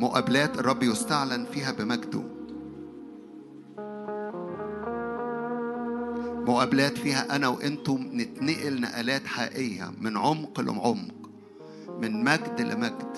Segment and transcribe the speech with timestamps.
[0.00, 2.22] مقابلات الرب يستعلن فيها بمجده.
[6.48, 11.30] مقابلات فيها أنا وأنتم نتنقل نقلات حقيقية من عمق لعمق
[12.00, 13.16] من مجد لمجد.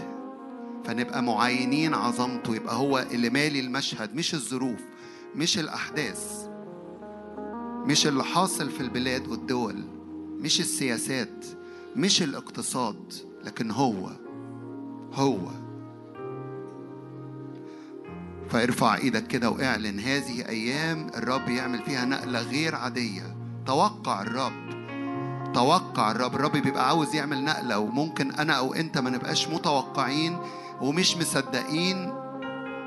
[0.85, 4.81] فنبقى معاينين عظمته يبقى هو اللي مالي المشهد مش الظروف
[5.37, 6.49] مش الأحداث
[7.87, 9.85] مش اللي حاصل في البلاد والدول
[10.41, 11.45] مش السياسات
[11.97, 13.13] مش الاقتصاد
[13.45, 14.10] لكن هو
[15.12, 15.38] هو.
[18.51, 23.37] فارفع إيدك كده واعلن هذه أيام الرب يعمل فيها نقلة غير عادية.
[23.66, 24.69] توقع الرب.
[25.55, 26.34] توقع الرب.
[26.34, 30.38] الرب بيبقى عاوز يعمل نقلة وممكن أنا أو أنت ما نبقاش متوقعين
[30.80, 32.12] ومش مصدقين.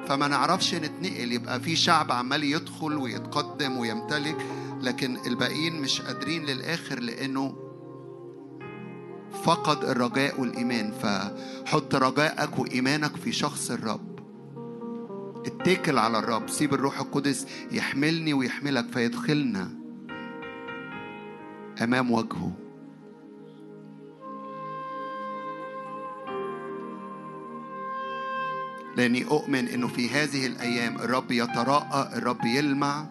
[0.07, 1.31] فما نعرفش نتنقل.
[1.31, 4.37] يبقى في شعب عمال يدخل ويتقدم ويمتلك
[4.81, 7.55] لكن الباقيين مش قادرين للآخر لأنه
[9.43, 10.91] فقد الرجاء والإيمان.
[10.91, 14.10] فحط رجائك وإيمانك في شخص الرب.
[15.45, 16.49] اتكل على الرب.
[16.49, 19.69] سيب الروح القدس يحملني ويحملك فيدخلنا
[21.81, 22.51] أمام وجهه.
[28.97, 33.05] لأني أؤمن إنه في هذه الأيام الرب يتراءى الرب يلمع.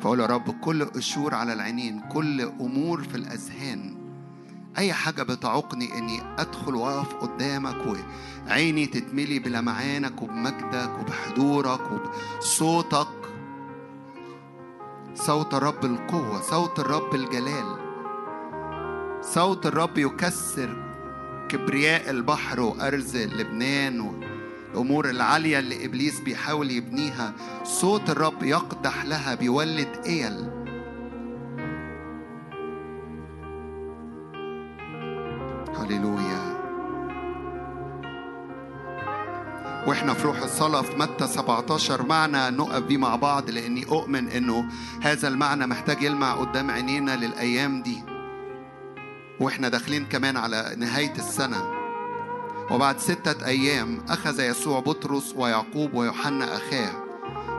[0.00, 3.99] فأقول يا رب كل قشور على العينين كل أمور في الأذهان
[4.78, 7.76] أي حاجة بتعوقني إني أدخل وأقف قدامك
[8.46, 13.08] وعيني تتملي بلمعانك وبمجدك وبحضورك وبصوتك.
[15.14, 17.76] صوت الرب القوة صوت الرب الجلال.
[19.22, 20.90] صوت الرب يكسر
[21.48, 27.32] كبرياء البحر وأرز لبنان والأمور العالية اللي إبليس بيحاول يبنيها.
[27.64, 30.59] صوت الرب يقدح لها بيولد إيل.
[35.80, 36.60] هللويا.
[39.86, 44.64] وإحنا في روح الصلاة في متى 17 معنى نقف بيه مع بعض لإني أؤمن إنه
[45.02, 48.02] هذا المعنى محتاج يلمع قدام عينينا للأيام دي.
[49.40, 51.62] وإحنا داخلين كمان على نهاية السنة.
[52.70, 56.92] وبعد ستة أيام أخذ يسوع بطرس ويعقوب ويوحنا أخاه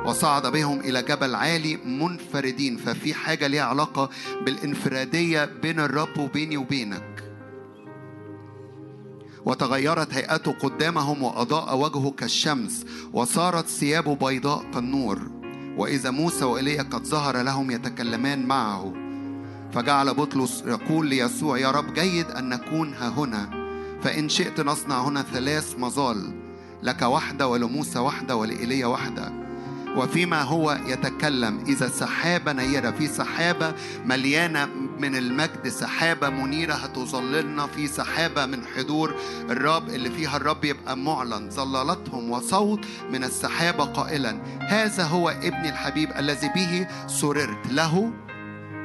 [0.05, 2.77] وصعد بهم إلى جبل عالي منفردين.
[2.77, 4.09] ففي حاجة ليها علاقة
[4.45, 7.10] بالانفرادية بين الرب وبيني وبينك.
[9.45, 15.19] وتغيرت هيئته قدامهم وأضاء وجهه كالشمس وصارت ثيابه بيضاء كالنور.
[15.77, 18.93] وإذا موسى وإيليا قد ظهر لهم يتكلمان معه.
[19.73, 23.61] فجعل بطرس يقول ليسوع يا رب جيد أن نكون ها هنا.
[24.03, 26.33] فإن شئت نصنع هنا ثلاث مظال
[26.83, 29.31] لك واحدة ولموسى واحدة ولإيليا واحدة
[29.97, 31.63] وفيما هو يتكلم.
[31.67, 33.73] إذا سحابة نيرة في سحابة
[34.05, 34.65] مليانة
[34.99, 39.15] من المجد سحابة منيرة هتظللنا في سحابة من حضور
[39.49, 41.49] الرب اللي فيها الرب يبقى معلن.
[41.49, 42.79] ظللتهم وصوت
[43.11, 48.13] من السحابة قائلا هذا هو ابني الحبيب الذي به سررت له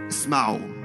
[0.08, 0.75] اسمعوا.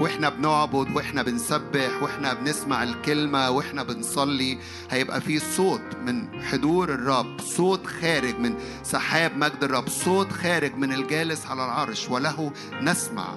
[0.00, 4.58] وإحنا بنعبد وإحنا بنسبح وإحنا بنسمع الكلمة وإحنا بنصلي
[4.90, 10.92] هيبقى في صوت من حضور الرب صوت خارج من سحاب مجد الرب صوت خارج من
[10.92, 13.34] الجالس على العرش وله نسمع.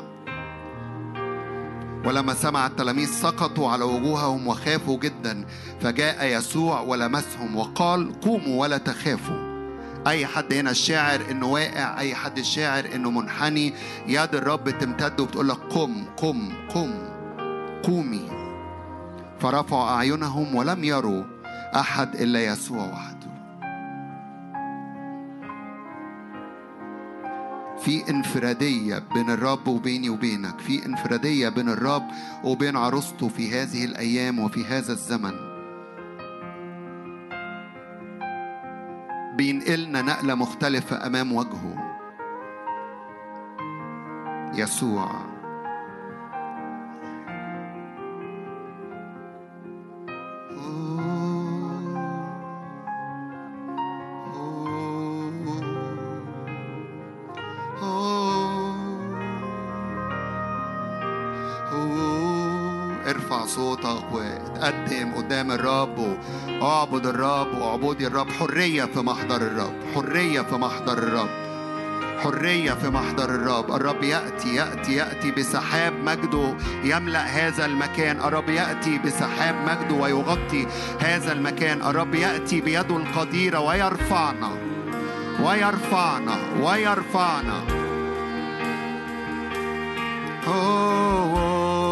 [2.06, 5.46] ولما سمع التلاميذ سقطوا على وجوههم وخافوا جدا
[5.82, 9.47] فجاء يسوع ولمسهم وقال قوموا ولا تخافوا.
[10.08, 13.74] أي حد هنا الشاعر إنه واقع أي حد الشاعر إنه منحني
[14.08, 16.94] يد الرب تمتد وبتقول لك قم قم قم
[17.84, 18.30] قومي.
[19.40, 21.24] فرفعوا أعينهم ولم يروا
[21.76, 23.28] أحد إلا يسوع وحده.
[27.82, 32.04] في انفرادية بين الرب وبيني وبينك في انفرادية بين الرب
[32.44, 35.47] وبين عروسته في هذه الأيام وفي هذا الزمن.
[39.38, 41.98] بينقلنا نقلة مختلفة أمام وجهه.
[44.54, 45.27] يسوع.
[63.58, 66.18] صوتك وتقدم قدام الرب
[66.62, 68.30] واعبد الرب واعبدي الرب.
[68.32, 69.74] حرية في محضر الرب.
[69.96, 71.30] حرية في محضر الرب.
[72.24, 73.76] حرية في محضر الرب.
[73.76, 78.20] الرب يأتي يأتي يأتي بسحاب مجده يملأ هذا المكان.
[78.20, 80.68] الرب يأتي بسحاب مجده ويغطي
[81.00, 81.82] هذا المكان.
[81.82, 84.50] الرب يأتي بيده القديرة ويرفعنا.
[85.44, 86.38] ويرفعنا.
[86.62, 87.64] ويرفعنا.
[90.48, 91.08] أوه
[91.38, 91.87] أنت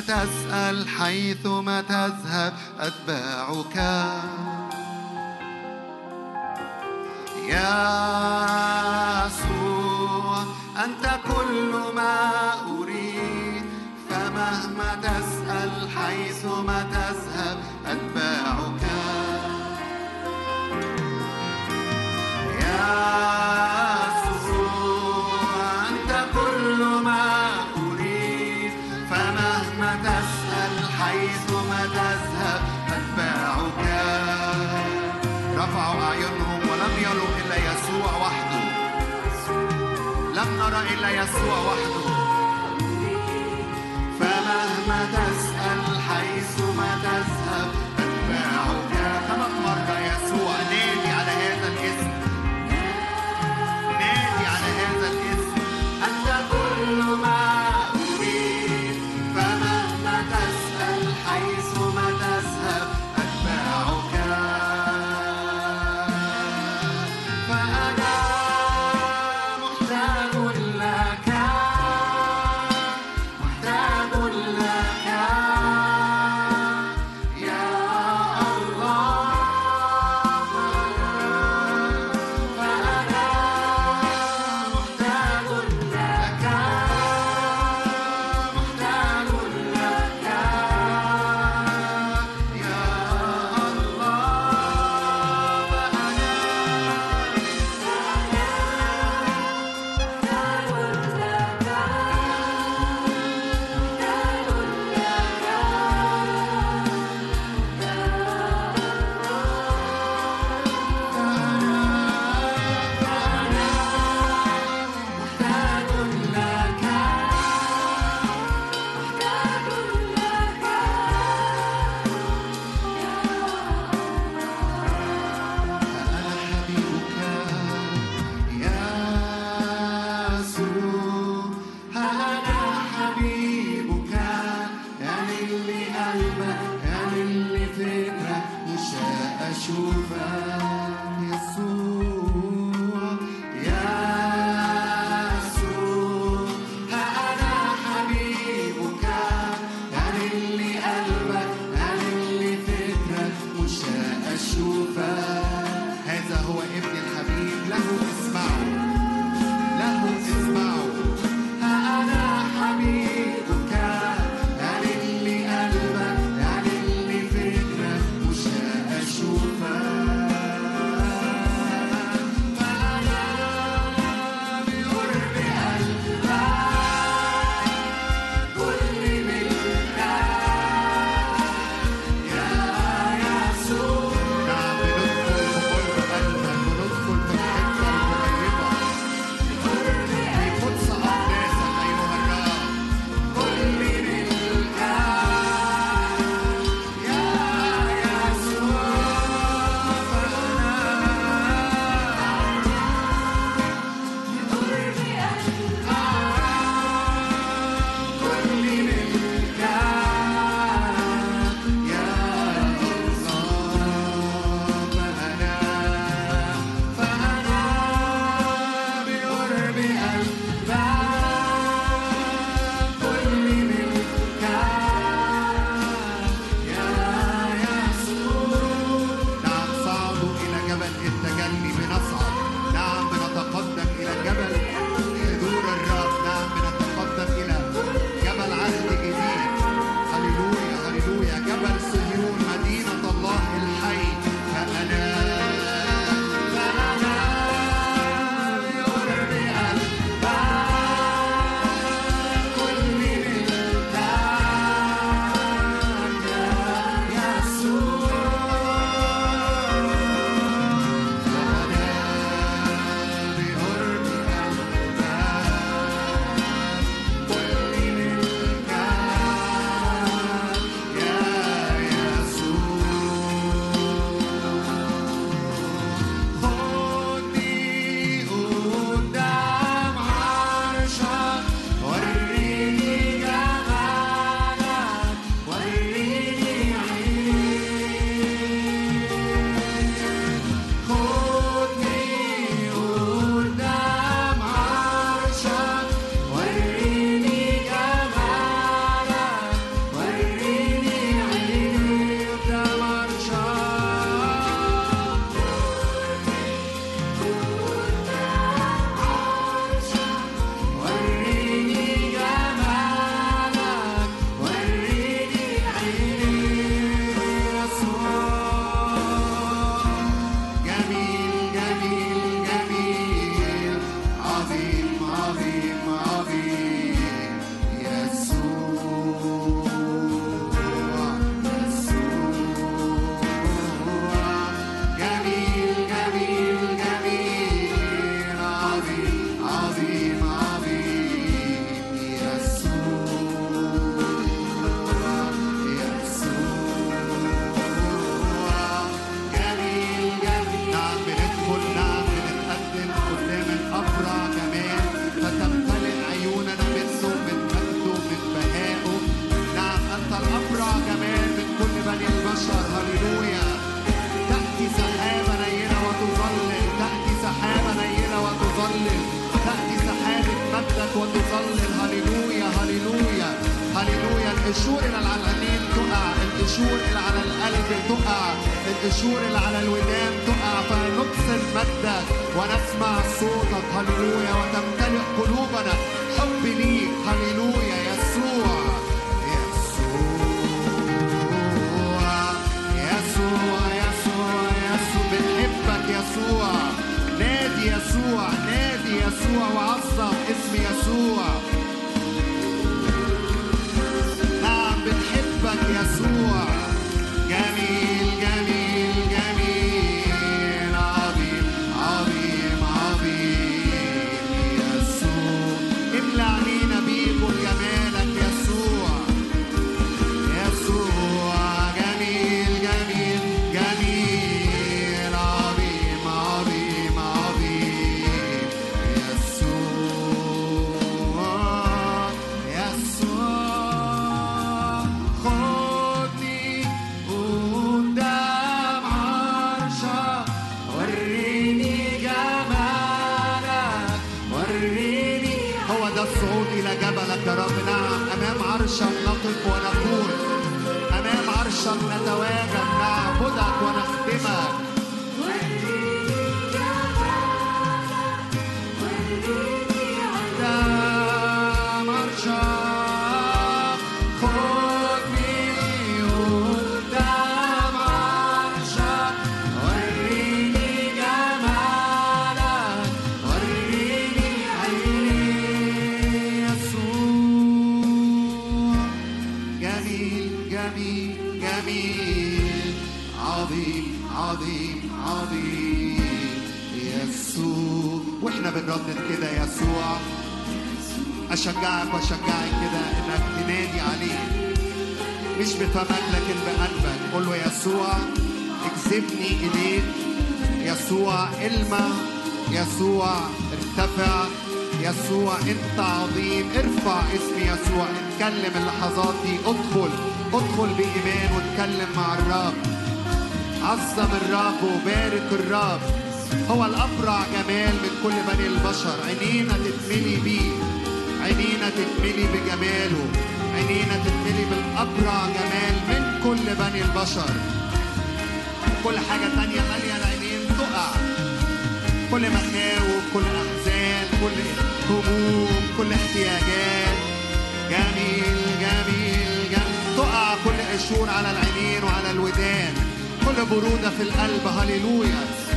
[0.00, 3.76] تسأل حيثما تذهب أتباعك.
[41.30, 42.09] نرى إلا يسوع وحده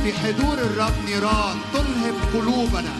[0.04, 2.93] في حضور الرب نيران تلهب قلوبنا.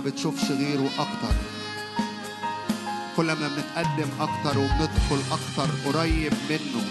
[0.00, 1.34] ما بتشوفش غيره أكتر
[3.16, 6.84] كل ما بنتقدم أكتر وبندخل أكتر قريب منه.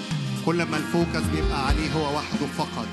[0.46, 2.88] كل ما الفوكس بيبقى عليه هو وحده فقط.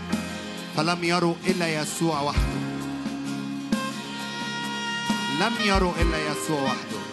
[0.76, 2.60] فلم يروا إلا يسوع وحده.
[5.40, 7.05] لم يروا إلا يسوع وحده.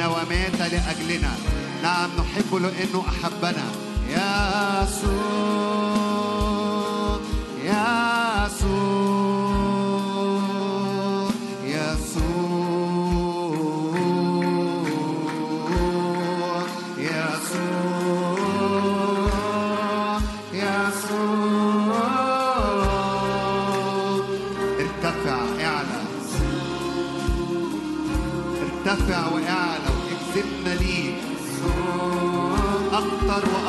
[0.00, 1.36] ومات لأجلنا.
[1.82, 3.81] نعم نحب لأنه أحبنا.
[33.32, 33.61] umarła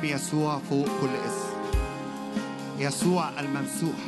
[0.00, 1.50] اسم يسوع فوق كل اسم.
[2.78, 3.98] يسوع الممسوح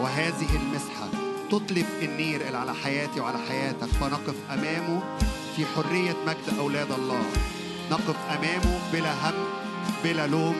[0.00, 1.08] وهذه المسحة
[1.50, 3.86] تطلب النير اللي على حياتي وعلى حياتك.
[4.00, 5.02] فنقف أمامه
[5.56, 7.22] في حرية مجد أولاد الله.
[7.90, 9.34] نقف أمامه بلا هم
[10.04, 10.56] بلا لوم.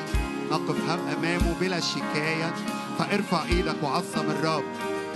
[0.51, 2.55] نقف هم أمامه بلا شكاية.
[2.99, 4.65] فارفع إيدك وعظم الرب.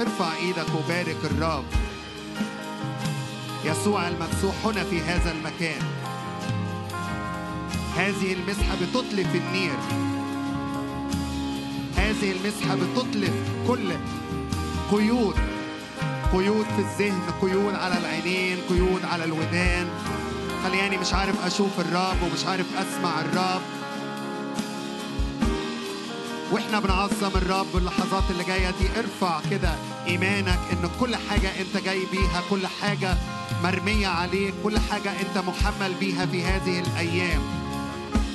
[0.00, 1.64] ارفع إيدك وبارك الرب.
[3.64, 5.99] يسوع الممسوح هنا في هذا المكان.
[8.00, 9.78] هذه المسحة بتطلق النير.
[11.96, 13.32] هذه المسحة بتطلق
[13.68, 13.92] كل
[14.90, 15.34] قيود.
[16.32, 19.88] قيود في الذهن قيود على العينين قيود على الودان.
[20.64, 23.62] خلياني مش عارف أشوف الرب ومش عارف أسمع الرب.
[26.52, 28.98] وإحنا بنعظم الرب اللحظات اللي جاية دي.
[28.98, 29.74] ارفع كده
[30.06, 33.16] إيمانك إن كل حاجة أنت جاي بيها كل حاجة
[33.62, 37.59] مرمية عليك كل حاجة أنت محمل بيها في هذه الأيام.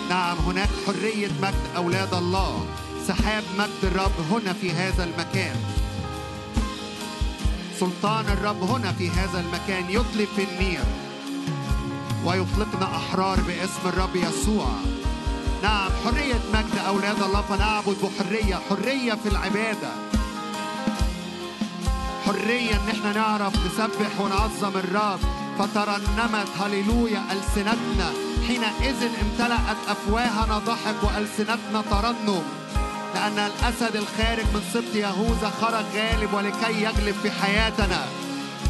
[0.10, 2.66] نعم هناك حرية مجد أولاد الله.
[3.08, 5.56] سحاب مجد الرب هنا في هذا المكان.
[7.80, 10.84] سلطان الرب هنا في هذا المكان يطلق في النير.
[12.26, 14.68] ويطلقنا أحرار باسم الرب يسوع.
[15.64, 17.42] نعم حرية مجد أولاد الله.
[17.42, 19.92] فنعبد بحرية حرية في العبادة.
[22.26, 25.20] حرية إن إحنا نعرف نسبح ونعظم الرب.
[25.60, 28.25] فترنمت هللويا ألسنتنا.
[28.48, 32.44] حينئذ امتلأت أفواهنا ضحك وألسنتنا ترنم
[33.16, 38.06] لأن الأسد الخارج من سبط يهوذا خرج غالب ولكي يغلب في حياتنا.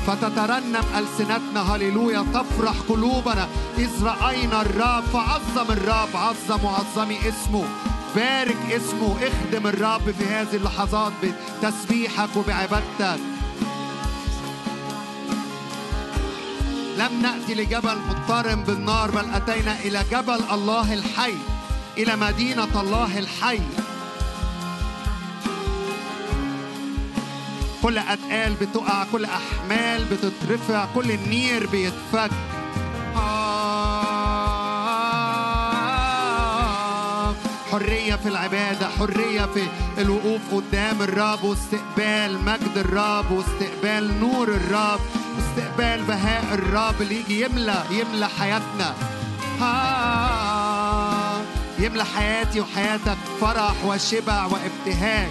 [0.07, 3.47] فتترنم ألسنتنا هللويا تفرح قلوبنا.
[3.77, 7.65] إذ رأينا الرب فعظم الرب عظم وعظمي اسمه.
[8.15, 13.19] بارك اسمه اخدم الرب في هذه اللحظات بتسبيحك وبعبادتك.
[16.97, 21.33] لم نأتي لجبل مضطرم بالنار بل أتينا إلى جبل الله الحي
[21.97, 23.59] إلى مدينة الله الحي
[27.81, 32.31] كل أتقال بتقع كل أحمال بتترفع كل النير بيتفك
[33.15, 33.54] آه.
[37.75, 44.99] حرية في العبادة حرية في الوقوف قدام الرب واستقبال مجد الرب واستقبال نور الرب
[45.35, 48.93] واستقبال بهاء الرب اللي يجي يملى يملى حياتنا
[49.61, 51.41] آه.
[51.79, 55.29] يملى حياتي وحياتك فرح وشبع وابتهاج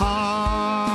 [0.00, 0.89] آه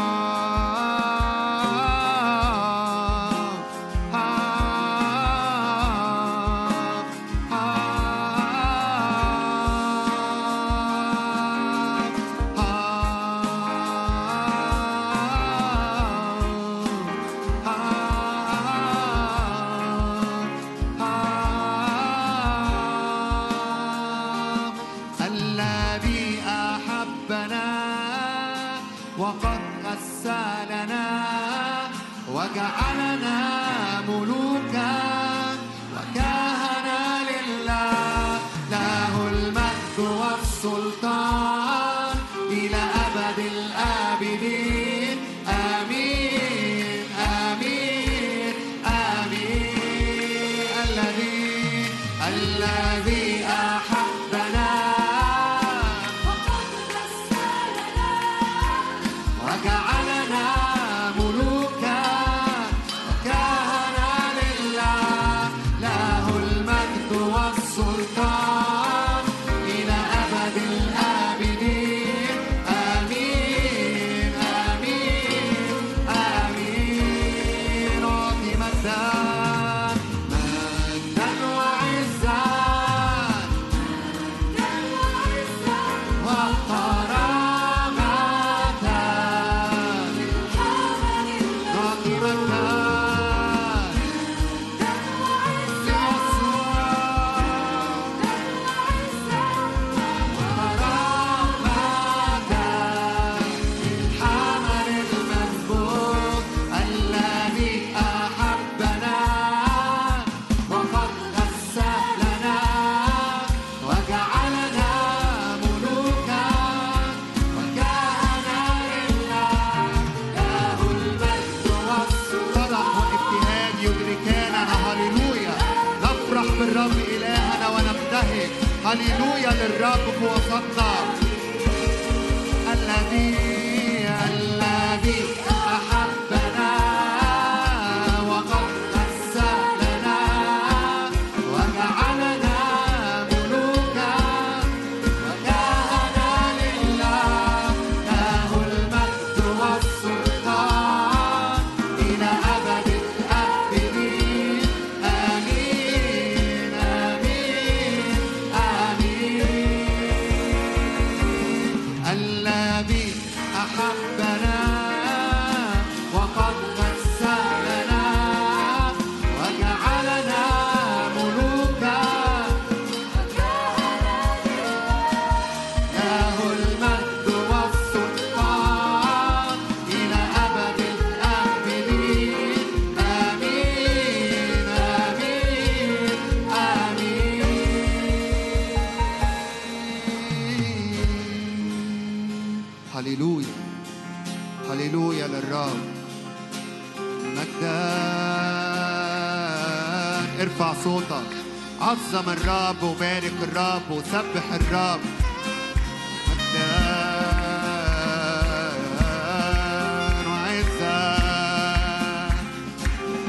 [204.15, 204.99] نسبح الرب.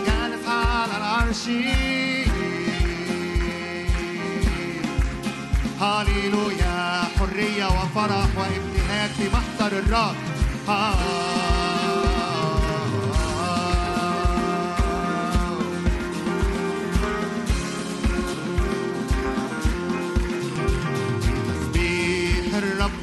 [0.06, 1.44] جالس على العرش.
[5.80, 10.16] هاليلويا حرية وفرح وابتهاج في محضر الرب.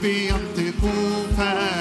[0.03, 1.72] بينطقوا فأنا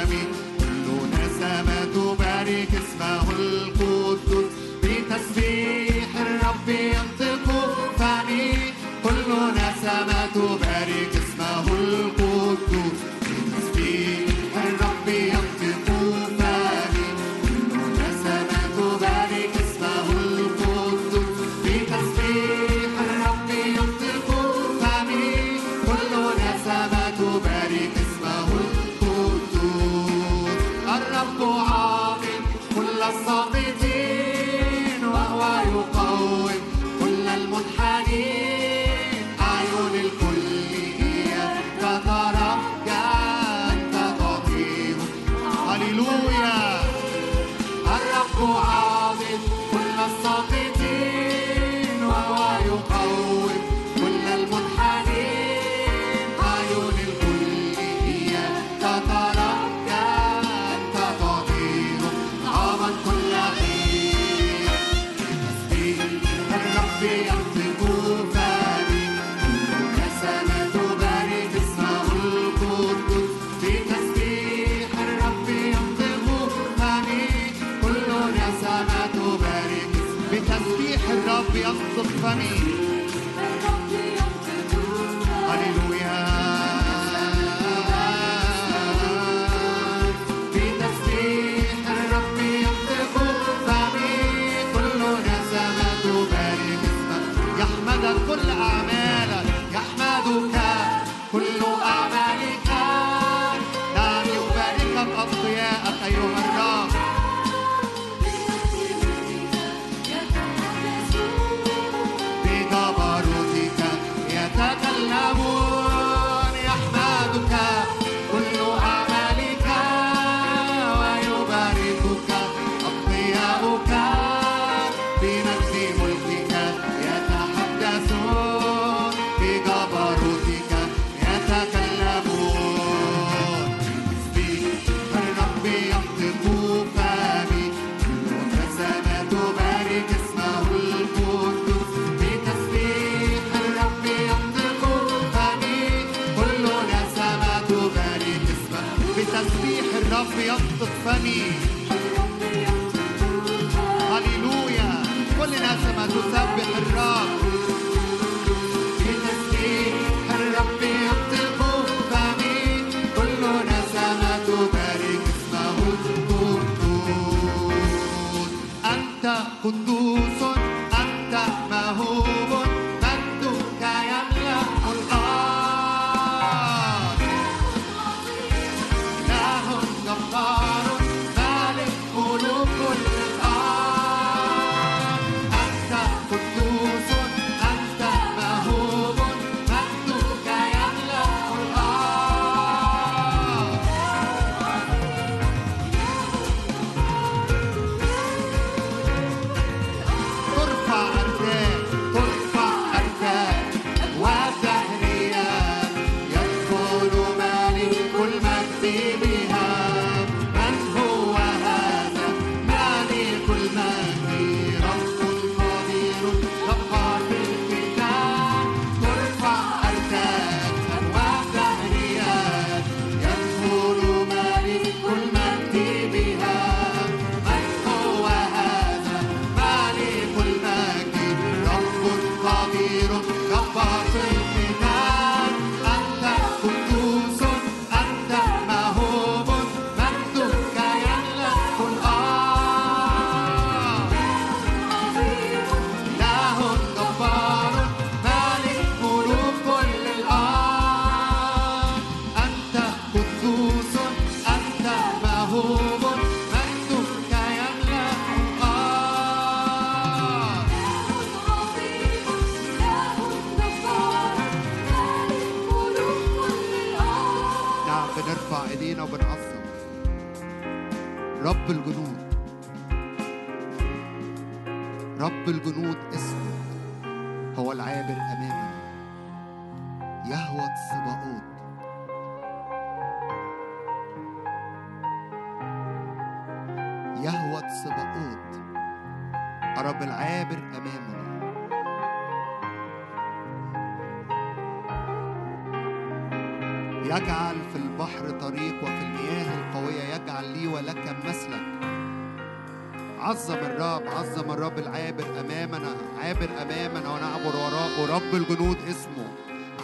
[303.83, 308.15] الرب عظم الرب العابر أمامنا عابر أمامنا ونعبر وراءه.
[308.15, 309.29] رب الجنود اسمه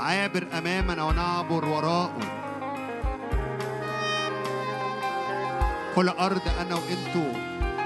[0.01, 2.19] عابر أمامنا ونعبر وراءه.
[5.95, 7.33] كل أرض أنا وأنتوا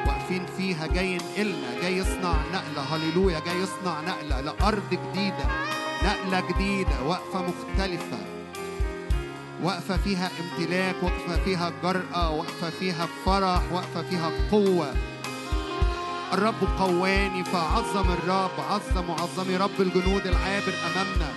[0.06, 2.82] واقفين فيها جاي ينقلنا جاي يصنع نقلة.
[2.82, 5.46] هللويا جاي يصنع نقلة لأرض جديدة
[6.04, 8.18] نقلة جديدة وقفة مختلفة.
[9.62, 14.94] وقفة فيها امتلاك وقفة فيها جرأة وقفة فيها فرح وقفة فيها قوة.
[16.32, 21.32] الرب قواني فعظم الرب عظم وعظمي رب الجنود العابر أمامنا.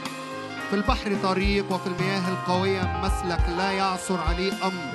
[0.69, 4.94] في البحر طريق وفي المياه القوية مسلك لا يعثر عليه أمر.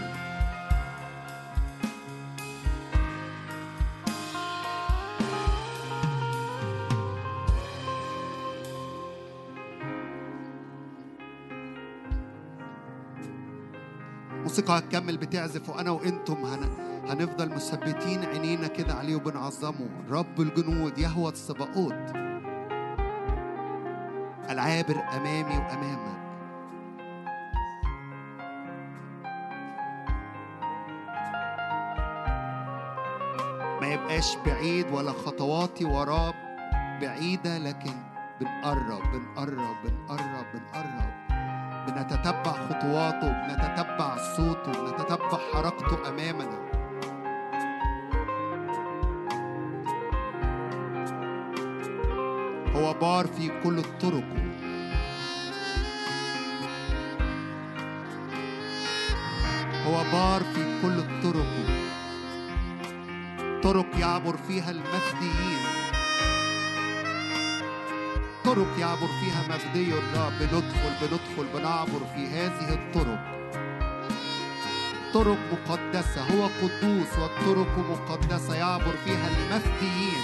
[14.61, 16.69] موسيقى هتكمل بتعزف وأنا وأنتم هن...
[17.09, 19.89] هنفضل مثبتين عينينا كده عليه وبنعظمه.
[20.11, 22.13] رب الجنود يهوى الصباؤوت
[24.51, 26.21] العابر أمامي وأمامك.
[33.81, 36.35] ما يبقاش بعيد ولا خطواتي وراه
[37.01, 37.95] بعيدة لكن
[38.41, 41.30] بنقرب بنقرب بنقرب بنقرب.
[41.87, 46.71] بنتتبع خطواته بنتتبع صوته بنتتبع حركته أمامنا.
[52.77, 54.51] هو بار في كل طرقه
[59.87, 61.65] هو بار في كل طرقه
[63.63, 65.80] طرق يعبر فيها المفديين
[68.51, 70.33] طرق يعبر فيها مفدي الرب.
[70.41, 73.21] بندخل بندخل بنعبر في هذه الطرق.
[75.15, 80.23] طرق مقدسة هو قدوس والطرق مقدسة يعبر فيها المفديين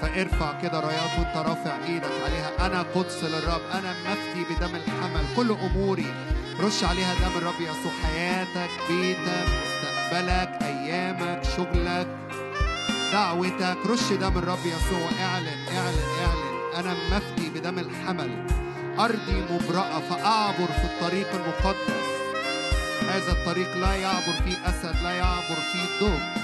[0.00, 2.66] فارفع كده رايات وانت رافع إيدك عليها.
[2.66, 5.24] أنا قدس للرب أنا مفدي بدم الحمل.
[5.36, 6.14] كل أموري
[6.60, 7.92] رش عليها دم الرب يسوع.
[8.02, 12.06] حياتك بيتك مستقبلك أيامك شغلك
[13.12, 15.08] دعوتك رش دم الرب يسوع.
[15.20, 16.43] اعلن اعلن اعلن.
[16.74, 18.46] أنا مفدي بدم الحمل.
[18.98, 22.04] أرضي مبرأة فأعبر في الطريق المقدس.
[23.08, 26.43] هذا الطريق لا يعبر فيه أسد لا يعبر فيه دب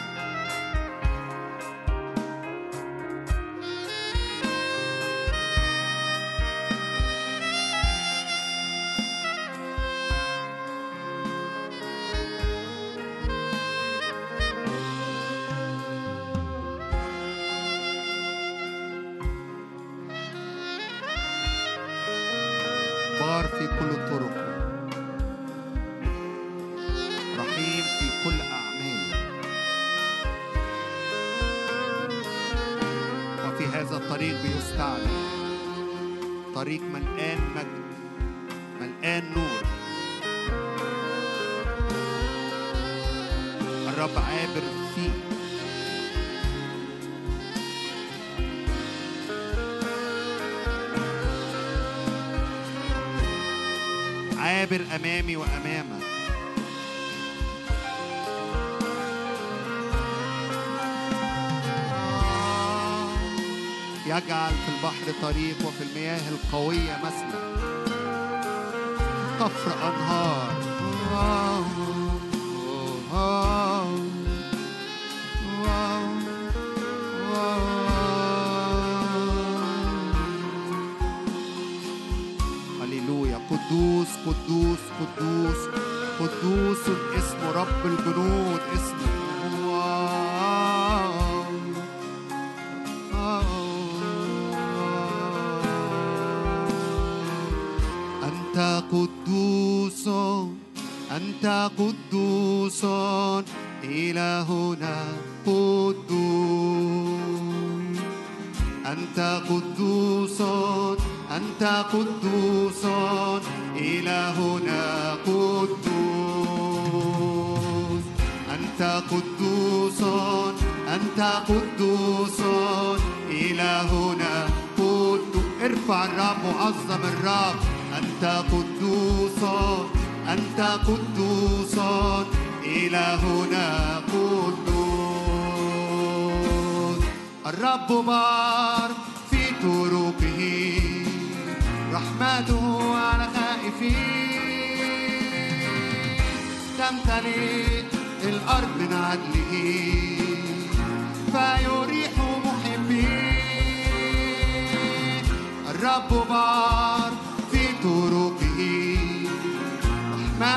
[55.01, 55.90] أمامي وأمام.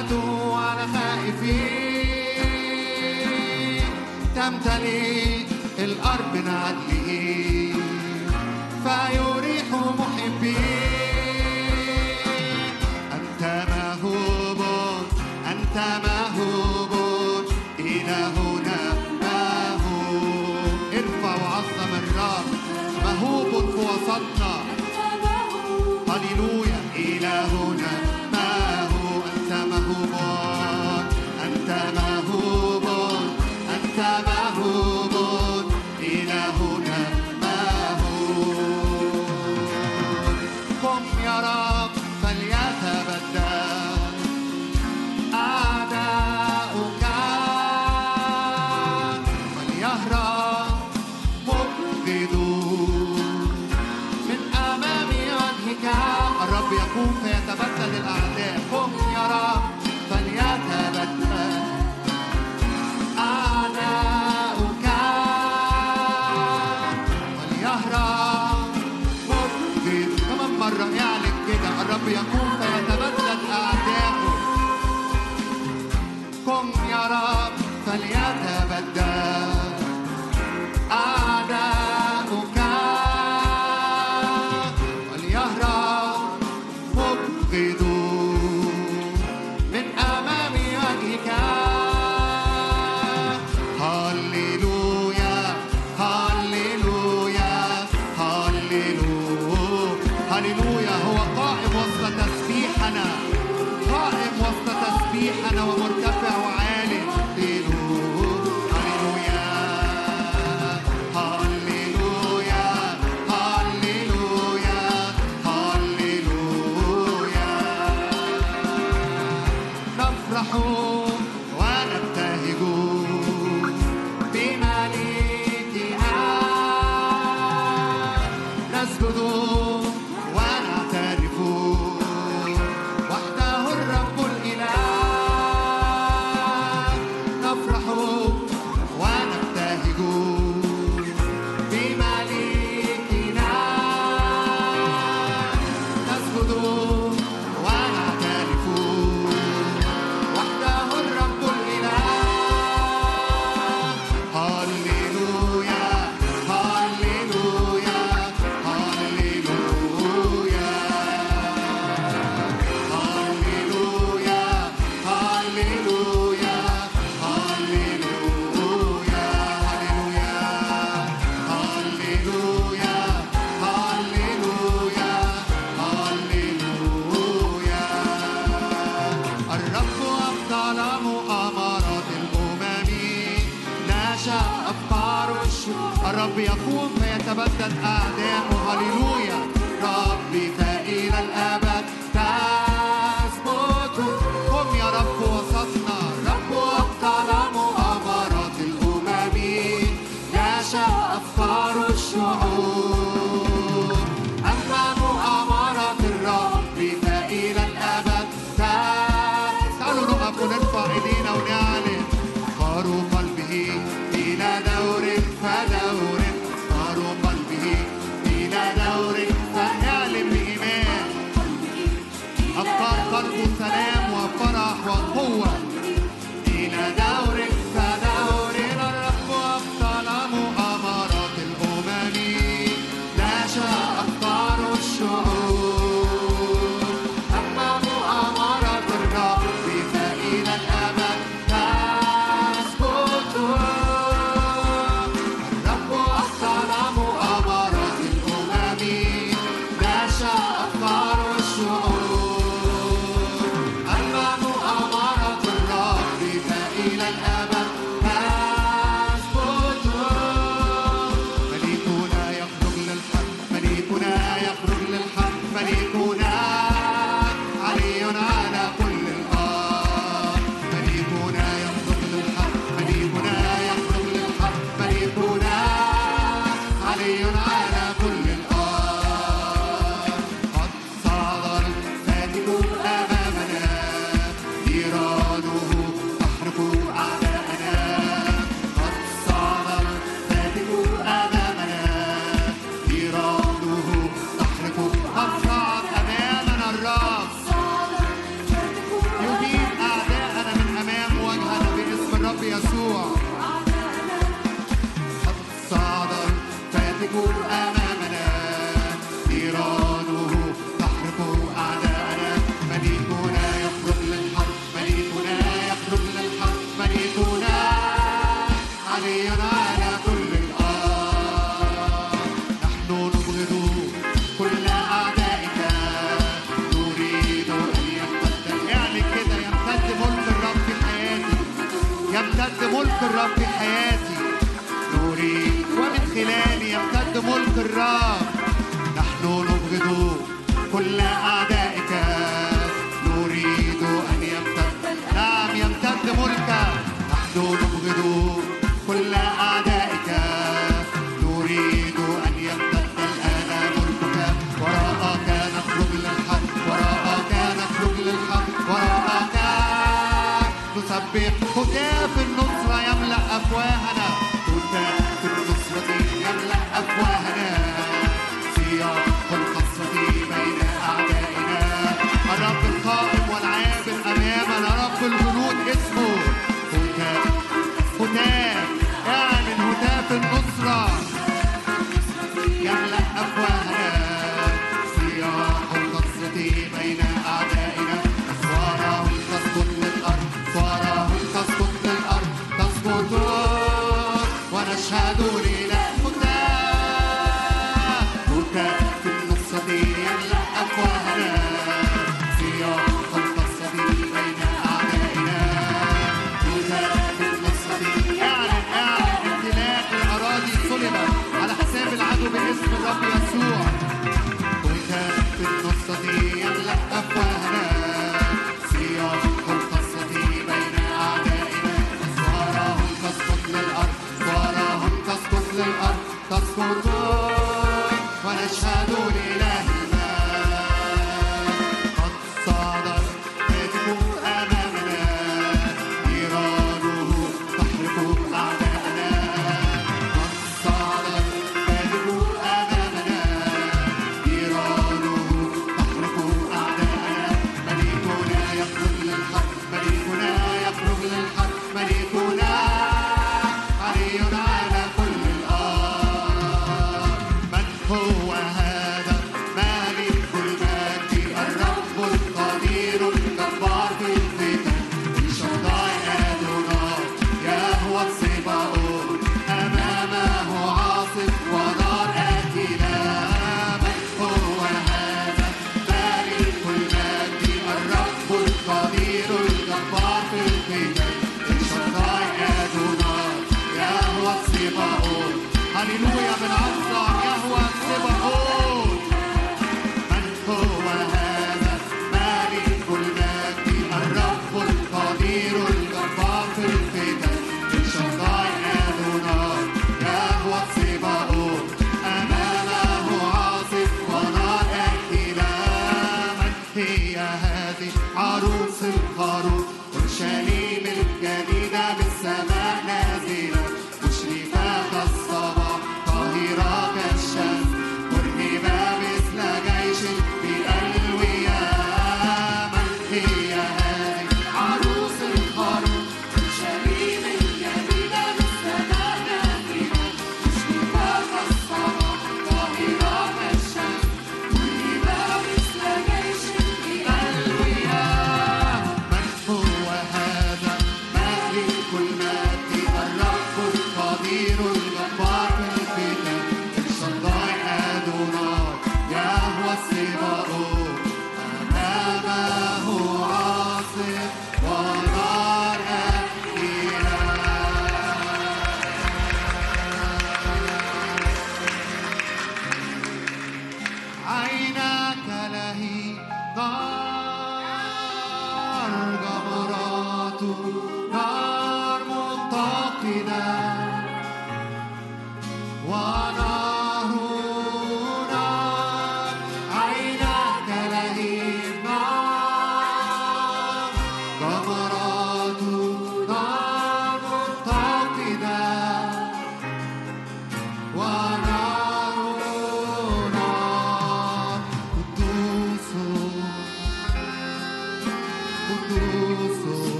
[0.00, 2.40] رحمته على خائفين.
[4.36, 5.44] تمتلئ
[5.78, 7.74] الأرض من عدله
[8.84, 10.89] فيريح محبيه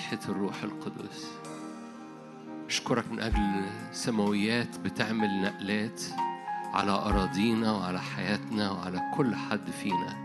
[0.00, 1.30] مسحة الروح القدس.
[2.68, 6.02] أشكرك من أجل سماويات بتعمل نقلات
[6.72, 10.16] على أراضينا وعلى حياتنا وعلى كل حد فينا.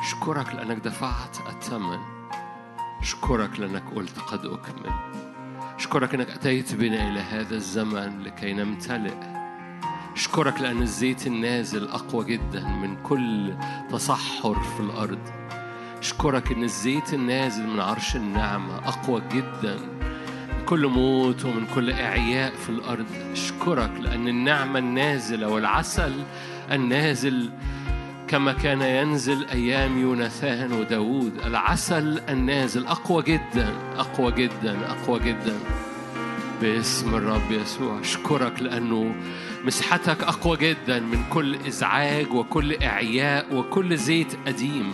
[0.00, 1.98] أشكرك لأنك دفعت الثمن.
[3.00, 4.92] أشكرك لأنك قلت قد أكمل.
[5.76, 9.16] أشكرك أنك أتيت بنا إلى هذا الزمن لكي نمتلئ.
[10.12, 13.54] أشكرك لأن الزيت النازل أقوى جدا من كل
[13.90, 15.37] تصحر في الأرض.
[16.00, 19.76] أشكرك أن الزيت النازل من عرش النعمة أقوى جدا.
[20.58, 26.12] من كل موت ومن كل إعياء في الأرض أشكرك لأن النعمة النازلة والعسل
[26.72, 27.50] النازل
[28.28, 31.32] كما كان ينزل أيام يوناثان وداود.
[31.46, 35.54] العسل النازل أقوى جدا أقوى جدا أقوى جدا.
[36.62, 39.14] باسم الرب يسوع أشكرك لأنه
[39.64, 44.92] مسحتك أقوى جدا من كل إزعاج وكل إعياء وكل زيت قديم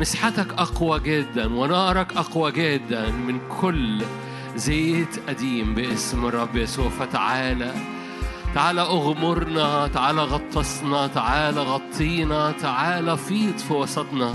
[0.00, 4.02] مسحتك أقوى جدا ونارك أقوى جدا من كل
[4.56, 6.88] زيت قديم باسم الرب يسوع.
[6.88, 7.74] فتعالى
[8.54, 14.34] تعالى أغمرنا تعالى غطسنا تعالى غطينا تعالى فيض في وسطنا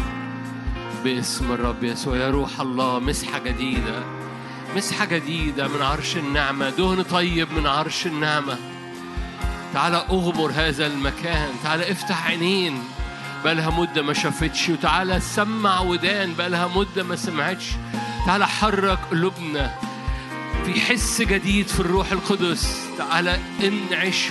[1.03, 2.17] باسم الرب يسوع.
[2.17, 4.03] يا روح الله مسحة جديدة
[4.75, 8.57] مسحة جديدة من عرش النعمة دهن طيب من عرش النعمة.
[9.73, 12.83] تعالى أغمر هذا المكان تعالى افتح عينين.
[13.45, 14.69] بقالها مدة ما شافتش.
[14.69, 17.65] وتعالى سمع ودان بقالها مدة ما سمعتش.
[18.25, 19.71] تعالى حرك قلوبنا.
[20.65, 22.87] في حس جديد في الروح القدس.
[22.97, 24.29] تعالى انعش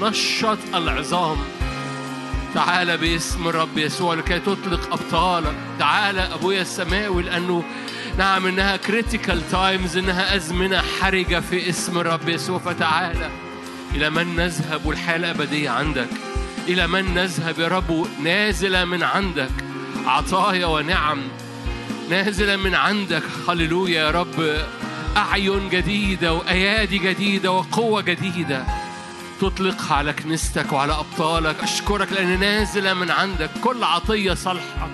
[0.00, 1.36] ونشط العظام.
[2.54, 5.54] تعالى باسم الرب يسوع لكي تطلق أبطالك.
[5.78, 7.64] تعالى أبويا السماوي لأنه
[8.18, 12.58] نعم إنها critical times إنها أزمنة حرجة في اسم الرب يسوع.
[12.58, 13.30] فتعالى
[13.94, 16.08] إلى من نذهب والحياة الأبدية عندك.
[16.68, 19.50] إلى من نذهب يا رب نازله من عندك
[20.06, 21.18] عطايا ونعم
[22.10, 24.56] نازلا من عندك هللويا يا رب.
[25.16, 28.64] أعين جديدة وأيادي جديدة وقوة جديدة
[29.40, 31.62] تطلقها على كنيستك وعلى أبطالك.
[31.62, 33.50] أشكرك لأن نازلة من عندك.
[33.64, 34.88] كل عطية صالحة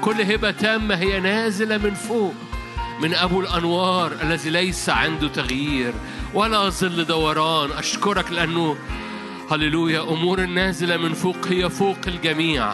[0.00, 2.34] كل هبة تامة هي نازلة من فوق
[3.00, 5.92] من أبو الأنوار الذي ليس عنده تغيير
[6.34, 7.70] ولا ظل دوران.
[7.72, 8.76] أشكرك لأنه
[9.50, 10.00] هللويا.
[10.00, 12.72] أمور النازلة من فوق هي فوق الجميع.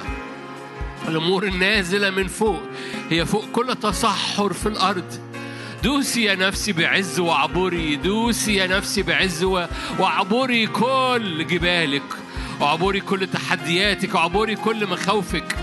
[1.09, 2.61] الأمور النازلة من فوق
[3.11, 5.21] هي فوق كل تصحر في الأرض.
[5.83, 9.67] دوسي يا نفسي بعز وعبري دوسي يا نفسي بعز و-
[9.99, 12.03] وعبري كل جبالك.
[12.61, 15.57] وعبري كل تحدياتك وعبري كل مخاوفك.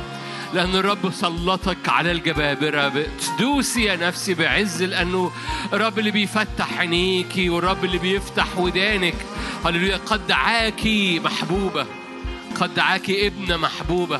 [0.55, 3.05] لأن الرب سلطك على الجبابرة.
[3.39, 5.31] دوسي يا نفسي بعز لأنه
[5.73, 9.15] الرب اللي بيفتح عينيكي والرب اللي بيفتح ودانك
[9.65, 11.85] هللويا قد دعاكي محبوبة.
[12.59, 14.19] قد دعاكي ابنة محبوبة.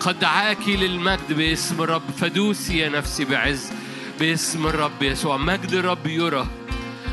[0.00, 2.10] قد دعاكي للمجد باسم الرب.
[2.18, 3.72] فدوسي يا نفسي بعز
[4.20, 5.36] باسم الرب يسوع.
[5.36, 6.46] مجد الرب يرى.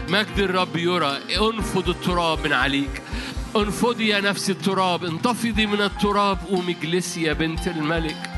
[0.09, 1.17] مجد الرب يرى.
[1.37, 3.01] انفض التراب من عليك.
[3.55, 5.05] انفضي يا نفسي التراب.
[5.05, 8.28] انتفضي من التراب قومي اجلسي يا بنت الملك.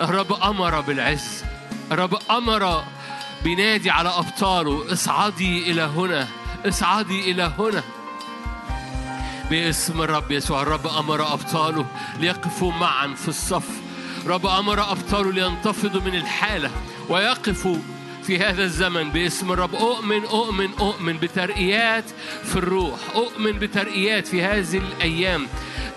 [0.00, 1.44] الرب أمر بالعز.
[1.92, 2.84] الرب أمر
[3.44, 4.92] بينادي على أبطاله.
[4.92, 6.28] اصعدي إلى هنا.
[6.66, 7.82] اصعدي إلى هنا.
[9.50, 10.62] باسم الرب يسوع.
[10.62, 11.86] الرب أمر أبطاله
[12.20, 13.68] ليقفوا معا في الصف.
[14.26, 16.70] رب أمر أبطاله لينتفضوا من الحالة
[17.08, 17.76] ويقفوا
[18.22, 19.10] في هذا الزمن.
[19.10, 19.74] باسم الرب.
[19.74, 22.04] أؤمن أؤمن أؤمن بترقيات
[22.44, 22.98] في الروح.
[23.14, 25.46] أؤمن بترقيات في هذه الأيام.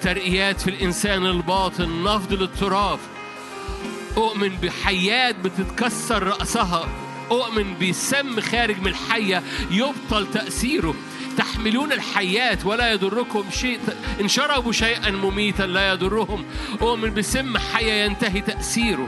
[0.01, 2.03] ترقيات في الإنسان الباطن.
[2.03, 2.99] نفض للتراب.
[4.17, 6.87] أؤمن بحيات بتتكسر رأسها.
[7.31, 10.95] أؤمن بسم خارج من الحية يبطل تأثيره.
[11.37, 13.79] تحملون الحيات ولا يضركم شيء.
[14.21, 16.45] إن شربوا شيئا مميتا لا يضرهم.
[16.81, 19.07] أؤمن بسم حية ينتهي تأثيره.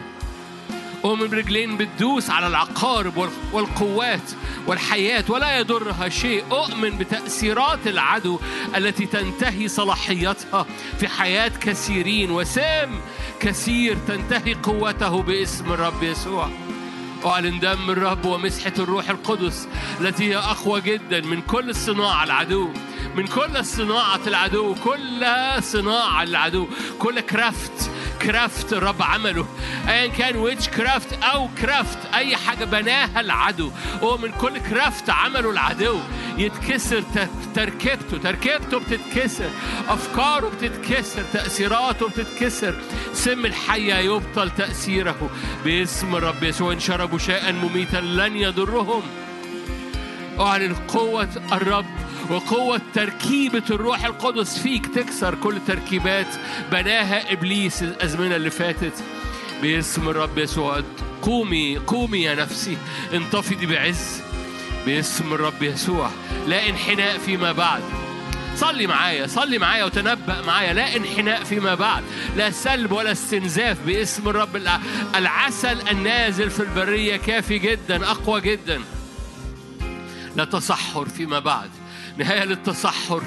[1.05, 4.31] أؤمن برجلين بتدوس على العقارب وال- والقوات
[4.67, 6.43] والحياة ولا يضرها شيء.
[6.51, 8.39] أؤمن بتأثيرات العدو
[8.75, 10.65] التي تنتهي صلاحيتها
[10.99, 12.31] في حياة كثيرين.
[12.31, 13.01] وسام
[13.41, 16.49] كثير تنتهي قوته باسم الرب يسوع.
[17.25, 19.67] أعلن دم الرب ومسحة الروح القدس
[20.01, 22.69] التي هي أقوى جدا من كل صناعة العدو
[23.15, 25.25] من كل صناعة العدو كل
[25.59, 26.67] صناعة العدو
[26.99, 29.47] كل كرافت كرافت الرب عمله.
[29.87, 33.71] ايا كان ويتش كرافت أو كرافت حاجة بناها العدو.
[34.03, 35.99] هو من كل كرافت عمله العدو.
[36.37, 37.03] يتكسر
[37.55, 38.17] تركيبته.
[38.17, 39.49] تركيبته بتتكسر.
[39.89, 41.23] أفكاره بتتكسر.
[41.33, 42.75] تأثيراته بتتكسر.
[43.13, 45.29] سم الحيه يبطل تأثيره.
[45.65, 49.01] باسم الرب يسوع إن شربوا شيئا مميتا لن يضرهم.
[50.39, 51.85] أعلن قوة الرب
[52.29, 54.87] وقوة تركيبة الروح القدس فيك.
[54.87, 56.35] تكسر كل تركيبات.
[56.71, 59.03] بناها إبليس الأزمنة اللي فاتت.
[59.61, 60.83] باسم الرب يسوع.
[61.21, 62.77] قومي قومي يا نفسي
[63.13, 64.21] انتفضي بعز
[64.85, 66.09] باسم الرب يسوع.
[66.47, 67.81] لا انحناء فيما بعد.
[68.55, 70.73] صلي معايا صلي معايا وتنبأ معايا.
[70.73, 72.03] لا انحناء فيما بعد
[72.37, 74.79] لا سلب ولا استنزاف باسم الرب الع-
[75.15, 78.81] العسل النازل في البرية كافي جدا أقوى جدا.
[80.35, 81.69] لا تصحر فيما بعد.
[82.17, 83.23] نهاية للتصحر.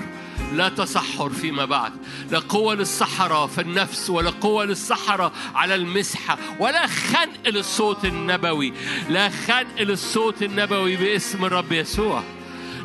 [0.53, 1.93] لا تصحر فيما بعد.
[2.31, 8.73] لا قوة للسحرة في النفس ولا قوة للسحرة على المسحة ولا خنق للصوت النبوي.
[9.09, 12.23] لا خنق للصوت النبوي باسم الرب يسوع.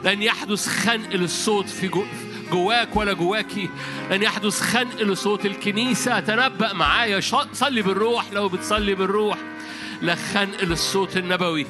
[0.03, 2.05] لن يحدث خنق للصوت في جو
[2.51, 3.69] جواك ولا جواكي
[4.11, 6.19] لن يحدث خنق لصوت الكنيسة.
[6.19, 7.19] تنبأ معايا.
[7.53, 8.25] صلي بالروح.
[8.33, 9.37] لو بتصلي بالروح.
[10.01, 11.67] لا خنق للصوت النبوي.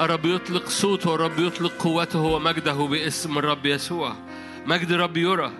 [0.00, 1.10] الرب يطلق صوته.
[1.10, 4.16] والرب يطلق قوته ومجده باسم الرب يسوع.
[4.66, 5.52] مجد الرب يرى.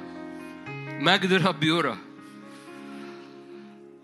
[1.00, 1.96] مجد الرب يرى.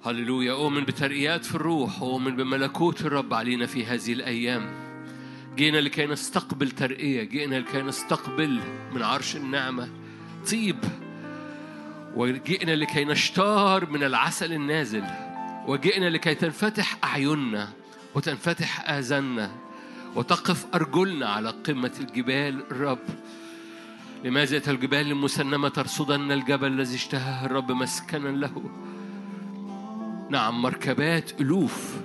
[0.05, 0.53] هللويا.
[0.53, 2.03] أؤمن بترقيات في الروح.
[2.03, 4.71] وأؤمن بملكوت الرب علينا في هذه الأيام.
[5.57, 7.23] جينا لكي نستقبل ترقية.
[7.23, 8.61] جينا لكي نستقبل
[8.93, 9.89] من عرش النعمة.
[10.51, 10.79] طيب.
[12.15, 15.05] وجئنا لكي نشتار من العسل النازل.
[15.67, 17.69] وجئنا لكي تنفتح أعيننا
[18.15, 19.51] وتنفتح آذاننا.
[20.15, 22.99] وتقف أرجلنا على قمة الجبال الرب
[24.25, 28.71] لماذا أتى الجبال المسنمة ترصدن الجبل الذي اشتهاه الرب مسكنا له؟
[30.31, 31.97] نعم مركبات ألوف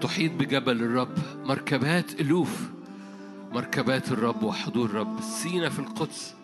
[0.00, 1.18] تحيط بجبل الرب.
[1.44, 2.70] مركبات ألوف
[3.52, 5.20] مركبات الرب وحضور الرب.
[5.20, 6.34] سينا في القدس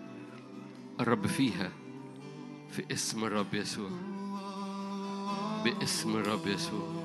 [1.00, 1.70] الرب فيها
[2.70, 3.90] في اسم الرب يسوع.
[5.64, 6.99] باسم الرب يسوع.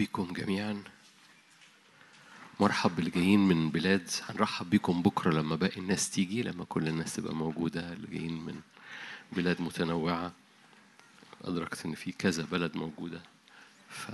[0.00, 0.82] بيكم جميعا.
[2.60, 4.10] مرحب بالجايين من بلاد.
[4.28, 7.92] هنرحب بيكم بكرة لما باقي الناس تيجي لما كل الناس تبقى موجودة.
[7.92, 8.60] اللي جايين من
[9.32, 10.32] بلاد متنوعة.
[11.44, 13.20] أدركت إن في كذا بلد موجودة.
[13.90, 14.10] ف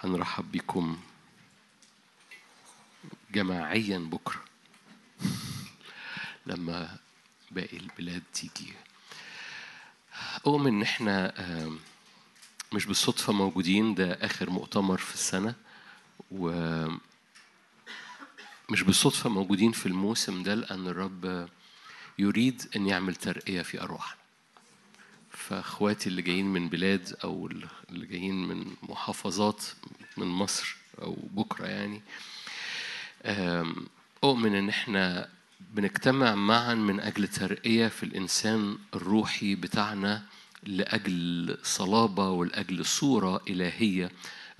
[0.00, 1.00] هنرحب بيكم
[3.30, 4.44] جماعيا بكرة
[6.46, 6.96] لما
[7.50, 8.72] باقي البلاد تيجي.
[10.46, 11.72] أؤمن إن إحنا آه
[12.72, 15.54] مش بالصدفة موجودين ده آخر مؤتمر في السنة.
[16.30, 16.50] و
[18.70, 21.48] مش بالصدفة موجودين في الموسم ده لأن الرب
[22.18, 24.16] يريد أن يعمل ترقية في أرواحنا.
[25.30, 27.46] فأخواتي اللي جايين من بلاد أو
[27.90, 29.64] اللي جايين من محافظات
[30.16, 32.02] من مصر أو بكرة يعني
[34.24, 35.28] أؤمن إن إحنا
[35.60, 40.22] بنجتمع معا من أجل ترقية في الإنسان الروحي بتاعنا.
[40.62, 44.10] لأجل صلابة ولأجل صورة إلهية.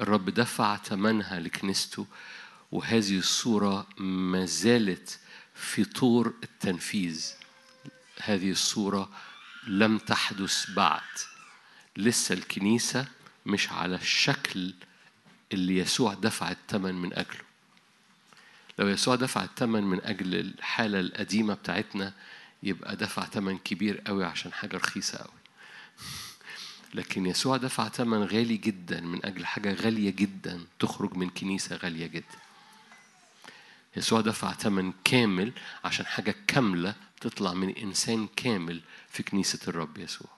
[0.00, 2.06] الرب دفع ثمنها لكنيسته
[2.72, 5.18] وهذه الصورة ما زالت
[5.54, 7.26] في طور التنفيذ.
[8.22, 9.10] هذه الصورة
[9.66, 11.00] لم تحدث بعد.
[11.96, 13.06] لسه الكنيسة
[13.46, 14.74] مش على الشكل
[15.52, 17.44] اللي يسوع دفع الثمن من أجله.
[18.78, 22.12] لو يسوع دفع الثمن من أجل الحالة القديمة بتاعتنا
[22.62, 25.41] يبقى دفع ثمن كبير قوي عشان حاجة رخيصة قوي.
[26.94, 32.06] لكن يسوع دفع ثمن غالي جدا من أجل حاجة غالية جدا تخرج من كنيسة غالية
[32.06, 32.38] جدا.
[33.96, 35.52] يسوع دفع ثمن كامل
[35.84, 40.30] عشان حاجة كاملة تطلع من إنسان كامل في كنيسة الرب يسوع.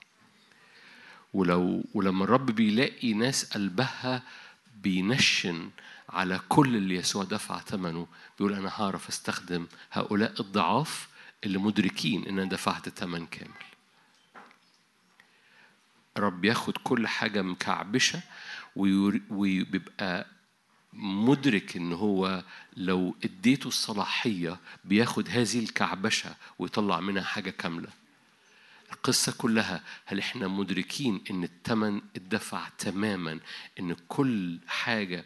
[1.33, 4.23] ولو ولما الرب بيلاقي ناس قلبها
[4.81, 5.69] بينشن
[6.09, 11.07] على كل اللي يسوع دفع ثمنه بيقول أنا هعرف أستخدم هؤلاء الضعاف
[11.43, 13.74] اللي مدركين إن أنا دفعت ثمن كامل.
[16.17, 18.21] رب ياخد كل حاجة مكعبشة
[18.75, 20.27] وبيبقى
[20.93, 22.43] مدرك إن هو
[22.77, 27.89] لو اديته الصلاحية بياخد هذه الكعبشة ويطلع منها حاجة كاملة.
[28.91, 33.39] القصة كلها هل إحنا مدركين إن الثمن اتدفع تماما
[33.79, 35.25] إن كل حاجة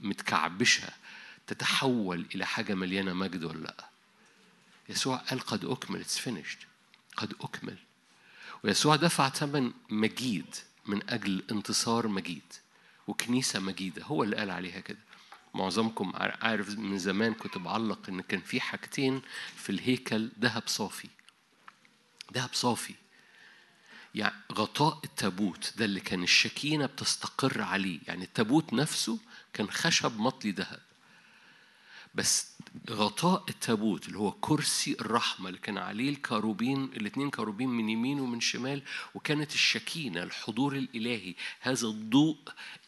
[0.00, 0.88] متكعبشة
[1.46, 3.88] تتحول إلى حاجة مليانة مجد ولا لأ؟
[4.88, 6.64] يسوع قال قد أكمل اتس finished.
[7.16, 7.76] قد أكمل.
[8.64, 10.54] ويسوع دفع ثمن مجيد
[10.86, 12.42] من أجل انتصار مجيد
[13.06, 14.98] وكنيسة مجيدة هو اللي قال عليها كده.
[15.54, 19.22] معظمكم عار- عارف من زمان كنت بعلق إن كان في حاجتين
[19.56, 21.08] في الهيكل ذهب صافي.
[22.34, 22.94] ذهب صافي.
[24.14, 29.18] يعني غطاء التابوت ده اللي كان الشكينة بتستقر عليه يعني التابوت نفسه
[29.52, 30.80] كان خشب مطلي ذهب.
[32.14, 32.46] بس
[32.90, 38.40] غطاء التابوت اللي هو كرسي الرحمة اللي كان عليه الكاروبين الاثنين كاروبين من يمين ومن
[38.40, 38.82] شمال
[39.14, 42.36] وكانت الشكينة الحضور الإلهي هذا الضوء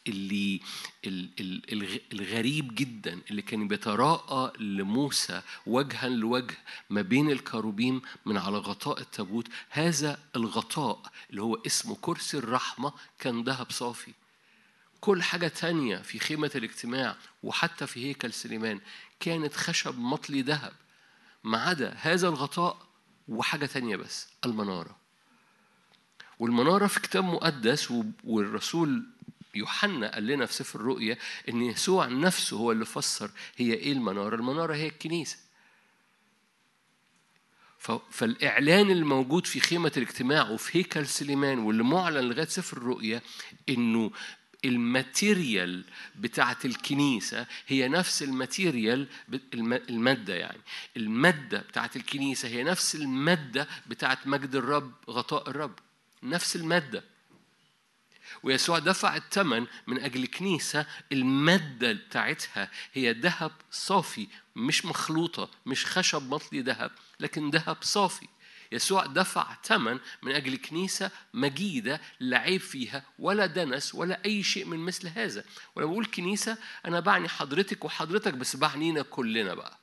[0.07, 0.59] اللي
[1.05, 6.57] ال- ال- الغ- الغريب جدا اللي كان بيتراءى لموسى وجها لوجه
[6.89, 9.47] ما بين الكاروبيم من على غطاء التابوت.
[9.69, 14.13] هذا الغطاء اللي هو اسمه كرسي الرحمة كان ذهب صافي.
[15.03, 18.79] كل حاجة تانية في خيمة الاجتماع وحتى في هيكل سليمان
[19.19, 20.73] كانت خشب مطلي ذهب
[21.43, 22.87] ما عدا هذا الغطاء
[23.27, 24.97] وحاجة تانية بس المنارة.
[26.39, 27.93] والمنارة في كتاب مقدس
[28.23, 29.03] والرسول
[29.55, 31.17] يوحنا قال لنا في سفر الرؤيا
[31.49, 35.37] إن يسوع نفسه هو اللي فسر هي إيه المنارة؟ المنارة هي الكنيسة.
[37.79, 43.21] ف- فالإعلان الموجود في خيمة الاجتماع وفي هيكل سليمان واللي معلن لغاية سفر الرؤيا
[43.69, 44.11] إنه
[44.65, 45.83] ال material
[46.15, 49.07] بتاعة الكنيسة هي نفس ال material
[49.63, 50.61] المادة يعني.
[50.97, 55.79] المادة بتاعة الكنيسة هي نفس المادة بتاعة مجد الرب غطاء الرب.
[56.23, 57.03] نفس المادة.
[58.43, 66.29] ويسوع دفع الثمن من أجل كنيسة المادة بتاعتها هي ذهب صافي مش مخلوطة مش خشب
[66.29, 68.27] مطلي ذهب لكن ذهب صافي.
[68.73, 74.65] يسوع دفع ثمن من أجل كنيسة مجيدة لا عيب فيها ولا دنس ولا أي شيء
[74.65, 75.43] من مثل هذا.
[75.75, 79.77] ولما بقول كنيسة أنا بعني حضرتك وحضرتك بس بعنينا كلنا بقى.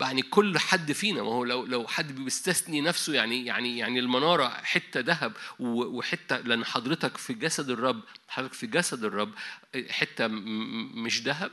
[0.00, 1.22] يعني كل حد فينا.
[1.22, 6.64] ما هو لو لو حد بيستثني نفسه يعني يعني يعني المنارة حتة ذهب وحتة لأن
[6.64, 9.32] حضرتك في جسد الرب حضرتك في جسد الرب
[9.90, 11.50] حتة مش ذهب.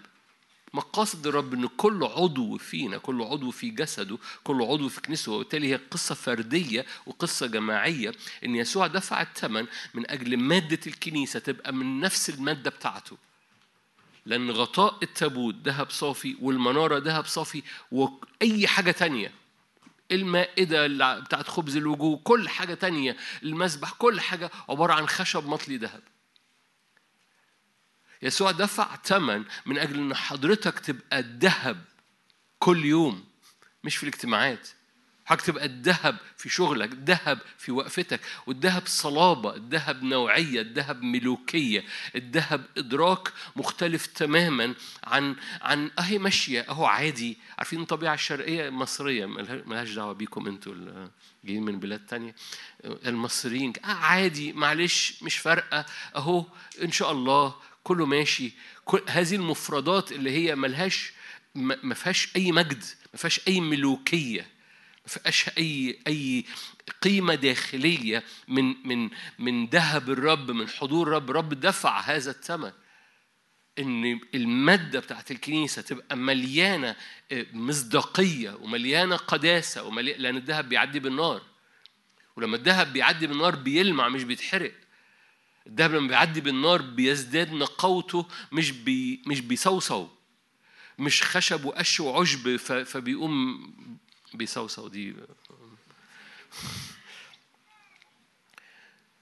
[0.73, 5.71] مقاصد الرب إن كل عضو فينا كل عضو في جسده كل عضو في كنيسته وبالتالي
[5.71, 8.11] هي قصة فردية وقصة جماعية
[8.45, 13.17] إن يسوع دفع الثمن من أجل مادة الكنيسة تبقى من نفس المادة بتاعته.
[14.25, 19.31] لأن غطاء التابوت ذهب صافي والمنارة ذهب صافي وأي حاجة تانية
[20.11, 20.87] المائدة
[21.19, 26.01] بتاعت خبز الوجوه كل حاجة تانية المسبح كل حاجة عبارة عن خشب مطلي ذهب.
[28.23, 31.83] يسوع دفع ثمن من أجل أن حضرتك تبقى الذهب
[32.59, 33.23] كل يوم
[33.83, 34.67] مش في الاجتماعات.
[35.25, 41.83] حضرتك تبقى الذهب في شغلك الذهب في وقفتك والذهب صلابة الذهب نوعية الذهب ملوكية
[42.15, 46.61] الذهب إدراك مختلف تماما عن عن أهي ماشية.
[46.61, 47.37] أهو عادي.
[47.57, 49.25] عارفين الطبيعة الشرقية؟ المصرية.
[49.25, 50.75] ملها- ملهاش دعوة بيكم أنتوا
[51.45, 52.35] جايين من بلاد تانية.
[52.85, 53.73] المصريين.
[53.85, 54.53] آه عادي.
[54.53, 55.85] معلش مش فارقة.
[56.15, 56.45] أهو
[56.83, 58.51] إن شاء الله كله ماشي.
[58.85, 61.13] كل هذه المفردات اللي هي ملهاش
[61.55, 62.83] ما فيهاش أي مجد
[63.13, 64.41] ما فيهاش أي ملوكية
[65.03, 66.45] ما فيهاش أي أي
[67.01, 71.29] قيمة داخلية من من من ذهب الرب من حضور الرب.
[71.29, 72.71] الرب دفع هذا الثمن.
[73.79, 76.95] إن المادة بتاعت الكنيسة تبقى مليانة
[77.31, 81.41] آه، مصداقية ومليانة قداسة ومليانة لأن الذهب بيعدي بالنار.
[82.35, 84.73] ولما الذهب بيعدي بالنار بيلمع مش بيتحرق.
[85.67, 90.07] الذهب لما بيعدي بالنار بيزداد نقاوته مش بي مش بيصوصو
[90.99, 93.73] مش خشب وقش وعشب فبيقوم
[94.33, 95.15] بيصوصو دي.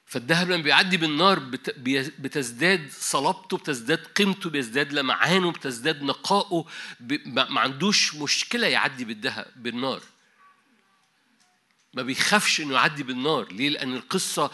[0.05, 1.39] فالذهب لما بيعدي بالنار
[2.19, 6.65] بتزداد صلابته بتزداد قيمته بيزداد لمعانه بتزداد نقائه
[7.25, 10.01] ما عندوش مشكلة يعدي بالذهب بالنار.
[11.93, 13.51] ما بيخافش إنه يعدي بالنار.
[13.53, 14.51] ليه؟ لأن القصة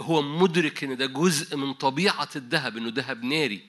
[0.00, 3.62] هو مدرك إن ده جزء من طبيعة الذهب إنه ذهب ناري.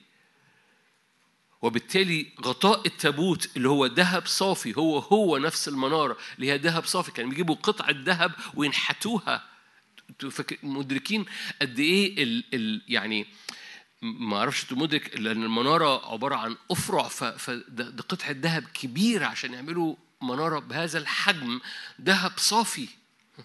[1.62, 7.12] وبالتالي غطاء التابوت اللي هو ذهب صافي هو هو نفس المنارة اللي هي ذهب صافي.
[7.12, 9.48] كانوا بيجيبوا قطعة ذهب وينحتوها.
[10.62, 11.24] مدركين
[11.62, 13.26] قد إيه ال ال يعني
[14.02, 19.54] ما أعرفش أنتوا مدرك لأن المنارة عبارة عن أفرع فده ده قطعة ذهب كبيرة عشان
[19.54, 21.60] يعملوا منارة بهذا الحجم
[22.00, 22.88] ذهب صافي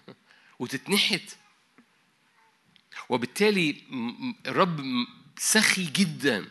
[0.58, 1.36] وتتنحت.
[3.08, 3.82] وبالتالي
[4.46, 4.80] الرب
[5.38, 6.48] سخي جدا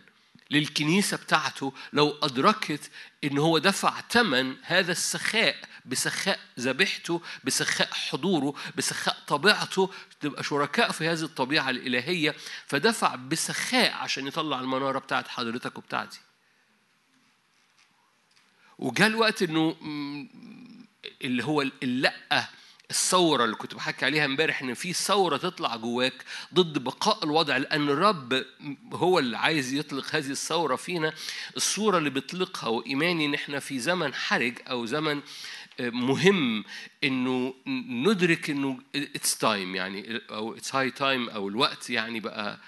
[0.51, 2.91] للكنيسة بتاعته لو أدركت
[3.23, 5.55] إن هو دفع ثمن هذا السخاء
[5.85, 9.89] بسخاء ذبيحته بسخاء حضوره بسخاء طبيعته
[10.19, 12.35] تبقى شركاء في هذه الطبيعة الإلهية
[12.67, 16.19] فدفع بسخاء عشان يطلع المنارة بتاعت حضرتك وبتاعتي.
[18.83, 19.75] وجاء الوقت إنه
[21.23, 22.49] اللي هو اللقة
[22.91, 26.13] الثورة اللي كنت بحكي عليها امبارح إن في ثورة تطلع جواك
[26.53, 28.45] ضد بقاء الوضع لأن الرب
[28.93, 31.13] هو اللي عايز يطلق هذه الثورة فينا.
[31.57, 35.21] الصورة اللي بيطلقها وإيماني إن إحنا في زمن حرج أو زمن
[35.79, 36.63] مهم
[37.03, 37.53] إنه
[37.89, 42.59] ندرك إنه it's time يعني أو it's high time أو الوقت يعني بقى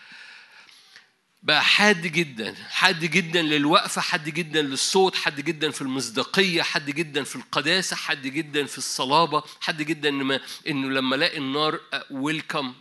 [1.45, 7.23] بقى حاد جدا حاد جدا للوقفة حاد جدا للصوت حاد جدا في المصداقية حاد جدا
[7.23, 11.79] في القداسة حاد جدا في الصلابة حاد جدا إنه, إنه لما ألاقي النار
[12.11, 12.73] welcome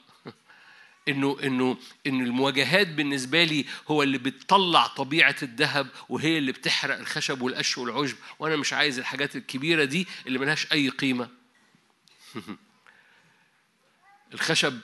[1.09, 1.77] انه انه
[2.07, 8.16] إن المواجهات بالنسبة لي هو اللي بتطلع طبيعة الذهب وهي اللي بتحرق الخشب والقش والعشب
[8.39, 11.28] وأنا مش عايز الحاجات الكبيرة دي اللي ملهاش أي قيمة.
[14.35, 14.81] الخشب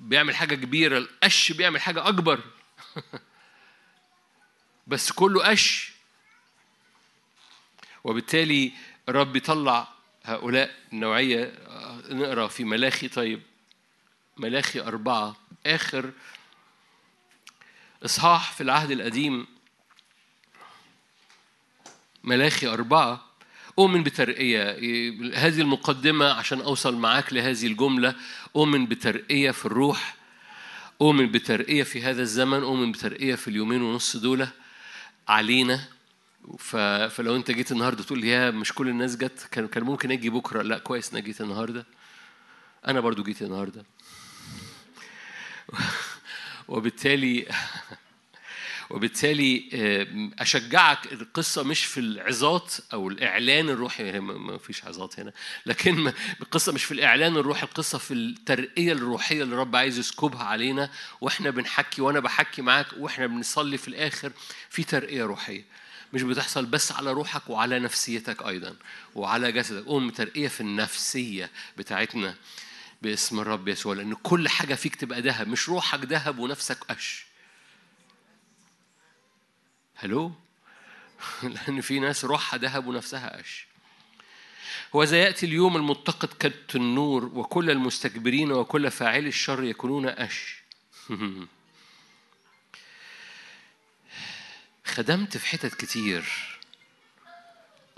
[0.00, 2.40] بيعمل حاجة كبيرة القش بيعمل حاجة أكبر.
[4.86, 5.92] بس كله قش.
[8.04, 8.72] وبالتالي
[9.08, 9.88] الرب يطلع
[10.24, 11.54] هؤلاء النوعية.
[12.08, 13.08] نقرأ في ملاخي.
[13.08, 13.42] طيب
[14.36, 15.36] ملاخي أربعة.
[15.66, 16.10] آخر
[18.04, 19.46] إصحاح في العهد القديم.
[22.24, 23.24] ملاخي أربعة.
[23.78, 24.70] أؤمن بترقية.
[25.34, 28.14] هذه المقدمة عشان أوصل معاك لهذه الجملة.
[28.56, 30.21] أؤمن بترقية في الروح.
[31.02, 34.48] أؤمن بترقية في هذا الزمن أؤمن بترقية في اليومين ونص دول
[35.28, 35.80] علينا.
[37.08, 40.62] فلو أنت جيت النهارده تقول يا مش كل الناس جت كان كان ممكن أجي بكرة.
[40.62, 41.86] لا كويس إنك جيت النهارده.
[42.88, 43.84] أنا برضو جيت النهارده.
[46.68, 47.46] وبالتالي
[48.92, 49.68] وبالتالي
[50.38, 55.32] أشجعك القصة مش في العظات أو الإعلان الروحي ما فيش عظات هنا
[55.66, 60.90] لكن القصة مش في الإعلان الروحي القصة في الترقية الروحية اللي الرب عايز يسكبها علينا
[61.20, 64.32] وإحنا بنحكي وأنا بحكي معاك وإحنا بنصلي في الآخر
[64.70, 65.64] في ترقية روحية.
[66.12, 68.76] مش بتحصل بس على روحك وعلى نفسيتك أيضا
[69.14, 69.84] وعلى جسدك.
[69.84, 72.34] قوم ترقية في النفسية بتاعتنا
[73.02, 77.31] باسم الرب يسوع لأن كل حاجة فيك تبقى ذهب مش روحك ذهب ونفسك قش.
[80.02, 80.32] هلو
[81.42, 83.66] لأن في ناس روحها ذهب ونفسها قش.
[84.92, 90.62] وإذا يأتي اليوم المتقد كالتنور وكل المستكبرين وكل فاعلي الشر يكونون قش.
[94.94, 96.24] خدمت في حتت كتير.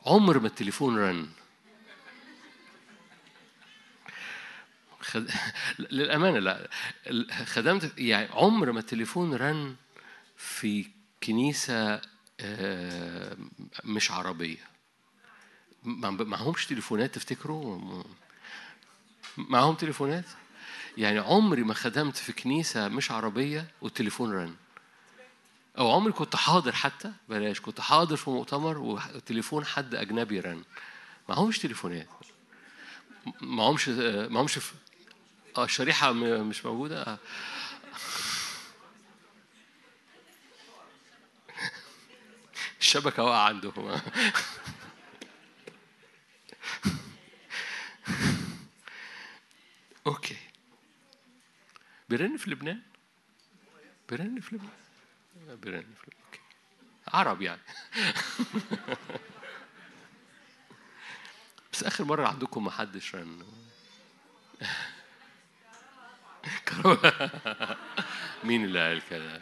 [0.07, 1.29] عمر ما التليفون رن.
[5.01, 5.31] خد...
[5.79, 6.69] للأمانة لا.
[7.45, 9.77] خدمت يعني عمر ما التليفون رن
[10.37, 10.94] في
[11.27, 12.01] كنيسة
[13.85, 14.69] مش عربية.
[15.83, 18.03] معهمش تليفونات تفتكروا؟
[19.37, 20.25] معهم تليفونات؟
[20.97, 24.55] يعني عمري ما خدمت في كنيسة مش عربية والتليفون رن.
[25.79, 30.65] أو عمري كنت حاضر حتى بلاش كنت حاضر في مؤتمر وتليفون حد أجنبي رن.
[31.29, 32.09] معهمش تليفونات.
[33.41, 34.59] معهمش معهمش.
[35.57, 37.19] آه الشريحة مش موجودة؟
[42.85, 44.01] الشبكة واقعة عندهم
[50.07, 50.37] أوكي.
[52.09, 52.83] بيرن في لبنان؟
[54.09, 54.71] بيرن في لبنان؟
[55.37, 56.25] بيرن في لبنان.
[56.27, 56.41] أوكي.
[57.09, 57.61] عرب يعني.
[61.73, 63.47] بس آخر مرة عندكم ما حدش رن.
[68.45, 69.41] مين اللي قال كده؟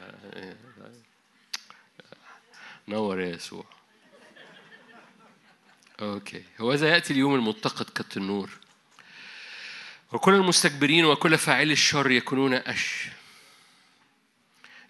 [2.88, 3.64] نور يا يسوع
[6.00, 8.50] أوكي هو ذا يأتي اليوم المتقد كالتنور.
[10.12, 13.08] وكل المستكبرين وكل فاعلي الشر يكونون أش.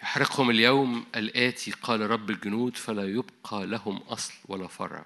[0.03, 5.05] يحرقهم اليوم الآتي قال رب الجنود فلا يبقى لهم أصل ولا فرع.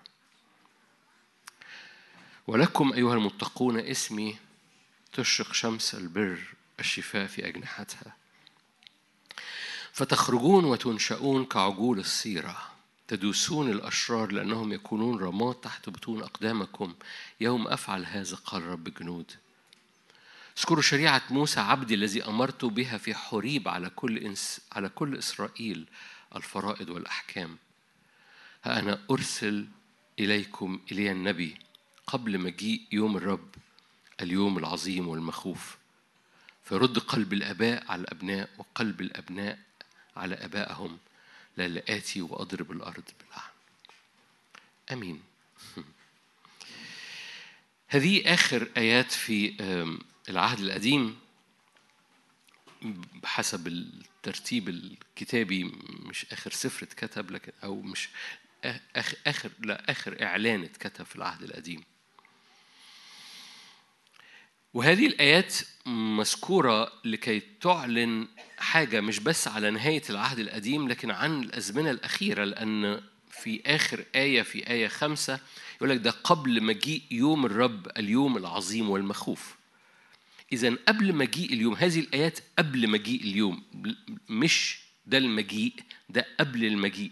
[2.48, 4.38] ولكم أيها المتقون اسمي
[5.14, 6.40] تشرق شمس البر
[6.80, 8.16] الشفاء في أجنحتها.
[9.94, 12.77] فتخرجون وتنشؤون كعجول الصيرة.
[13.08, 16.96] تدوسون الأشرار لأنهم يكونون رماد تحت بطون أقدامكم.
[17.42, 19.32] يوم أفعل هذا قال رب الجنود
[20.58, 25.86] اذكروا شريعة موسى عبدي الذي أمرت بها في حريب على كل إنس على كل إسرائيل
[26.36, 27.58] الفرائض والأحكام.
[28.64, 29.68] ها أنا أرسل
[30.20, 31.58] إليكم إلي النبي
[32.08, 33.56] قبل مجيء يوم الرب
[34.22, 35.78] اليوم العظيم والمخوف.
[36.64, 39.60] فيرد قلب الآباء على الأبناء وقلب الأبناء
[40.16, 40.98] على آبائهم.
[41.58, 43.50] لألا آتي وأضرب الأرض باللعن
[44.92, 45.22] آمين.
[47.88, 49.56] هذه آخر آيات في
[50.30, 51.20] العهد القديم
[53.24, 58.10] بحسب الترتيب الكتابي مش آخر سفر اتكتب لكن أو مش
[58.96, 61.84] آخر, آخر لا آخر إعلان اتكتب في العهد القديم.
[64.78, 65.56] وهذه الآيات
[65.86, 68.28] مذكورة لكي تعلن
[68.58, 73.02] حاجة مش بس على نهاية العهد القديم لكن عن الأزمنة الأخيرة لأن
[73.32, 75.40] في آخر آية في آية خمسة
[75.78, 79.56] يقول لك ده قبل مجيء يوم الرب اليوم العظيم والمخوف.
[80.54, 83.64] إذا قبل مجيء اليوم هذه الآيات قبل مجيء اليوم
[84.30, 85.74] مش ده المجيء
[86.10, 87.12] ده قبل المجيء.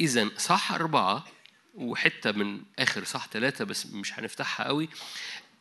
[0.00, 1.24] إذا صح أربعة
[1.74, 4.88] وحتة من آخر صح ثلاثة بس مش هنفتحها قوي.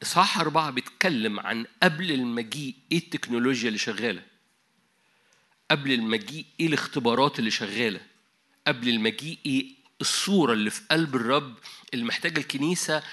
[0.06, 4.23] صح أربعة بيتكلم عن قبل المجيء إيه التكنولوجيا اللي شغالة؟
[5.72, 7.99] قبل المجيء إيه الاختبارات اللي شغالة؟
[8.68, 9.65] قبل المجيء إيه
[10.02, 11.53] الصورة اللي في قلب الرب
[11.94, 13.03] اللي محتاجة الكنيسة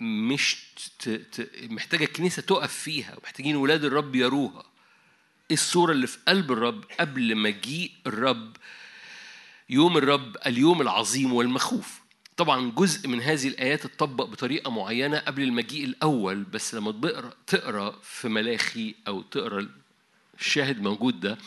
[0.00, 0.56] مش
[0.98, 1.08] ت...
[1.08, 1.50] ت...
[1.70, 4.64] محتاجة الكنيسة تقف فيها محتاجين ولاد الرب يروها.
[5.50, 8.56] إيه الصورة اللي في قلب الرب قبل مجيء الرب؟
[9.70, 12.01] يوم الرب اليوم العظيم والمخوف.
[12.36, 17.98] طبعا جزء من هذه الآيات اتطبق بطريقة معينة قبل المجيء الأول بس لما تقرا تقرأ
[18.02, 19.68] في ملاخي أو تقرأ
[20.40, 21.38] الشاهد موجود ده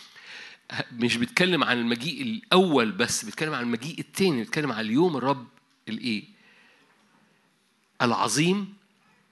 [0.91, 5.47] مش بيتكلم عن المجيء الأول بس بيتكلم عن المجيء التاني بيتكلم عن اليوم الرب
[5.89, 6.23] الإيه؟
[8.01, 8.73] العظيم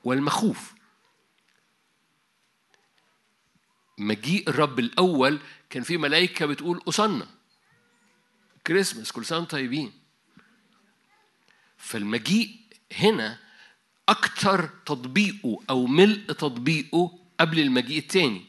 [0.03, 0.73] والمخوف.
[3.97, 5.39] مجيء الرب الأول
[5.69, 7.27] كان في ملائكة بتقول أصلنا
[8.67, 9.91] كريسماس كل سنة طيبين.
[11.83, 12.59] فالمجيء
[12.91, 13.39] هنا
[14.09, 18.45] أكثر تطبيقه أو ملء تطبيقه قبل المجيء التاني.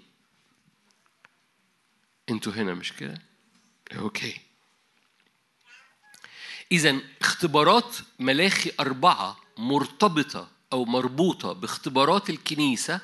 [2.31, 3.23] أنتوا هنا مش كده؟
[3.99, 4.41] أوكي.
[6.73, 13.01] إذا اختبارات ملاخي أربعة مرتبطة أو مربوطة باختبارات الكنيسة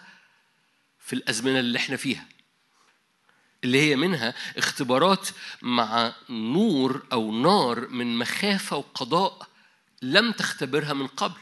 [0.98, 2.28] في الأزمنة اللي إحنا فيها.
[3.64, 5.28] اللي هي منها اختبارات
[5.62, 9.49] مع نور أو نار من مخافة وقضاء
[10.02, 11.40] لم تختبرها من قبل.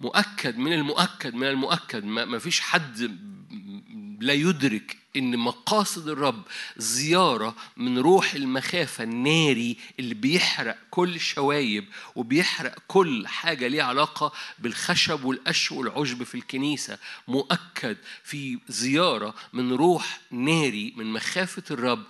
[0.00, 2.04] مؤكد من المؤكد من المؤكد.
[2.04, 3.18] ما فيش حد
[4.20, 6.42] لا يدرك إن مقاصد الرب
[6.76, 11.84] زيارة من روح المخافة الناري اللي بيحرق كل شوايب
[12.16, 16.98] وبيحرق كل حاجة ليها علاقة بالخشب والقش والعشب في الكنيسة.
[17.28, 22.04] مؤكد في زيارة من روح ناري من مخافة الرب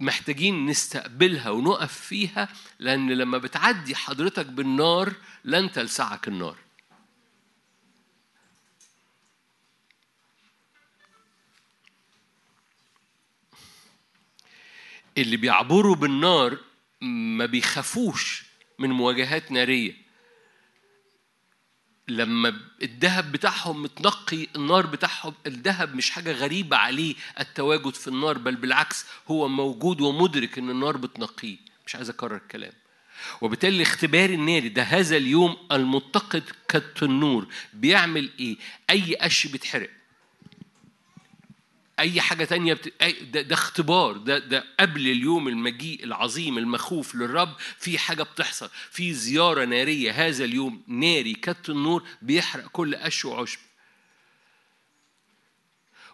[0.00, 2.48] محتاجين نستقبلها ونقف فيها
[2.78, 5.12] لأن لما بتعدي حضرتك بالنار
[5.44, 6.56] لن تلسعك النار.
[15.18, 16.58] اللي بيعبروا بالنار
[17.00, 18.44] ما بيخافوش
[18.78, 20.05] من مواجهات نارية.
[22.08, 28.56] لما الذهب بتاعهم متنقي النار بتاعهم الذهب مش حاجة غريبة عليه التواجد في النار بل
[28.56, 31.56] بالعكس هو موجود ومدرك إن النار بتنقيه.
[31.86, 32.72] مش عايز أكرر الكلام.
[33.40, 37.46] وبالتالي الاختبار الناري ده هذا اليوم المتقد كالتنور.
[37.72, 38.56] بيعمل إيه؟
[38.90, 39.90] أي قش بيتحرق.
[41.98, 42.92] أي حاجة تانية بت...
[43.02, 48.70] أي- ده, ده اختبار ده ده قبل اليوم المجيء العظيم المخوف للرب في حاجة بتحصل
[48.90, 53.58] في زيارة نارية هذا اليوم ناري كت النور بيحرق كل قش وعشب.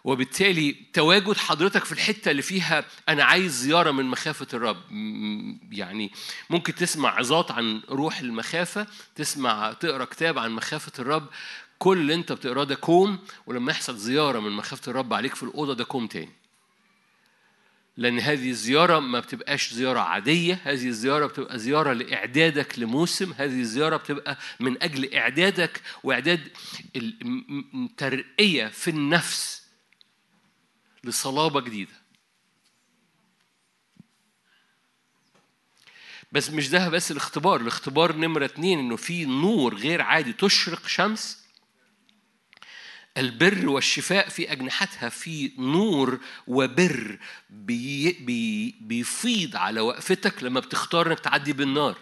[0.03, 4.81] وبالتالي تواجد حضرتك في الحتة اللي فيها أنا عايز زيارة من مخافة الرب.
[5.71, 6.11] يعني
[6.49, 11.27] ممكن تسمع عظات عن روح المخافة تسمع تقرأ كتاب عن مخافة الرب
[11.83, 15.73] كل اللي انت بتقراه ده كوم ولما يحصل زيارة من مخافة الرب عليك في الأوضة
[15.73, 16.31] ده كوم تاني.
[17.97, 23.97] لأن هذه الزيارة ما بتبقاش زيارة عادية هذه الزيارة بتبقى زيارة لإعدادك لموسم هذه الزيارة
[23.97, 26.51] بتبقى من أجل إعدادك وإعداد
[26.95, 29.63] الترقية في النفس
[31.03, 32.03] لصلابة جديدة.
[36.31, 41.42] بس مش ده بس الاختبار الاختبار نمرة اتنين إنه في نور غير عادي تشرق شمس
[43.17, 47.19] البر والشفاء في أجنحتها في نور وبر
[47.49, 51.97] بي بي بيفيض على وقفتك لما بتختار إنك تعدي بالنار.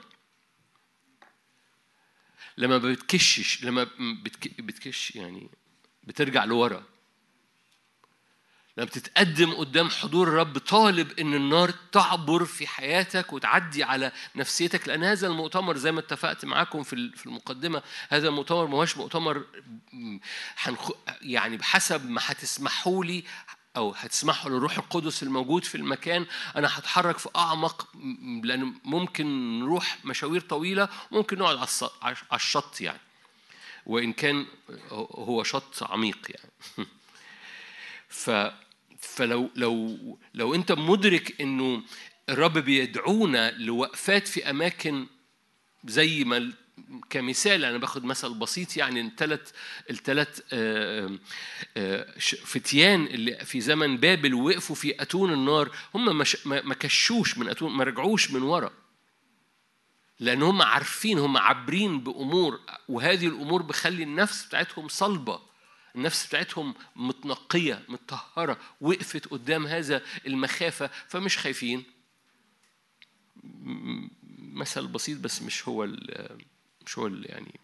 [2.58, 3.88] لما ما بتكشش لما
[4.24, 5.50] بتك بتكش يعني
[6.04, 6.91] بترجع لورا.
[8.78, 15.04] لما بتتقدم قدام حضور الرب طالب إن النار تعبر في حياتك وتعدي على نفسيتك لأن
[15.04, 19.46] هذا المؤتمر زي ما اتفقت معاكم في ال- في المقدمة هذا المؤتمر ما هوش مؤتمر
[21.22, 23.24] يعني بحسب ما هتسمحوا لي
[23.78, 26.26] أو هتسمحوا للروح القدس الموجود في المكان
[26.56, 27.88] أنا هتحرك في أعمق
[28.44, 31.68] لأن ممكن نروح مشاوير طويلة ممكن نقعد
[32.02, 33.00] على الشط يعني.
[33.86, 34.46] وإن كان
[34.92, 36.50] هو شط عميق يعني.
[38.12, 38.32] ف
[39.00, 39.98] فلو لو
[40.34, 41.84] لو انت مدرك انه
[42.30, 45.08] الرب بيدعونا لوقفات في أماكن
[45.86, 46.54] زي ما ال-
[47.10, 49.52] كمثال أنا باخد مثل بسيط يعني الثلاث
[49.90, 50.42] الثلاث
[52.46, 57.84] فتيان اللي في زمن بابل وقفوا في أتون النار هم ما كشوش من أتون ما
[57.84, 58.72] رجعوش من ورا.
[60.20, 62.60] لأن هم عارفين هم عابرين بأمور
[62.90, 65.40] وهذه الأمور بخلي النفس بتاعتهم صلبة.
[65.96, 71.84] النفس بتاعتهم متنقية متطهرة وقفت قدام هذا المخافة فمش خايفين.
[74.54, 75.88] مثل بسيط بس مش هو
[76.86, 77.60] مش هو يعني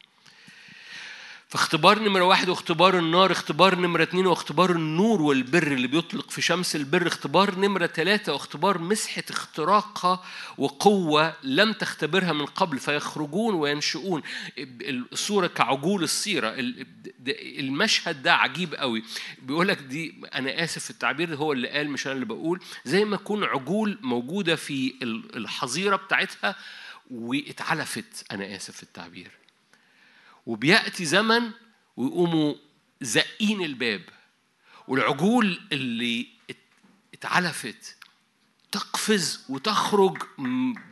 [1.49, 6.76] فاختبار نمرة واحد واختبار النار اختبار نمرة اتنين واختبار النور والبر اللي بيطلق في شمس
[6.76, 10.24] البر اختبار نمرة ثلاثة واختبار مسحة اختراقها
[10.57, 14.22] وقوة لم تختبرها من قبل فيخرجون وينشؤون
[14.60, 16.84] الصورة كعجول الصيرة ال-
[17.19, 19.03] د- المشهد ده عجيب قوي.
[19.41, 22.60] بيقول لك دي أنا آسف في التعبير هو اللي قال مش أنا اللي بقول.
[22.86, 26.56] زي ما يكون عجول موجودة في ال- الحظيرة بتاعتها
[27.11, 29.32] واتعلفت أنا آسف في التعبير.
[30.48, 31.52] وبيأتي زمن
[31.98, 32.56] ويقوموا
[33.02, 34.02] زقين الباب.
[34.88, 36.56] والعجول اللي ات-
[37.14, 37.95] اتعلفت
[38.72, 40.18] تقفز وتخرج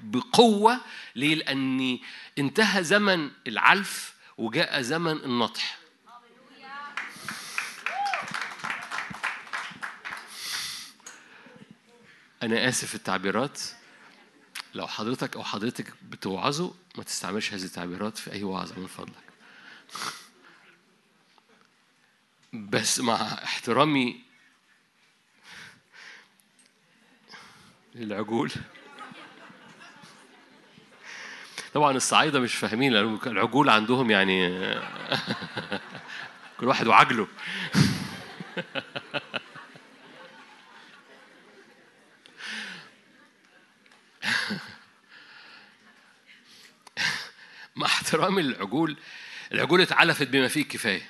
[0.03, 0.81] بقوة
[1.15, 1.99] ليه؟ لأن
[2.37, 5.77] انتهى زمن العلف وجاء زمن النطح.
[12.43, 13.61] أنا آسف التعبيرات.
[14.73, 19.24] لو حضرتك أو حضرتك بتوعظوا ما تستعملش هذه التعبيرات في أي وعظة من فضلك.
[22.53, 24.21] بس مع احترامي
[27.95, 28.51] للعجول.
[31.73, 34.49] طبعا الصعايدة مش فاهمين لأن العجول عندهم يعني
[36.59, 37.27] كل واحد وعجله.
[47.75, 48.97] مع احترامي للعجول
[49.51, 51.09] العجول اتعلفت بما فيه الكفاية.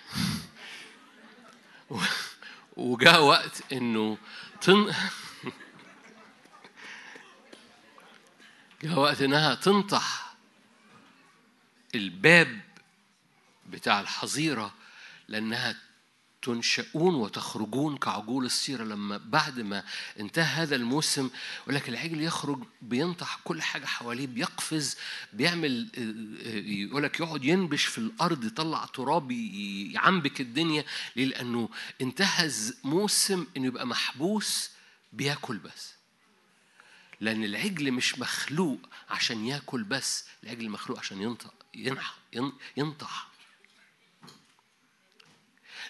[1.89, 1.99] و-
[2.77, 4.17] وجاء وقت انه
[4.61, 4.93] تن
[8.83, 10.35] جاء وقت انها تنطح
[11.95, 12.61] الباب
[13.69, 14.73] بتاع الحظيرة
[15.27, 15.75] لأنها
[16.45, 19.83] تنشؤون وتخرجون كعجول السيرة لما بعد ما
[20.19, 21.29] انتهى هذا الموسم
[21.63, 24.97] يقول لك العجل يخرج بينطح كل حاجة حواليه بيقفز
[25.33, 25.89] بيعمل
[26.65, 30.85] يقول لك يقعد ينبش في الأرض يطلع تراب يعنبك الدنيا.
[31.15, 31.69] ليه؟ لأنه
[32.01, 32.51] انتهى
[32.83, 34.69] موسم إنه يبقى محبوس
[35.13, 35.93] بياكل بس.
[37.21, 43.27] لأن العجل مش مخلوق عشان ياكل بس العجل مخلوق عشان ينطح ينح ين- ينطح.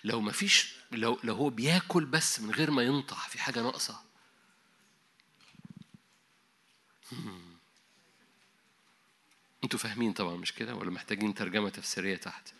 [0.05, 3.99] لو ما فيش لو لو هو بياكل بس من غير ما ينطح في حاجة ناقصة.
[9.63, 12.53] أنتوا فاهمين طبعا مش كده ولا محتاجين ترجمة تفسيرية تحت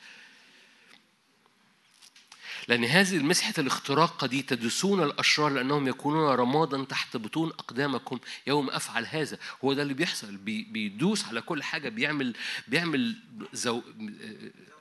[2.68, 8.20] لأن هذه المسحة الاختراقة دي تدسون الأشرار لأنهم يكونون رمادا تحت بطون أقدامكم.
[8.48, 10.38] يوم أفعل هذا هو ده اللي بيحصل.
[10.38, 12.36] بي بيدوس على كل حاجة بيعمل
[12.68, 13.16] بيعمل
[13.54, 13.82] زو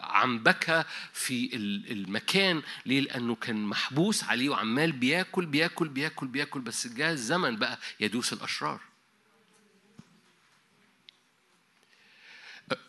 [0.01, 2.63] عنبكة في ال- المكان.
[2.87, 6.61] ليه؟ لأنه كان محبوس عليه وعمال بياكل بياكل بياكل بياكل.
[6.61, 8.81] بس جاء الزمن بقى يدوس الأشرار.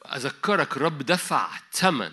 [0.05, 2.11] أذكرك الرب دفع ثمن.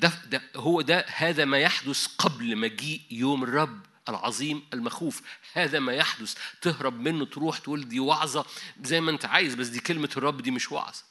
[0.00, 5.22] ده, ده هو ده هذا ما يحدث قبل مجيء يوم الرب العظيم المخوف.
[5.52, 6.34] هذا ما يحدث.
[6.62, 8.44] تهرب منه تروح تقول دي وعظة.
[8.82, 11.09] زي ما انت عايز بس دي كلمة الرب دي مش وعظة.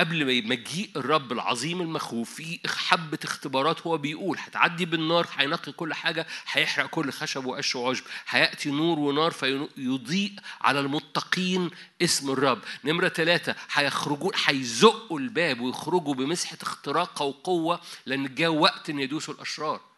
[0.00, 5.94] قبل ما مجيء الرب العظيم المخوف في حبة اختبارات هو بيقول هتعدي بالنار هينقي كل
[5.94, 11.70] حاجة هيحرق كل خشب وقش وعشب هيأتي نور ونار فيضيء على المتقين
[12.02, 12.58] اسم الرب.
[12.84, 19.89] نمرة ثلاثة هيخرجوا هيزقوا الباب ويخرجوا بمسحة اختراق وقوة لأن جاء وقت إن يدوسوا الأشرار.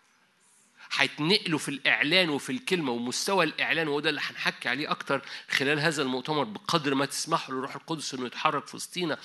[0.96, 6.02] هيتنقلوا في الإعلان وفي الكلمة ومستوى الإعلان وهو ده اللي هنحكي عليه أكتر خلال هذا
[6.02, 9.18] المؤتمر بقدر ما تسمحوا للروح القدس إنه يتحرك في وسطينا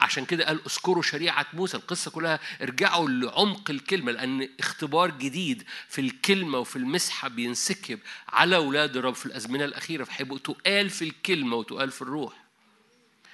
[0.00, 1.76] عشان كده قال اذكروا شريعة موسى.
[1.76, 7.98] القصة كلها ارجعوا لعمق الكلمة لأن اختبار جديد في الكلمة وفي المسحة بينسكب
[8.28, 10.04] على أولاد الرب في الأزمنة الأخيرة.
[10.04, 12.32] فهيبقوا تقال في الكلمة وتقال في الروح.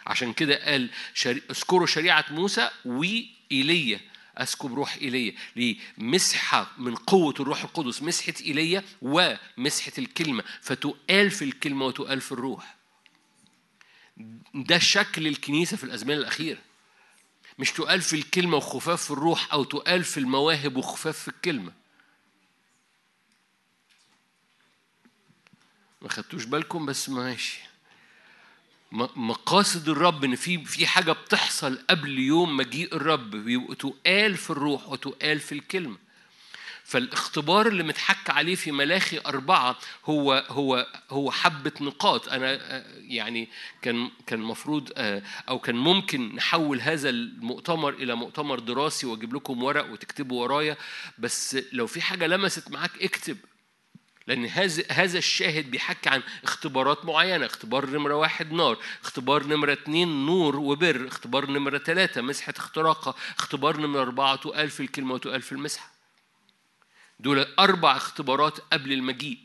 [0.06, 0.90] عشان كده قال.
[1.26, 4.00] اذكروا شريعة موسى وإيليا.
[4.36, 5.34] أسكب روح إيليا
[5.98, 12.76] لمسحة من قوة الروح القدس مسحة إيليا ومسحة الكلمة فتقال في الكلمة وتقال في الروح.
[14.54, 16.58] ده شكل الكنيسة في الأزمان الأخيرة
[17.58, 21.72] مش تقال في الكلمة وخفاف في الروح أو تقال في المواهب وخفاف في الكلمة.
[26.02, 27.69] ما خدتوش بالكم؟ بس ماشي.
[28.92, 34.88] مقاصد الرب إن في في حاجة بتحصل قبل يوم مجيء الرب بيبقوا تقال في الروح
[34.88, 35.96] وتقال في الكلمة.
[36.84, 42.28] فالاختبار اللي متحكى عليه في ملاخي أربعة هو هو هو حبة نقاط.
[42.28, 43.48] أنا آه، يعني
[43.82, 44.92] كان كان المفروض
[45.48, 50.76] أو كان ممكن نحول هذا المؤتمر إلى مؤتمر دراسي وأجيب لكم ورق وتكتبوا ورايا.
[51.18, 53.36] بس لو في حاجة لمست معاك اكتب.
[54.30, 60.26] لأن هذا هذا الشاهد بيحكي عن اختبارات معينة، اختبار نمرة واحد نار، اختبار نمرة اتنين
[60.26, 65.52] نور وبر، اختبار نمرة ثلاثة مسحة اختراقة، اختبار نمرة أربعة تقال في الكلمة وتقال في
[65.52, 65.92] المسحة.
[67.20, 69.38] دول أربع اختبارات قبل المجيء.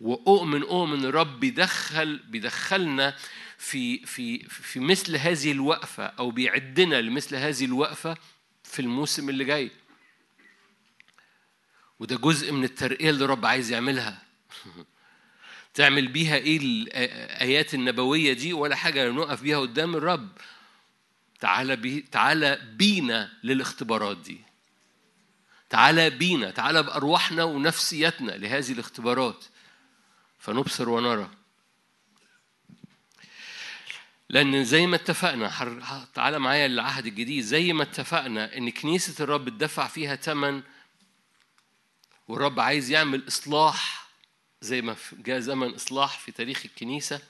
[0.00, 3.16] وأؤمن أؤمن الرب بيدخل بيدخلنا
[3.58, 8.16] في في في مثل هذه الوقفة أو بيعدنا لمثل هذه الوقفة
[8.64, 9.70] في الموسم اللي جاي.
[12.00, 14.22] وده جزء من الترقية اللي الرب عايز يعملها.
[15.74, 20.28] تعمل بيها إيه الآيات النبوية دي؟ ولا حاجة نقف بيها قدام الرب.
[21.40, 24.40] تعالى بي تعالى بينا للاختبارات دي.
[25.70, 29.44] تعالى بينا تعالى بأرواحنا ونفسيتنا لهذه الاختبارات.
[30.38, 31.30] فنبصر ونرى.
[34.28, 37.44] لأن زي ما اتفقنا تعالى معايا للعهد الجديد.
[37.44, 40.62] زي ما اتفقنا إن كنيسة الرب اتدفع فيها ثمن
[42.28, 44.08] والرب عايز يعمل إصلاح
[44.60, 47.20] زي ما جاء زمن إصلاح في تاريخ الكنيسة.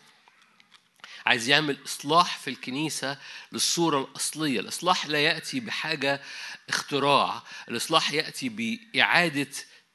[1.27, 3.19] عايز يعمل إصلاح في الكنيسة
[3.53, 4.61] للصورة الأصلية.
[4.61, 6.23] الإصلاح لا يأتي بحاجة
[6.69, 7.43] اختراع.
[7.69, 9.51] الإصلاح يأتي بإعادة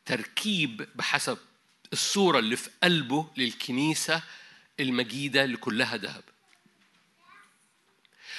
[0.06, 1.38] تركيب بحسب
[1.94, 4.22] الصورة اللي في قلبه للكنيسة
[4.80, 6.24] المجيدة اللي كلها ذهب.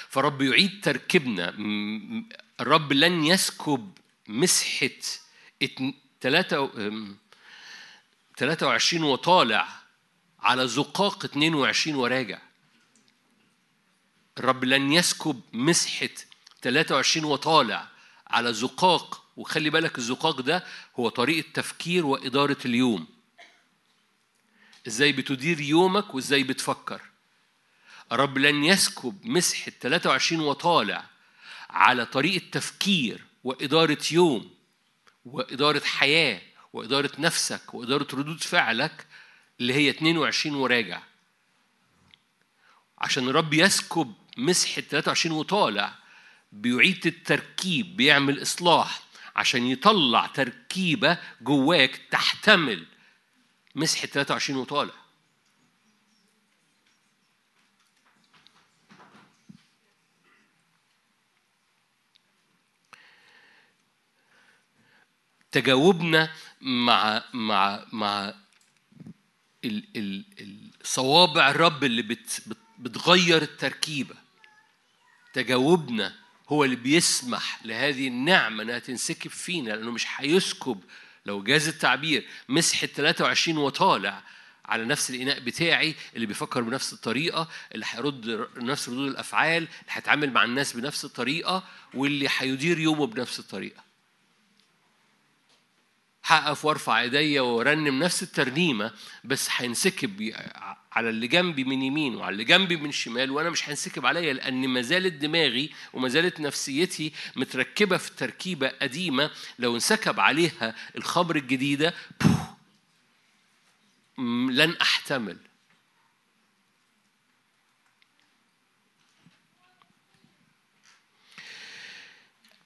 [0.09, 1.55] فرب يعيد تركيبنا.
[2.61, 4.91] الرب لن يسكب مسحة
[6.21, 9.69] 23 وطالع
[10.41, 12.39] على زقاق 22 وراجع.
[14.39, 16.09] الرب لن يسكب مسحة
[16.63, 17.89] 23 وطالع
[18.27, 20.65] على زقاق وخلي بالك الزقاق ده
[20.99, 23.07] هو طريقة تفكير وإدارة اليوم.
[24.87, 27.01] إزاي بتدير يومك وإزاي بتفكر.
[28.13, 31.05] الرب لن يسكب مسحة 23 وطالع
[31.71, 34.51] على طريقة تفكير وإدارة يوم.
[35.25, 36.41] وإدارة حياة
[36.73, 39.07] وإدارة نفسك وإدارة ردود فعلك
[39.61, 41.03] اللي هي 22 وراجع.
[42.99, 45.95] عشان الرب يسكب مسحة 23 وطالع
[46.53, 49.03] بيعيد التركيب بيعمل إصلاح
[49.37, 52.87] عشان يطلع تركيبة جواك تحتمل
[53.75, 54.95] مسحة 23 وطالع.
[65.53, 68.35] تجاوبنا مع مع مع
[69.65, 70.25] ال ال
[70.81, 74.15] الصوابع الرب اللي بت بت بتغير التركيبة.
[75.33, 76.15] تجاوبنا
[76.49, 80.81] هو اللي بيسمح لهذه النعمة إنها تنسكب فينا لأنه مش هيسكب.
[81.27, 84.23] لو جاز التعبير مسحه 23 وطالع
[84.65, 90.33] على نفس الإناء بتاعي اللي بيفكر بنفس الطريقة اللي هيرد نفس ردود الأفعال اللي هيتعامل
[90.33, 91.65] مع الناس بنفس الطريقة
[91.95, 93.90] واللي هيدير يومه بنفس الطريقة.
[96.25, 98.93] هقف وارفع ايديا وارنم نفس الترنيمة
[99.25, 100.33] بس هينسكب
[100.93, 104.69] على اللي جنبي من يمين وعلى اللي جنبي من شمال وأنا مش هينسكب عليا لأن
[104.69, 111.95] ما زالت دماغي وما زالت نفسيتي متركبة في تركيبة قديمة لو انسكب عليها الخبر الجديدة
[114.51, 115.37] لن أحتمل.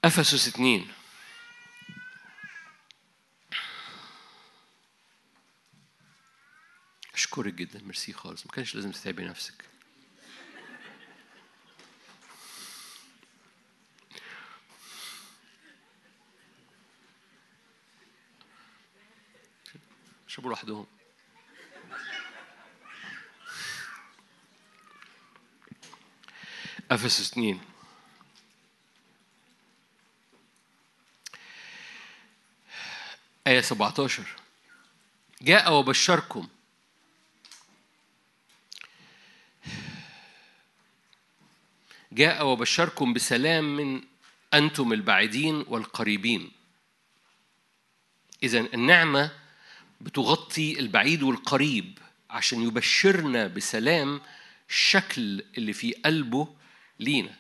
[0.04, 0.88] أفسس اثنين
[7.14, 7.80] أشكرك جدا.
[7.82, 8.46] ميرسي خالص.
[8.46, 9.64] ما كانش لازم تتعبي نفسك.
[20.26, 20.86] شربوا لوحدهم.
[26.90, 27.60] أفسس اثنين.
[33.46, 34.24] آية 17
[35.42, 36.48] جاء وبشركم
[42.14, 44.02] جاء وبشركم بسلام من
[44.54, 46.50] أنتم البعيدين والقريبين.
[48.42, 49.30] إذا النعمة
[50.00, 51.98] بتغطي البعيد والقريب
[52.30, 54.20] عشان يبشرنا بسلام
[54.68, 56.48] الشكل اللي في قلبه
[57.00, 57.36] لينا.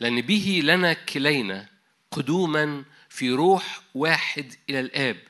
[0.00, 1.68] لأن به لنا كلينا
[2.10, 5.22] قدوما في روح واحد إلى الآب.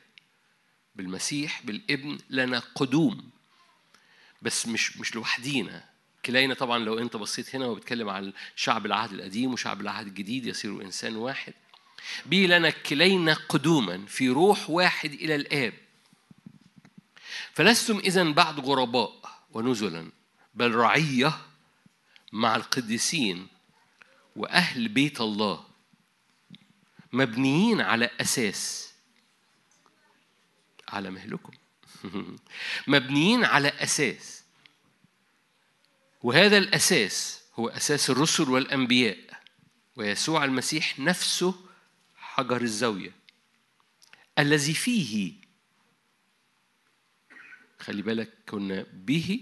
[0.97, 3.31] بالمسيح بالابن لنا قدوم
[4.43, 5.94] بس مش مش لوحدينا.
[6.27, 10.47] كلينا طبعا لو أنت بصيت هنا هو بيتكلم عن شعب العهد القديم وشعب العهد الجديد
[10.47, 11.55] يصير إنسان واحد.
[12.27, 15.73] به لنا كلينا قدوما في روح واحد إلى الآب.
[17.55, 20.11] فلستم اذا بعد غرباء ونزلا
[20.55, 21.39] بل رعية
[22.33, 23.47] مع القديسين
[24.37, 25.65] وأهل بيت الله
[27.13, 28.93] مبنيين على أساس.
[30.89, 31.53] على مهلكم.
[32.87, 34.44] مبنيين على أساس.
[36.25, 39.19] وهذا الأساس هو أساس الرسل والأنبياء
[39.97, 41.55] ويسوع المسيح نفسه
[42.17, 43.13] حجر الزاوية.
[44.39, 45.33] الذي فيه
[47.79, 49.41] خلي بالك كنا به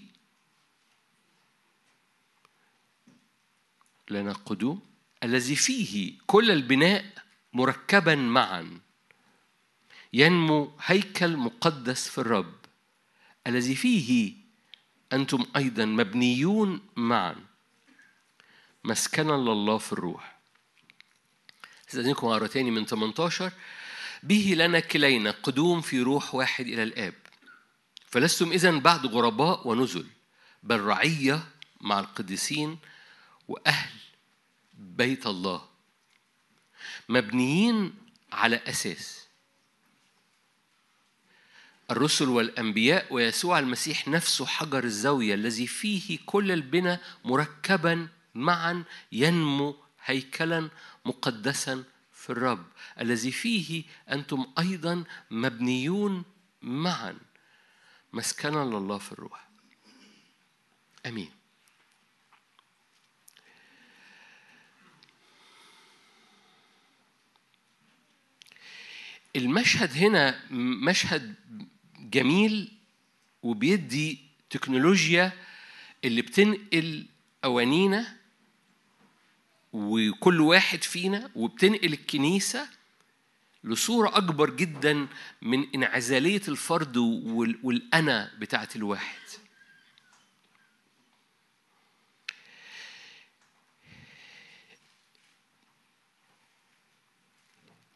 [4.11, 4.81] لنا قدوم.
[5.25, 7.05] الذي فيه كل البناء
[7.53, 8.81] مركبا معا.
[10.13, 12.55] ينمو هيكل مقدس في الرب.
[13.47, 14.42] الذي فيه
[15.13, 17.37] أنتم أيضا مبنيون معا.
[18.85, 20.39] مسكنا لله في الروح.
[21.89, 23.53] استاذنكم أقرأ تاني من 18
[24.23, 27.15] به لنا كلينا قدوم في روح واحد إلى الآب.
[28.07, 30.07] فلستم إذن بعد غرباء ونزل.
[30.63, 31.43] بل رعية
[31.81, 32.79] مع القديسين
[33.49, 33.91] وأهل
[34.75, 35.69] بيت الله.
[37.09, 37.95] مبنيين
[38.33, 39.22] على أساس.
[41.93, 50.71] الرسل والأنبياء ويسوع المسيح نفسه حجر الزاوية الذي فيه كل البنى مركبا معا ينمو هيكلا
[51.05, 52.67] مقدسا في الرب
[53.01, 56.25] الذي فيه أنتم أيضا مبنيون
[56.63, 57.19] معا.
[58.13, 59.49] مسكنا لله في الروح.
[61.07, 61.31] آمين.
[69.37, 71.35] المشهد هنا مشهد
[72.13, 72.73] جميل
[73.43, 74.19] وبيدي
[74.51, 75.33] تكنولوجيا
[76.05, 77.07] اللي بتنقل
[77.45, 78.17] قوانينا
[79.73, 82.69] وكل واحد فينا وبتنقل الكنيسة
[83.65, 85.07] لصورة أكبر جدا
[85.43, 89.19] من انعزالية الفرد وال- والأنا بتاعت الواحد.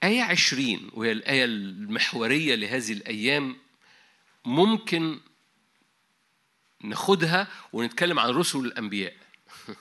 [0.04, 3.56] آية عشرين وهي الآية المحورية لهذه الأيام
[4.46, 5.20] ممكن
[6.82, 9.14] ناخدها ونتكلم عن رسل الأنبياء.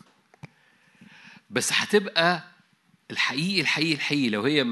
[1.50, 2.44] بس هتبقى
[3.12, 4.30] الحقيقي الحقيقي الحقيقي.
[4.30, 4.64] لو هي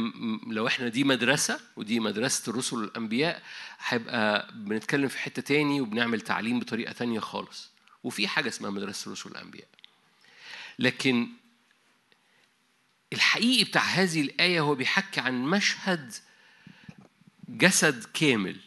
[0.48, 3.44] لو إحنا دي مدرسة ودي مدرسة الرسل والأنبياء
[3.88, 7.72] هيبقى بنتكلم في حتة تاني وبنعمل تعليم بطريقة تانية خالص.
[8.04, 9.68] وفي حاجة اسمها مدرسة الرسل والأنبياء
[10.80, 11.30] لكن
[13.14, 16.14] الحقيقي بتاع هذه الآية هو بيحكي عن مشهد
[17.50, 18.60] جسد كامل.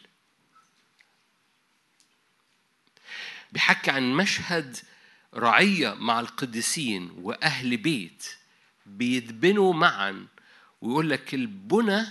[3.57, 4.77] بيحكي عن مشهد
[5.35, 8.25] رعية مع القديسين وأهل بيت
[8.85, 10.27] بيتبنوا معا
[10.81, 12.05] ويقول لك البنى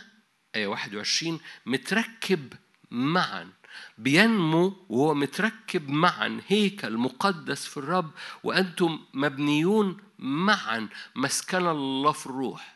[0.55, 2.53] آية 21 متركب
[2.91, 3.51] معا
[3.99, 8.11] بينمو وهو متركب معا هيكل مقدس في الرب
[8.45, 12.76] وأنتم مبنيون معا مسكن الله في الروح.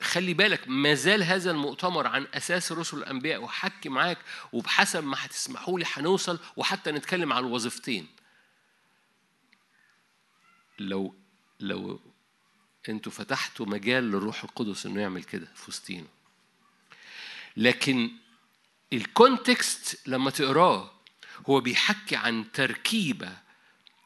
[0.00, 4.18] خلي بالك ما زال هذا المؤتمر عن أساس رسل الأنبياء وحكي معاك
[4.52, 8.06] وبحسب ما هتسمحوا لي هنوصل وحتى نتكلم عن الوظيفتين
[10.78, 11.14] لو
[11.60, 12.00] لو
[12.88, 16.06] أنتوا فتحتوا مجال للروح القدس إنه يعمل كده في وسطينا.
[17.56, 18.10] لكن
[18.92, 20.90] الكونتكست لما تقراه
[21.48, 23.36] هو بيحكي عن تركيبة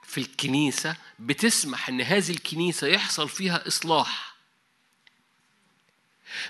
[0.03, 4.34] في الكنيسة بتسمح إن هذه الكنيسة يحصل فيها إصلاح.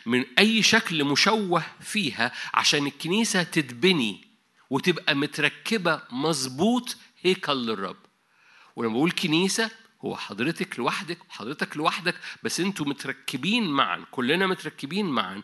[0.06, 4.24] من أي شكل مشوه فيها عشان الكنيسة تتبني
[4.70, 7.96] وتبقى متركبة مظبوط هيكل للرب.
[8.76, 9.70] ولما بقول كنيسة
[10.04, 15.42] هو حضرتك لوحدك وحضرتك لوحدك بس أنتوا متركبين معا كلنا متركبين معا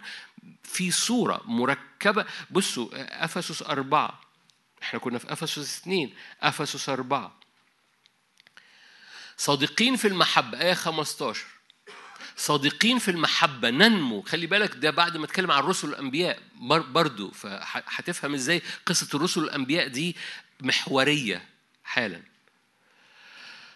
[0.62, 2.24] في صورة مركبة.
[2.50, 2.88] بصوا
[3.24, 4.20] أفسس أربعة.
[4.82, 7.36] إحنا كنا في أفسس اثنين أفسس أربعة.
[9.36, 11.46] صادقين في المحبة آية 15
[12.36, 14.22] صادقين في المحبة ننمو.
[14.22, 17.30] خلي بالك ده بعد ما اتكلم عن الرسل الأنبياء بر- برضو.
[17.30, 20.16] فهتفهم إزاي قصة الرسل الأنبياء دي
[20.60, 21.44] محورية
[21.84, 22.22] حالا.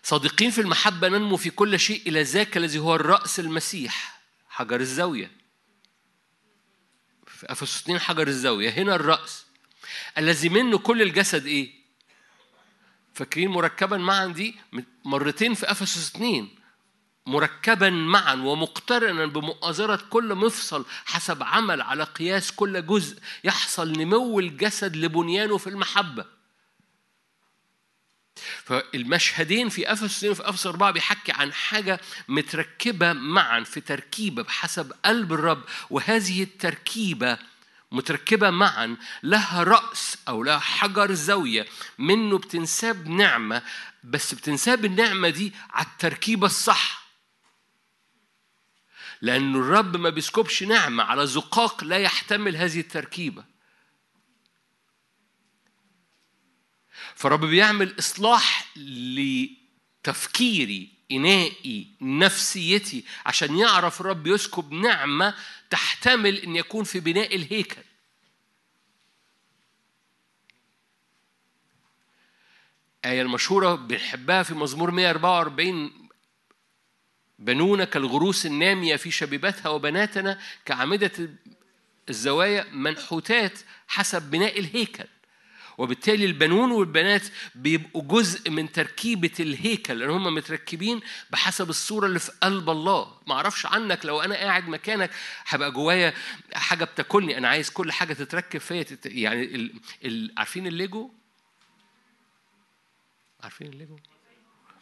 [0.02, 5.30] صادقين في المحبة ننمو في كل شيء إلى ذاك الذي هو الرأس المسيح حجر الزاوية.
[7.26, 9.44] في أفسس 2 حجر الزاوية هنا الرأس.
[10.18, 11.70] الذي منه كل الجسد إيه؟
[13.14, 14.54] فاكرين مركبا معا دي؟
[15.04, 16.48] مرتين في أفسس 2
[17.26, 24.96] مركبا معا ومقترنا بمؤازرة كل مفصل حسب عمل على قياس كل جزء يحصل نمو الجسد
[24.96, 26.24] لبنيانه في المحبة.
[28.64, 35.32] فالمشهدين في 2 وفي افسس 4 بيحكي عن حاجة متركبة معا في تركيبة بحسب قلب
[35.32, 37.38] الرب وهذه التركيبة
[37.92, 41.66] متركبة معا لها رأس أو لها حجر زاوية.
[41.98, 43.62] منه بتنساب نعمة
[44.04, 47.03] بس بتنساب النعمة دي على التركيبة الصح.
[49.22, 53.44] لأن الرب ما بيسكبش نعمة على زقاق لا يحتمل هذه التركيبة.
[57.14, 58.76] فالرب بيعمل إصلاح
[60.06, 65.34] لتفكيري إنائي نفسيتي عشان يعرف الرب يسكب نعمة
[65.70, 67.82] تحتمل أن يكون في بناء الهيكل.
[73.04, 76.03] آية المشهورة بنحبها في مزمور 144
[77.38, 81.12] بنونا كالغروس النامية في شبيبتها وبناتنا كأعمدة
[82.08, 83.58] الزوايا منحوتات
[83.88, 85.04] حسب بناء الهيكل
[85.78, 87.22] وبالتالي البنون والبنات
[87.54, 91.00] بيبقوا جزء من تركيبة الهيكل لأن هم متركبين
[91.30, 95.10] بحسب الصورة اللي في قلب الله ما أعرفش عنك لو أنا قاعد مكانك
[95.46, 96.14] هبقى جوايا
[96.54, 99.06] حاجة بتاكلني أنا عايز كل حاجة تتركب فيا تت...
[99.06, 99.72] يعني ال...
[100.04, 100.32] ال...
[100.38, 101.10] عارفين الليجو؟
[103.42, 103.96] عارفين ال Lego؟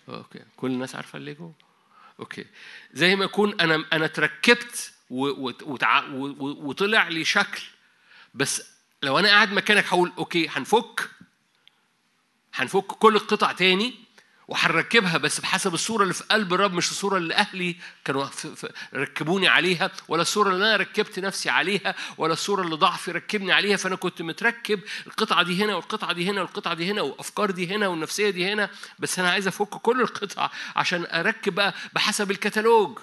[0.08, 1.52] okay كل الناس عارفة ال Lego؟
[2.20, 2.46] okay
[2.92, 4.92] زي ما يكون أنا أنا اتركبت.
[5.10, 7.62] وطلع لي شكل
[8.34, 8.62] بس
[9.02, 11.10] لو أنا قاعد مكانك هقول okay هنفك
[12.54, 13.94] هنفك كل القطع تاني
[14.52, 18.26] وهنركبها بس بحسب الصورة اللي في قلب الرب مش الصورة اللي أهلي كانوا
[18.94, 23.76] ركبوني عليها ولا الصورة اللي أنا ركبت نفسي عليها ولا الصورة اللي ضعفي ركبني عليها.
[23.76, 27.88] فأنا كنت متركب القطعة دي هنا والقطعة دي هنا والقطعة دي هنا وافكار دي هنا
[27.88, 28.70] والنفسية دي هنا.
[28.98, 32.98] بس أنا عايز أفك كل القطع عشان أركب بقى بحسب الكتالوج.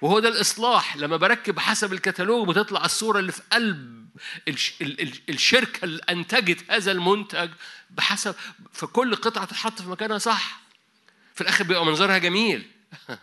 [0.00, 0.96] وهو ده الإصلاح.
[0.96, 4.06] لما بركب بحسب الكتالوج بتطلع الصورة اللي في قلب
[5.28, 7.50] الشركة اللي أنتجت هذا المنتج
[7.90, 8.34] بحسب
[8.72, 10.60] فكل قطعة تتحط في مكانها صح.
[11.34, 12.70] في الآخر بيبقى منظرها جميل.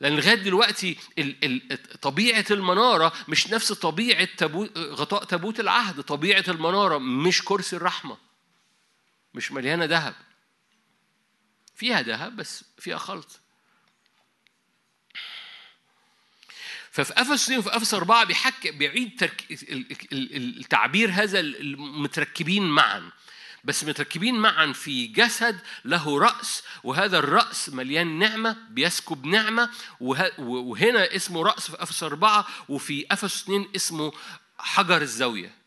[0.00, 6.00] لأن لغاية دلوقتي ال ال طبيعة المنارة مش نفس طبيعة تابو غطاء تابوت العهد.
[6.00, 8.16] طبيعة المنارة مش كرسي الرحمة
[9.34, 10.14] مش مليانة ذهب.
[11.74, 13.40] فيها ذهب بس فيها خلط.
[16.94, 19.44] ففي أفسس 2 وفي أفسس 4 بيحكي بيعيد ترك...
[20.12, 23.10] التعبير هذا المتركبين معا
[23.64, 30.40] بس متركبين معا في جسد له رأس وهذا الرأس مليان نعمة بيسكب نعمة وه...
[30.40, 34.12] وهنا اسمه رأس في أفسس أربعة وفي أفسس اثنين اسمه
[34.58, 35.63] حجر الزاوية.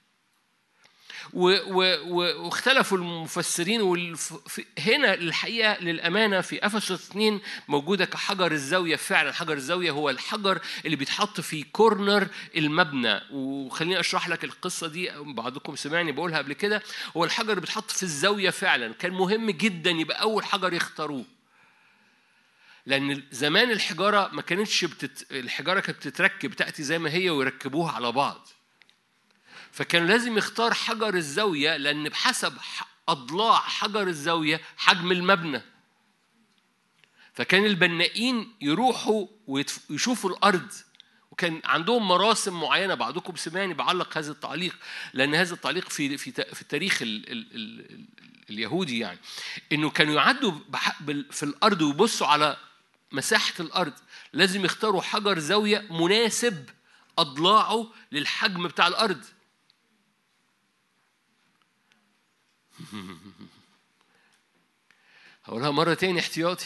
[1.34, 4.16] واختلفوا المفسرين.
[4.80, 8.96] هنا الحقيقة للأمانة في افسس 2 موجودة كحجر الزاوية.
[8.96, 12.28] فعلا حجر الزاوية هو الحجر اللي بيتحط في كورنر
[12.58, 13.22] المبنى.
[13.32, 15.12] وخليني أشرح لك القصة دي.
[15.20, 16.84] بعضكم سمعني بقولها قبل كده.
[17.18, 21.26] هو الحجر اللي بيتحط في الزاوية فعلا كان مهم جدا يبقى أول حجر يختاروه.
[22.86, 25.32] لأن زمان الحجارة ما كانتش بتت...
[25.32, 28.48] الحجارة كانت بتتركب تأتي زي ما هي ويركبوها على بعض.
[29.78, 32.58] فكان لازم يختار حجر الزاوية لأن بحسب
[33.10, 35.62] أضلاع حجر الزاوية حجم المبنى.
[37.34, 40.72] فكان البنائين يروحوا ويشوفوا الأرض.
[41.32, 44.76] وكان عندهم مراسم معينة بعضكم سمعني بعلق هذا التعليق
[45.14, 48.06] لأن هذا التعليق في في في التاريخ ال ال ال ال
[48.50, 49.20] اليهودي يعني.
[49.72, 50.52] إنه كانوا يعدوا
[51.32, 52.58] في الأرض ويبصوا على
[53.12, 53.94] مساحة الأرض
[54.34, 56.70] لازم يختاروا حجر زاوية مناسب
[57.18, 59.26] أضلاعه للحجم بتاع الأرض.
[65.46, 66.66] هقولها مرة تاني احتياطي.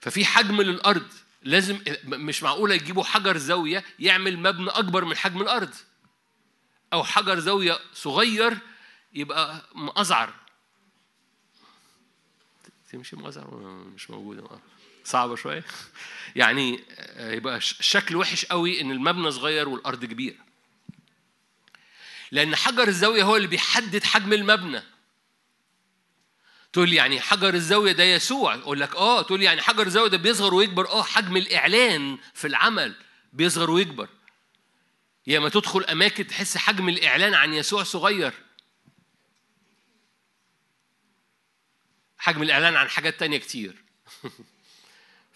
[0.00, 1.06] ففي حجم للأرض.
[1.42, 5.74] لازم مش معقولة يجيبوا حجر زاوية يعمل مبنى أكبر من حجم الأرض.
[6.92, 8.58] أو حجر زاوية صغير
[9.12, 10.34] يبقى مأزعر
[12.92, 13.54] تمشي مأزعر
[13.94, 14.48] مش موجودة
[15.04, 15.64] صعبة شوية.
[16.36, 16.84] يعني
[17.18, 20.36] يبقى الشكل وحش قوي إن المبنى صغير والأرض كبيرة.
[22.30, 24.82] لأن حجر الزاوية هو اللي بيحدد حجم المبنى.
[26.76, 28.54] تقول لي يعني حجر الزاوية ده يسوع.
[28.54, 30.88] أقول لك آه تقول لي يعني حجر الزاوية ده بيصغر ويكبر.
[30.88, 32.94] آه حجم الإعلان في العمل
[33.32, 34.08] بيصغر ويكبر.
[35.26, 38.32] يا ما تدخل أماكن تحس حجم الإعلان عن يسوع صغير.
[42.18, 43.84] حجم الإعلان عن حاجات تانية كتير.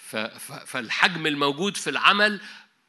[0.67, 2.41] فالحجم الموجود في العمل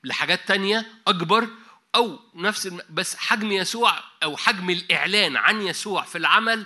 [0.04, 1.48] لحاجات تانية أكبر
[1.96, 2.68] أو نفس.
[2.90, 6.66] بس حجم يسوع أو حجم الإعلان عن يسوع في العمل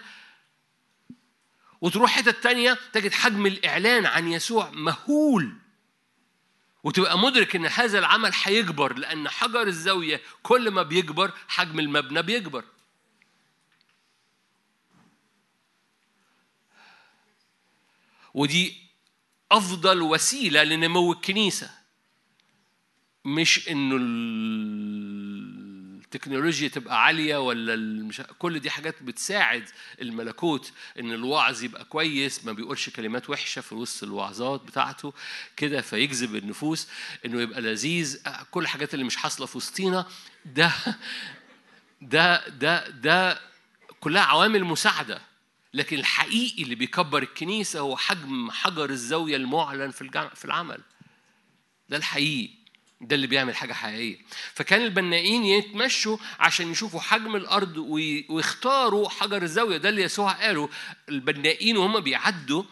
[1.86, 5.56] وتروح حتة تانية تجد حجم الإعلان عن يسوع مهول.
[6.84, 12.64] وتبقى مدرك إن هذا العمل هيكبر لأن حجر الزاوية كل ما بيكبر حجم المبنى بيكبر.
[18.34, 18.78] ودي
[19.52, 21.70] أفضل وسيلة لنمو الكنيسة.
[23.26, 23.95] مش إنه
[26.06, 28.22] التكنولوجيا تبقى عالية ولا المش...
[28.40, 29.69] كل دي حاجات بتساعد
[30.02, 35.14] الملكوت إن الوعظ يبقى كويس ما بيقولش كلمات وحشة في وسط الوعظات بتاعته
[35.57, 36.88] كده فيجذب النفوس
[37.26, 38.18] إنه يبقى لذيذ.
[38.52, 40.06] كل الحاجات اللي مش حاصلة في وسطينا
[40.45, 40.72] ده
[42.02, 43.40] ده ده ده
[43.99, 45.22] كلها عوامل مساعدة.
[45.73, 50.82] لكن الحقيقي اللي بيكبر الكنيسة هو حجم حجر الزاوية المعلن في العمل.
[51.90, 52.64] ده الحقيقي.
[53.07, 54.18] ده اللي بيعمل حاجة حقيقية.
[54.53, 59.77] فكان البنائين يتمشوا عشان يشوفوا حجم الأرض وي- ويختاروا حجر الزاوية.
[59.77, 60.69] ده اللي يسوع قاله.
[61.10, 62.64] البنائين وهم بيعدوا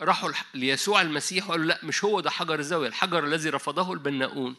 [0.00, 2.88] راحوا ليسوع المسيح وقالوا لا مش هو ده حجر الزاوية.
[2.88, 4.56] الحجر الذي رفضه البناؤون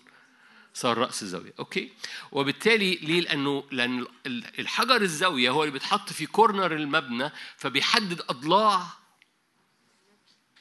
[0.74, 1.54] صار رأس الزاوية.
[1.60, 1.90] أوكي؟
[2.32, 8.84] وبالتالي ليه؟ لأنه لأن ال- الحجر الزاوية هو اللي بيتحط في كورنر المبنى فبيحدد أضلاع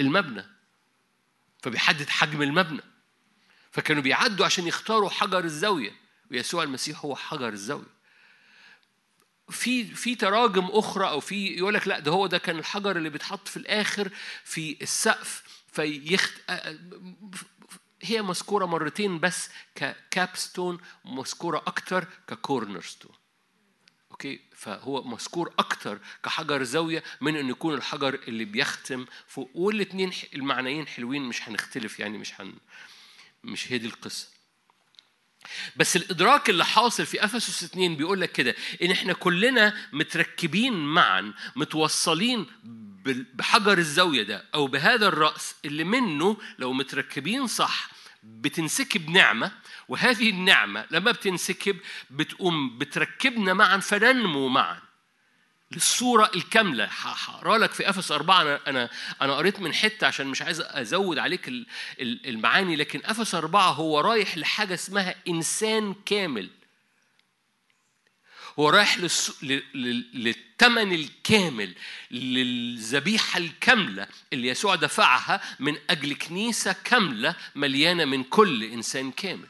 [0.01, 0.45] المبنى.
[1.63, 2.81] فبيحدد حجم المبنى.
[3.71, 5.93] فكانوا بيعدوا عشان يختاروا حجر الزاوية.
[6.31, 7.99] ويسوع المسيح هو حجر الزاوية.
[9.51, 13.11] في في تراجم أخرى أو في يقول لك لا ده هو ده كان الحجر اللي
[13.11, 14.11] بيتحط في الآخر
[14.45, 15.43] في السقف.
[15.73, 16.33] فيخت
[18.03, 23.13] هي مذكورة مرتين بس ك capstone مذكورة أكتر ك cornerstone
[24.11, 29.51] okay؟ فهو مذكور أكتر كحجر زاوية من انه يكون الحجر اللي بيختم فوق.
[29.55, 32.55] والاثنين المعنيين حلوين مش هنختلف يعني مش هن
[33.45, 34.29] مش هي دي القصة.
[35.77, 41.35] بس الإدراك اللي حاصل في أفسس 2 بيقول لك كده إن إحنا كلنا متركبين معا
[41.57, 42.47] متوصلين
[43.35, 47.91] بحجر الزاوية ده أو بهذا الرأس اللي منه لو متركبين صح
[48.23, 49.53] بتنسكب نعمة
[49.89, 51.77] وهذه النعمة لما بتنسكب
[52.11, 54.88] بتقوم بتركبنا معا فننمو معا.
[55.73, 56.85] للصورة الكاملة.
[56.85, 58.43] هقرا لك في افس أربعة.
[58.43, 58.91] أنا أنا
[59.23, 61.67] أنا قريت من حتة عشان مش عايز أزود عليك ال-
[62.01, 66.51] ال- المعاني لكن افس أربعة هو رايح لحاجة اسمها إنسان كامل.
[68.59, 68.99] هو رايح
[69.75, 71.75] للثمن الكامل
[72.11, 79.47] للذبيحة الكاملة اللي يسوع دفعها من أجل كنيسة كاملة مليانة من كل إنسان كامل.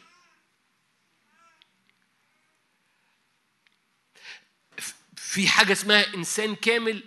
[5.28, 7.02] في حاجة اسمها إنسان كامل.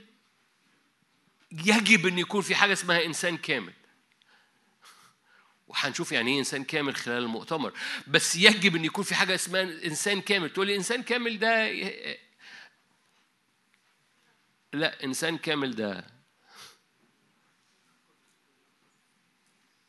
[1.52, 3.74] يجب أن يكون في حاجة اسمها إنسان كامل.
[5.68, 7.74] وهنشوف يعني إيه إنسان كامل خلال المؤتمر.
[8.08, 10.50] بس يجب أن يكون في حاجة اسمها إنسان كامل.
[10.50, 11.72] تقول لي إنسان كامل ده
[14.74, 16.06] لا إنسان كامل ده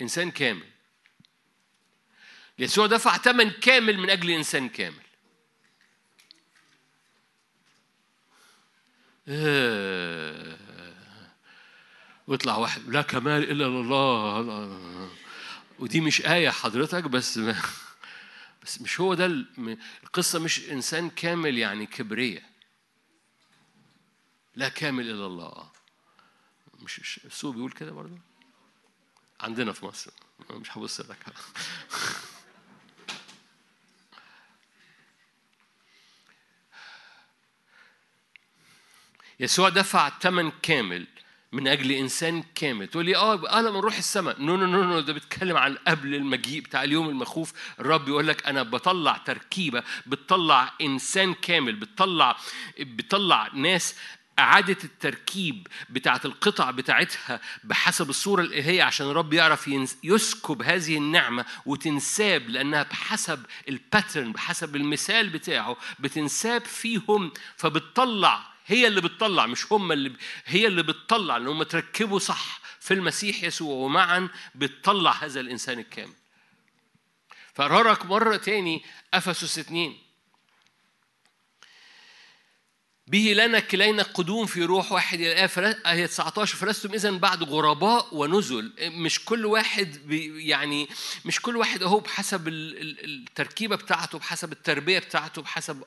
[0.00, 0.68] إنسان كامل.
[2.58, 5.01] يسوع دفع ثمن كامل من أجل إنسان كامل.
[9.28, 10.56] آه.
[12.26, 15.10] ويطلع واحد لا كمال إلا لله.
[15.78, 17.38] ودي مش آية حضرتك بس
[18.62, 19.26] بس مش هو ده
[20.04, 22.42] القصة مش إنسان كامل يعني كبرية.
[24.54, 25.70] لا كامل إلا الله.
[26.80, 28.18] مش- السوق بيقول كده برضه؟
[29.40, 30.10] عندنا في مصر.
[30.50, 31.16] مش هبص لك.
[39.42, 41.06] يسوع دفع ثمن كامل
[41.52, 42.88] من أجل إنسان كامل.
[42.88, 44.42] تقول لي آه أنا من روح السماء.
[44.42, 47.52] no no no no ده بيتكلم عن قبل المجيء بتاع اليوم المخوف.
[47.80, 52.36] الرب يقول لك أنا بطلع تركيبة بتطلع إنسان كامل بتطلع
[52.80, 53.94] بتطلع ناس
[54.38, 59.70] إعادة التركيب بتاعة القطع بتاعتها بحسب الصورة الإلهية عشان الرب يعرف
[60.04, 68.86] يسكب هذه النعمة وتنساب لأنها بحسب ال pattern بحسب المثال بتاعه بتنساب فيهم فبتطلع هي
[68.86, 70.12] اللي بتطلع مش هم اللي
[70.44, 76.14] هي اللي بتطلع ان هم تركبوا صح في المسيح يسوع ومعا بتطلع هذا الإنسان الكامل.
[77.54, 78.84] فأرارك مرة تاني
[79.14, 79.98] أفسس اتنين
[83.12, 85.20] به لنا كلينا قدوم في روح واحد.
[85.20, 88.72] الآب فلا- آية 19 فلستم إذا بعد غرباء ونزل.
[88.80, 90.88] مش كل واحد بي يعني
[91.24, 95.82] مش كل واحد أهو بحسب ال- ال- التركيبة بتاعته بحسب التربية بتاعته بحسب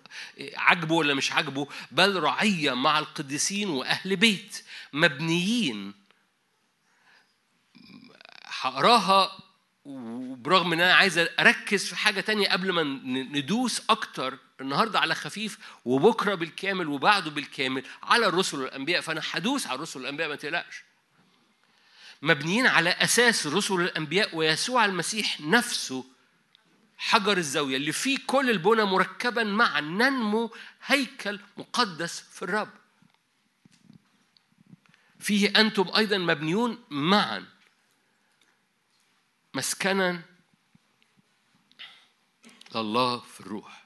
[0.57, 5.93] عجبه ولا مش عجبه بل رعية مع القديسين وأهل بيت مبنيين.
[8.61, 9.31] هقراها
[9.85, 12.83] وبرغم إن أنا عايز أركز في حاجة تانية قبل ما
[13.13, 19.01] ندوس أكتر النهارده على خفيف وبكرة بالكامل وبعده بالكامل على الرسل والأنبياء.
[19.01, 20.83] فأنا هدوس على الرسل والأنبياء ما تقلقش.
[22.21, 26.05] مبنيين على أساس الرسل والانبياء ويسوع المسيح نفسه
[26.97, 30.53] حجر الزاوية اللي فيه كل البنى مركبا معا ننمو
[30.85, 32.69] هيكل مقدس في الرب.
[35.19, 37.54] فيه أنتم أيضا مبنيون معا.
[39.55, 40.21] مسكنا
[42.75, 43.85] لله في الروح.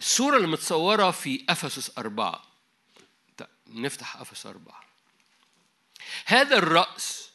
[0.00, 2.44] الصورة اللي متصورة في أفسس أربعة.
[3.36, 4.84] طيب، نفتح أفسس أربعة.
[6.24, 7.30] هذا الرأس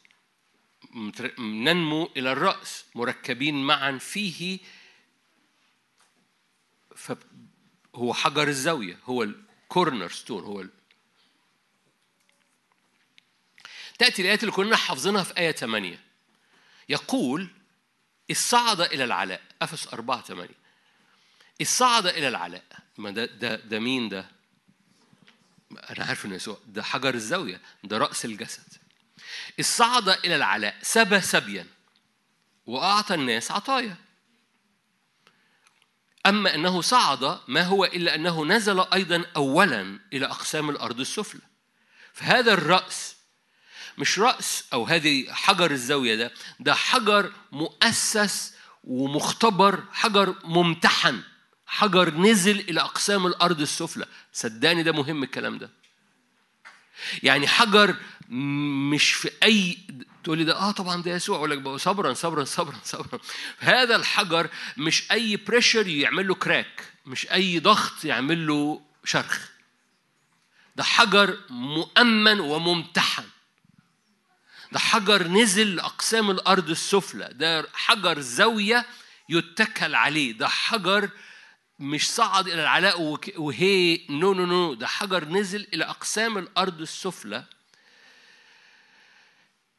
[1.40, 4.60] ننمو إلى الرأس مركبين معا فيه.
[7.96, 10.70] هو حجر الزاوية هو الكورنر ستون هو ال...
[14.00, 16.09] تأتي الآيات اللي كنا حافظينها في آية 8
[16.90, 17.48] يقول
[18.30, 19.42] إذ صعد إلى العلاء.
[19.62, 20.50] أفس 4 8
[21.62, 22.64] إذ صعد إلى العلاء.
[22.98, 24.26] ما ده ده ده مين ده؟
[25.72, 26.58] أنا عارف إن يسوع.
[26.68, 27.62] ده حجر الزاوية.
[27.84, 28.64] ده رأس الجسد.
[29.60, 30.78] إذ صعد إلى العلاء.
[30.82, 31.68] سبى سبيا.
[32.66, 33.96] وأعطى الناس عطايا.
[36.26, 41.42] أما أنه صعد ما هو إلا أنه نزل أيضا أولا إلى أقسام الأرض السفلى.
[42.14, 43.16] فهذا الرأس
[44.00, 48.54] مش رأس أو هذه حجر الزاوية ده ده حجر مؤسس
[48.84, 51.22] ومختبر حجر ممتحن
[51.66, 54.06] حجر نزل إلى أقسام الأرض السفلى.
[54.34, 55.70] صدقني ده مهم الكلام ده.
[57.24, 57.96] يعني حجر
[58.30, 59.78] مش في أي
[60.24, 61.38] تقول لي ده آه طبعا ده يسوع.
[61.38, 63.20] أقول لك صبرا صبرا صبرا صبرا.
[63.60, 69.50] هذا الحجر مش أي بريشر يعمل له كراك مش أي ضغط يعمل له شرخ.
[70.76, 73.24] ده حجر مؤمن وممتحن.
[74.72, 77.30] ده حجر نزل لأقسام الأرض السفلى.
[77.32, 78.86] ده حجر زاوية
[79.30, 80.32] يتكل عليه.
[80.32, 81.10] ده حجر
[81.80, 87.44] مش صعد إلى العلاء وهي no no no ده حجر نزل إلى أقسام الأرض السفلى.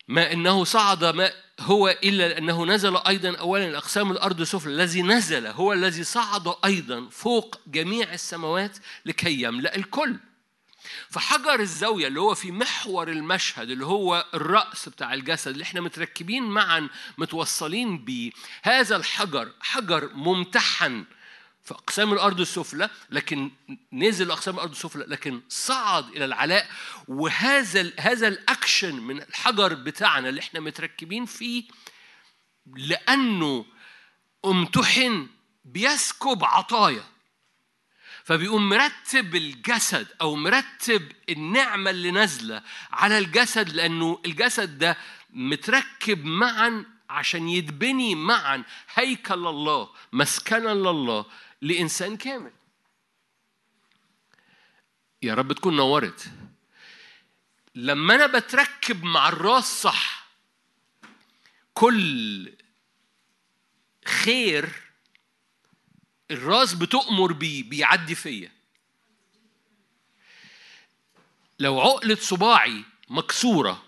[0.08, 4.72] ما إنه صعد ما هو إلا أنه نزل أيضا أولا إلى أقسام الأرض السفلى.
[4.72, 10.16] الذي نزل هو الذي صعد أيضا فوق جميع السماوات لكي يملأ الكل.
[11.10, 16.42] فحجر الزاوية اللي هو في محور المشهد اللي هو الرأس بتاع الجسد اللي إحنا متركبين
[16.42, 16.88] معا
[17.18, 18.30] متوصلين بيه.
[18.62, 21.04] هذا الحجر حجر ممتحن
[21.62, 23.50] في أقسام الأرض السفلى لكن
[23.92, 26.70] نزل أقسام الأرض السفلى لكن صعد إلى العلاء.
[27.08, 31.64] وهذا هذا الأكشن من الحجر بتاعنا اللي إحنا متركبين فيه
[32.76, 33.66] لأنه
[34.44, 35.28] امتحن
[35.64, 37.04] بيسكب عطايا.
[38.24, 44.96] فبيقوم مرتب الجسد أو مرتب النعمة اللي نازلة على الجسد لأنه الجسد ده
[45.30, 48.64] متركب معا عشان يتبني معا
[48.94, 51.26] هيكل الله مسكنا لله
[51.62, 52.52] لإنسان كامل.
[55.22, 56.30] يا رب تكون نورت.
[57.74, 60.26] لما أنا بتركب مع الراس صح
[61.74, 62.52] كل
[64.06, 64.89] خير
[66.30, 68.52] الراس بتؤمر بيه بيعدي فيا.
[71.58, 73.82] لو عقلة صباعي مكسورة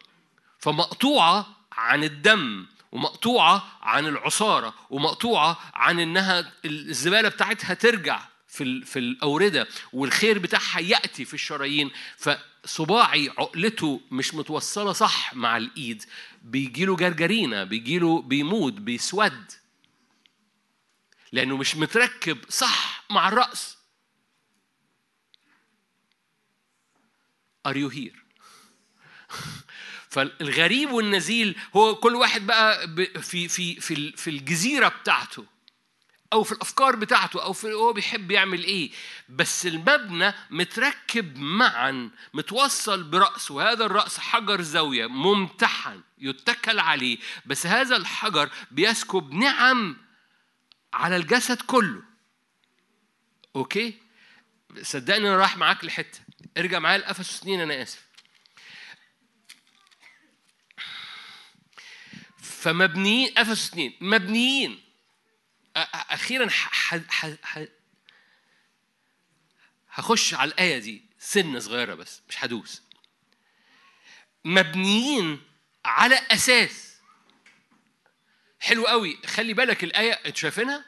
[0.58, 9.68] فمقطوعة عن الدم ومقطوعة عن العصارة ومقطوعة عن إنها الزبالة بتاعتها ترجع في في الأوردة
[9.92, 16.04] والخير بتاعها يأتي في الشرايين فصباعي عقلته مش متوصلة صح مع الإيد.
[16.42, 19.52] بيجيله جرجرينة بيجيله بيموت بيسود.
[21.32, 23.78] لأنه مش متركب صح مع الرأس.
[27.68, 28.18] Are you here؟
[30.12, 32.88] فالغريب والنزيل هو كل واحد بقى
[33.22, 35.44] في في في في الجزيرة بتاعته
[36.32, 38.90] أو في الأفكار بتاعته أو في هو بيحب يعمل إيه.
[39.28, 47.18] بس المبنى متركب معا متوصل برأس وهذا الرأس حجر زاوية ممتحن يتكل عليه.
[47.46, 49.96] بس هذا الحجر بيسكب نعم
[50.92, 52.02] على الجسد كله.
[53.56, 53.98] أوكي؟
[54.82, 56.20] صدقني أنا رايح معاك لحتة.
[56.56, 58.06] ارجع معايا لافسس 2 أنا آسف.
[62.38, 64.82] فمبنيين افسس 2 مبنيين.
[65.76, 66.48] أخيرا
[69.90, 71.04] هخش على الآية دي.
[71.18, 72.82] سنة صغيرة بس مش هدوس.
[74.44, 75.42] مبنيين
[75.84, 76.91] على أساس.
[78.62, 79.18] حلو قوي.
[79.26, 80.84] خلي بالك الآية أنتوا شايفينها؟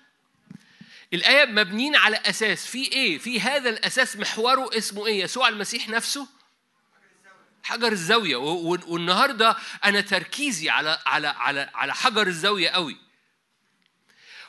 [1.12, 2.66] الآية مبنيين على أساس.
[2.66, 6.28] في إيه؟ في هذا الأساس محوره اسمه إيه؟ يسوع المسيح نفسه؟
[7.62, 8.36] حجر الزاوية.
[8.36, 12.96] والنهاردة أنا تركيزي على على على على حجر الزاوية قوي.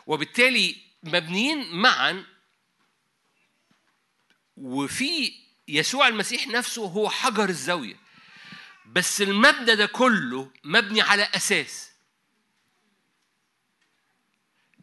[0.08, 2.26] وبالتالي مبنيين معا
[4.58, 5.34] وفي
[5.68, 7.96] يسوع المسيح نفسه هو حجر الزاوية.
[8.86, 11.95] بس المبنى ده كله مبني على أساس.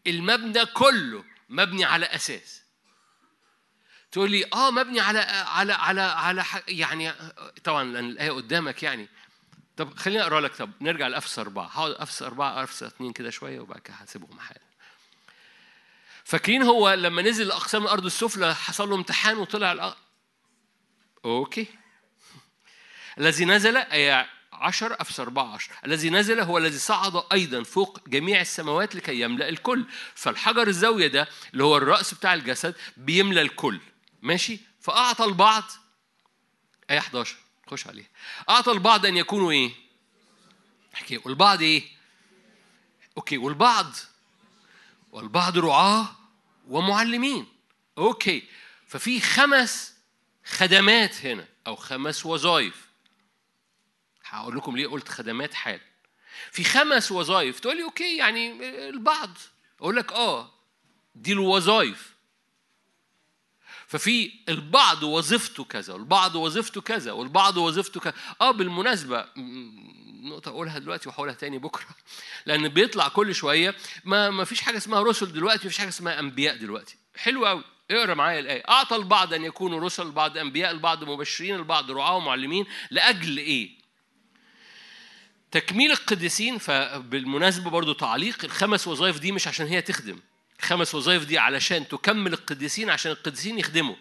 [0.06, 2.62] المبنى كله مبني على أساس.
[4.12, 7.12] تقول لي آه مبني على على على على يعني
[7.64, 9.08] طبعا لأن الآية قدامك يعني.
[9.76, 11.66] طب خليني أقرأ لك طب نرجع لافس أربعة.
[11.66, 14.60] هقعد افس أربعة افس اثنين كده شوية وبعد كده هسيبهم حالا.
[16.24, 19.96] فاكرين هو لما نزل لاقسام الأرض السفلى حصل له امتحان وطلع الأ...
[21.24, 21.66] okay.
[23.18, 23.76] الذي نزل
[24.52, 29.86] 10 أفس 14 الذي نزل هو الذي صعد أيضا فوق جميع السماوات لكي يملأ الكل.
[30.14, 33.80] فالحجر الزاوية ده اللي هو الرأس بتاع الجسد بيملأ الكل.
[34.22, 35.64] ماشي؟ فأعطى البعض
[36.90, 38.08] آية 11 خش عليها.
[38.48, 39.70] أعطى البعض أن يكونوا إيه؟
[40.94, 41.82] احكي والبعض إيه؟
[43.16, 43.38] okay.
[43.38, 43.92] والبعض.
[45.12, 46.16] والبعض رعاة
[46.68, 47.46] ومعلمين.
[47.98, 48.42] okay.
[48.86, 49.94] ففي خمس
[50.44, 52.91] خدمات هنا أو خمس وظائف.
[54.32, 55.80] هقول لكم ليه قلت خدمات حال
[56.52, 58.52] في خمس وظائف تقول لي okay يعني
[58.88, 59.30] البعض.
[59.80, 60.50] أقول لك آه
[61.14, 62.12] دي الوظائف.
[63.86, 68.14] ففي البعض وظيفته كذا والبعض وظيفته كذا والبعض وظيفته كذا.
[68.40, 69.26] آه بالمناسبة
[70.22, 71.86] نقطة أقولها دلوقتي وهقولها تاني بكرة.
[72.46, 73.74] لأن بيطلع كل شوية.
[74.04, 76.96] ما ما فيش حاجة اسمها رسل دلوقتي ما فيش حاجة اسمها أنبياء دلوقتي.
[77.16, 78.62] حلو قوي اقرأ معايا الآية.
[78.68, 82.66] أعطى البعض أن يكونوا رسل البعض أنبياء البعض مبشرين البعض رعاة ومعلمين.
[82.90, 83.81] لأجل إيه؟
[85.52, 90.20] تكميل القديسين فبالمناسبة برضو تعليق الخمس وظائف دي مش عشان هي تخدم.
[90.58, 93.96] الخمس وظائف دي علشان تكمل القديسين عشان القديسين يخدموا.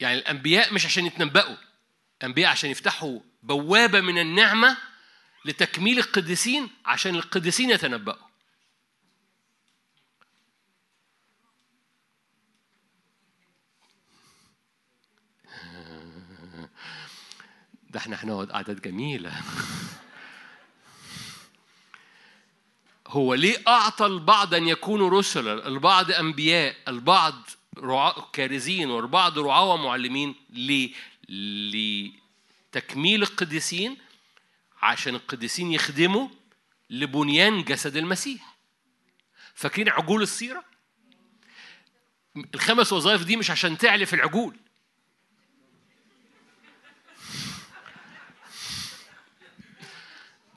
[0.00, 1.56] يعني الأنبياء مش عشان يتنبأوا.
[2.20, 4.76] الأنبياء عشان يفتحوا بوابة من النعمة
[5.44, 8.25] لتكميل القديسين عشان القديسين يتنبأوا.
[17.96, 19.32] ده إحنا هنقعد قعدات جميلة
[23.06, 27.34] هو ليه أعطى البعض أن يكونوا رسلا البعض أنبياء البعض
[27.78, 30.92] رعاة كارزين والبعض رعاة ومعلمين ليه؟
[32.72, 33.96] لتكميل القديسين
[34.82, 36.28] عشان القديسين يخدموا
[36.90, 38.56] لبنيان جسد المسيح
[39.54, 40.64] فاكرين عجول السيرة؟
[42.54, 44.56] الخمس وظائف دي مش عشان تعلي في العجول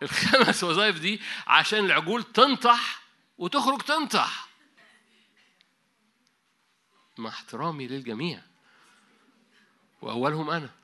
[0.01, 3.01] الخمس وظائف دي عشان العجول تنطح
[3.37, 4.49] وتخرج تنطح.
[7.17, 8.41] مع احترامي للجميع.
[10.01, 10.69] وأولهم أنا.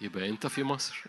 [0.00, 1.02] يبقى أنت في مصر.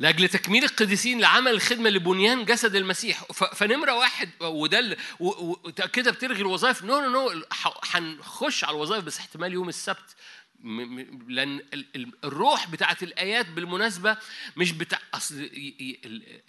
[0.00, 3.24] لأجل تكميل القديسين لعمل الخدمه لبنيان جسد المسيح.
[3.32, 6.82] فنمرة واحد وده كده بتلغي الوظائف.
[6.82, 7.42] no no no
[7.84, 10.16] هنخش على الوظائف بس احتمال يوم السبت.
[11.28, 14.16] لأن ال- ال- الروح بتاعت الآيات بالمناسبة
[14.56, 15.50] مش بتاع أصل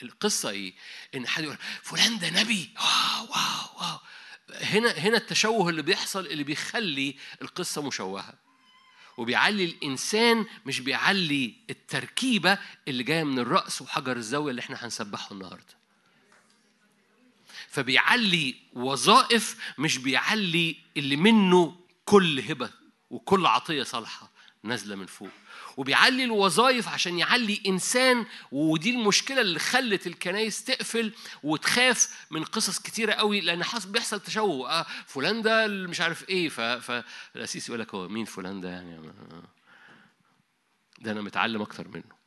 [0.04, 0.74] القصة إيه؟
[1.16, 2.70] إن حد يقول فلان ده نبي.
[2.78, 4.00] واو واو واو.
[4.62, 8.34] هنا هنا التشوه اللي بيحصل اللي بيخلي القصة مشوهة.
[9.18, 12.58] وبيعلي الإنسان مش بيعلي التركيبة
[12.88, 15.78] اللي جاية من الرأس وحجر الزاوية اللي إحنا هنسبحه النهاردة.
[17.70, 21.76] فبيعلي وظائف مش بيعلي اللي منه
[22.06, 22.70] كل هبة
[23.10, 24.32] وكل عطية صالحة
[24.64, 25.30] نازلة من فوق.
[25.78, 31.14] وبيعلي الوظائف عشان يعلي إنسان ودي المشكلة اللي خلت الكنايس تقفل
[31.44, 34.70] وتخاف من قصص كتيرة قوي لأن حصل بيحصل تشوه.
[34.72, 39.44] آه فلان ده مش عارف إيه فالأسيس يقول لك هو مين فلان ده يعني؟ آه.
[41.00, 42.18] ده أنا متعلم أكتر منه.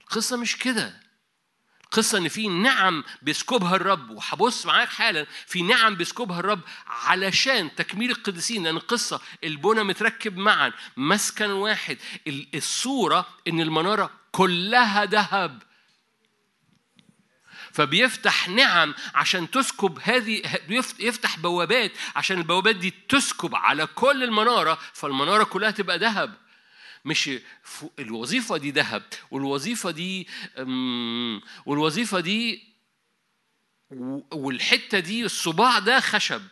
[0.00, 1.09] القصة مش كده.
[1.90, 8.10] قصة إن في نعم بيسكبها الرب وهبص معاك حالا في نعم بيسكبها الرب علشان تكميل
[8.10, 15.62] القديسين لأن القصة البنى متركب معا مسكن واحد ال- الصورة إن المنارة كلها ذهب.
[17.72, 24.78] فبيفتح نعم عشان تسكب هذه يفت- يفتح بوابات عشان البوابات دي تسكب على كل المنارة
[24.92, 26.34] فالمنارة كلها تبقى ذهب.
[27.04, 27.30] مش
[27.98, 30.28] الوظيفة دي ذهب والوظيفة دي
[30.58, 32.70] أم، والوظيفة دي
[34.32, 36.42] والحتة دي الصباع ده خشب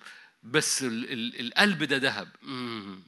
[0.42, 2.28] بس ال- ال- القلب ده ذهب.
[2.42, 3.02] أمم.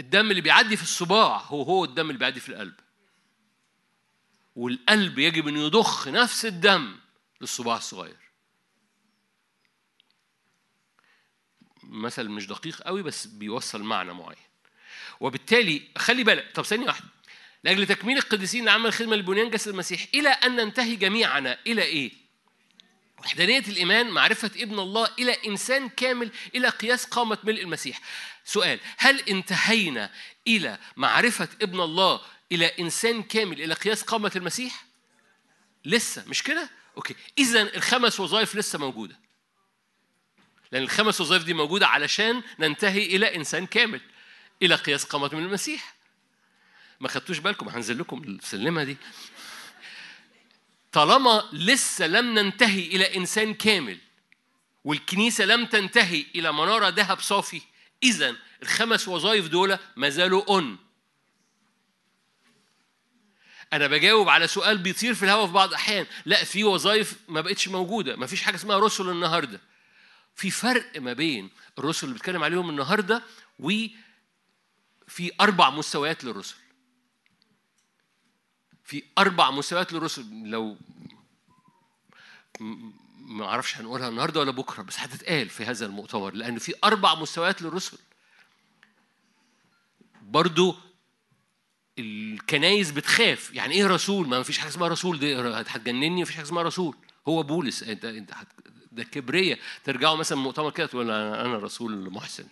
[0.00, 2.74] الدم اللي بيعدي في الصباع هو هو الدم اللي بيعدي في القلب.
[4.56, 6.96] والقلب يجب أن يضخ نفس الدم
[7.40, 8.23] للصباع الصغير.
[11.94, 14.38] مثل مش دقيق قوي بس بيوصل معنى معين.
[15.20, 17.06] وبالتالي خلي بالك طب ثانية واحدة.
[17.64, 22.12] لأجل تكميل القديسين لعمل خدمة لبنيان جسد المسيح إلى أن ننتهي جميعنا إلى إيه؟
[23.18, 28.00] وحدانية الإيمان معرفة ابن الله إلى إنسان كامل إلى قياس قامة ملء المسيح.
[28.44, 30.10] سؤال هل انتهينا
[30.46, 32.20] إلى معرفة ابن الله
[32.52, 34.84] إلى إنسان كامل إلى قياس قامة المسيح؟
[35.84, 37.14] لسه مش كده؟ أوكي.
[37.38, 39.23] إذا الخمس وظائف لسه موجودة.
[40.74, 44.00] لأن الخمس وظائف دي موجودة علشان ننتهي إلى إنسان كامل
[44.62, 45.94] إلى قياس قامة من المسيح.
[47.00, 48.96] ما خدتوش بالكم هنزل لكم السلمة دي.
[50.92, 53.98] طالما لسه لم ننتهي إلى إنسان كامل
[54.84, 57.60] والكنيسة لم تنتهي إلى منارة ذهب صافي
[58.02, 60.78] إذا الخمس وظائف دول ما زالوا أون
[63.72, 67.68] أنا بجاوب على سؤال بيطير في الهواء في بعض الأحيان لا في وظائف ما بقتش
[67.68, 69.60] موجودة ما فيش حاجة اسمها رسل النهاردة.
[70.34, 73.22] في فرق ما بين الرسل اللي بتكلم عليهم النهاردة
[73.58, 73.90] وفي
[75.40, 76.56] أربع مستويات للرسل.
[78.84, 80.26] في أربع مستويات للرسل.
[80.44, 80.76] لو
[83.18, 87.62] ما أعرفش هنقولها النهارده ولا بكرة بس هتتقال في هذا المؤتمر لأن في أربع مستويات
[87.62, 87.98] للرسل.
[90.22, 90.76] برضو
[91.98, 93.54] الكنايس بتخاف.
[93.54, 95.18] يعني إيه رسول؟ ما فيش حاجة اسمها رسول.
[95.18, 96.96] دي هتجنني مفيش حاجة اسمها رسول.
[97.28, 97.82] هو بولس.
[97.82, 98.30] أنت أنت.
[98.94, 99.58] ده كبرية.
[99.84, 102.46] ترجعوا مثلا مؤتمر كده تقول أنا أنا رسول محسن.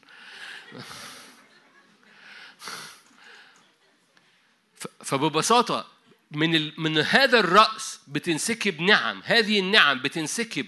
[4.75, 5.87] ف- فببساطة
[6.31, 6.75] من ال...
[6.79, 9.23] من هذا الرأس بتنسكب نعم.
[9.25, 10.67] هذه النعم بتنسكب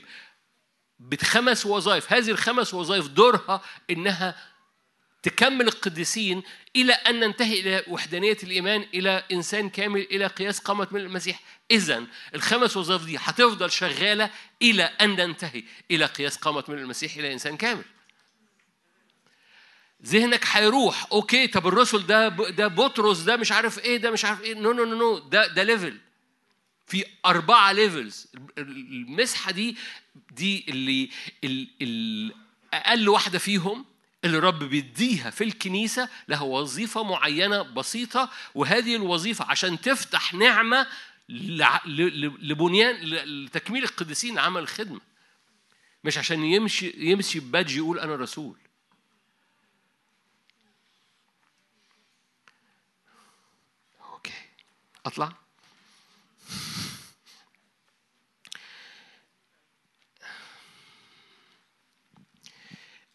[0.99, 2.13] بخمس وظائف.
[2.13, 4.55] هذه الخمس وظائف دورها إنها
[5.23, 6.43] تكمل القديسين
[6.77, 11.41] إلى أن ننتهي إلى وحدانية الإيمان إلى إنسان كامل إلى قياس قامة من المسيح.
[11.71, 14.31] اذا الخمس وظائف دي هتفضل شغالة
[14.63, 17.85] إلى أن ننتهي إلى قياس قامه من المسيح إلى إنسان كامل.
[20.05, 24.41] ذهنك هيروح okay طب الرسل ده ده بطرس ده مش عارف إيه ده مش عارف
[24.41, 25.99] إيه no no no no ده ده level
[26.87, 28.27] في أربعة levels
[28.59, 29.77] المسحة دي
[30.31, 31.11] دي اللي
[31.45, 32.35] ال- ال-
[32.75, 33.85] أقل واحدة فيهم
[34.25, 40.87] اللي الرب بيديها في الكنيسة لها وظيفة معينة بسيطة وهذه الوظيفة عشان تفتح نعمة
[41.29, 42.97] لبنيان
[43.45, 45.01] لتكميل القديسين عمل الخدمة.
[46.05, 48.59] مش عشان يمشي يمشي ببادج يقول أنا رسول.
[54.01, 54.33] أوكي.
[55.07, 55.33] أطلع.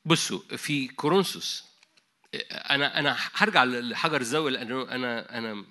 [0.06, 1.64] بصوا في كورنثوس.
[2.52, 5.66] أنا أنا هرجع لحجر الزاوية لأنه أنا أنا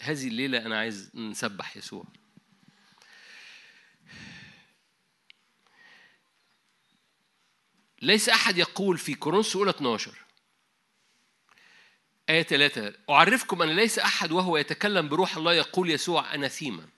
[0.00, 2.04] هذه الليلة أنا عايز نسبح يسوع.
[8.02, 10.14] ليس أحد يقول في كورنثوس اولى 12
[12.28, 16.88] آية 3 أعرفكم أن ليس أحد وهو يتكلم بروح الله يقول يسوع أناثيما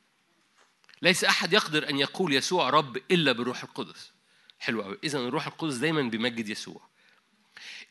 [1.03, 4.13] ليس أحد يقدر أن يقول يسوع رب إلا بالروح القدس.
[4.59, 6.88] حلو قوي إذا الروح القدس دايما بيمجد يسوع.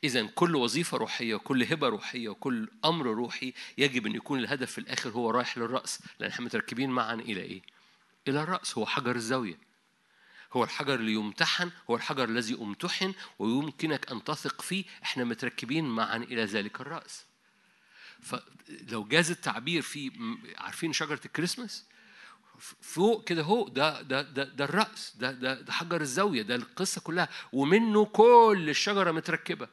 [0.03, 4.77] إذا كل وظيفة روحية وكل هبة روحية وكل أمر روحي يجب أن يكون الهدف في
[4.77, 7.61] الآخر هو رايح للرأس لأن إحنا متركبين معا إلى إيه؟
[8.27, 9.59] إلى الرأس هو حجر الزاوية.
[10.53, 14.85] هو الحجر اللي يمتحن هو الحجر الذي أمتحن ويمكنك أن تثق فيه.
[15.03, 17.25] إحنا متركبين معا إلى ذلك الرأس.
[18.21, 20.11] فلو جاز التعبير في
[20.57, 21.85] عارفين شجرة الكريسماس؟
[22.81, 27.01] فوق كده هو ده ده ده ده الرأس ده ده ده حجر الزاوية ده القصة
[27.01, 27.29] كلها.
[27.53, 29.67] ومنه كل الشجرة متركبة.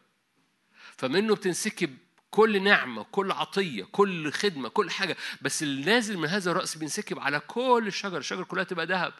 [0.96, 1.96] فمنه بتنسكب
[2.30, 5.16] كل نعمة كل عطية كل خدمة كل حاجة.
[5.42, 9.12] بس اللي نازل من هذا الرأس بينسكب على كل الشجر الشجر كلها تبقى ذهب.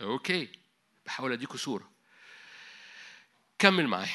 [0.00, 0.48] أوكي.
[1.06, 1.90] بحاول أديكوا صورة.
[3.58, 4.08] كمل معايا.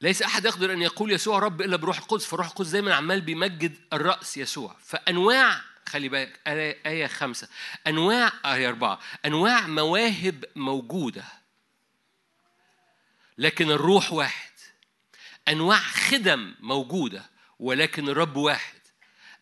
[0.00, 3.76] ليس أحد يقدر أن يقول يسوع رب إلا بروح القدس فالروح القدس دايما عمال بيمجد
[3.92, 4.76] الرأس يسوع.
[4.84, 7.48] فأنواع خلي بالك آية آية خمسة.
[7.86, 9.00] أنواع آية أربعة.
[9.26, 11.24] أنواع مواهب موجودة
[13.38, 14.50] لكن الروح واحد.
[15.48, 18.80] أنواع خدم موجودة ولكن الرب واحد.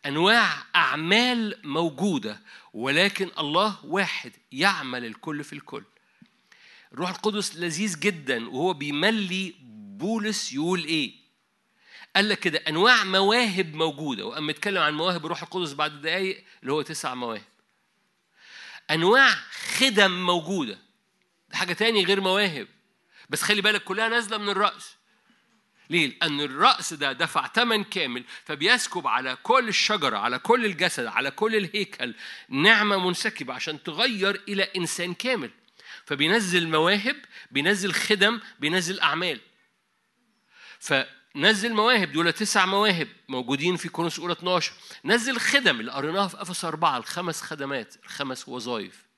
[0.06, 2.40] أنواع أعمال موجودة
[2.72, 5.85] ولكن الله واحد يعمل الكل في الكل.
[6.93, 9.55] الروح القدس لذيذ جدا وهو بيملي
[9.99, 11.12] بولس يقول إيه؟
[12.16, 16.73] قال لك كده أنواع مواهب موجودة وقام متكلم عن مواهب الروح القدس بعد دقايق اللي
[16.73, 17.43] هو تسع مواهب.
[18.91, 19.35] أنواع
[19.79, 20.79] خدم موجودة.
[21.49, 22.69] ده حاجة تاني غير مواهب.
[23.29, 24.97] بس خلي بالك كلها نازلة من الرأس.
[25.91, 31.31] ليه؟ لأن الرأس ده دفع ثمن كامل فبيسكب على كل الشجرة على كل الجسد على
[31.31, 32.15] كل الهيكل
[32.49, 35.51] نعمة منسكبة عشان تغير إلى إنسان كامل.
[36.05, 37.16] فبينزل مواهب
[37.51, 39.41] بينزل خدم بينزل أعمال.
[40.81, 44.73] فنزل مواهب دول تسع مواهب موجودين في كورنثوس اولى 12
[45.05, 49.09] نزل خدم اللي قريناها في أفسس أربعة الخمس خدمات الخمس وظائف.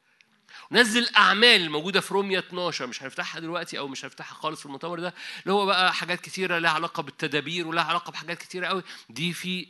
[0.73, 5.01] نزل أعمال الموجوده في روميا 12 مش هنفتحها دلوقتي أو مش هنفتحها خالص في المؤتمر
[5.01, 8.83] ده اللي هو بقى حاجات كتيرة لها علاقة بالتدابير ولها علاقة بحاجات كتيرة قوي.
[9.11, 9.67] دي في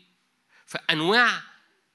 [0.67, 1.43] فأنواع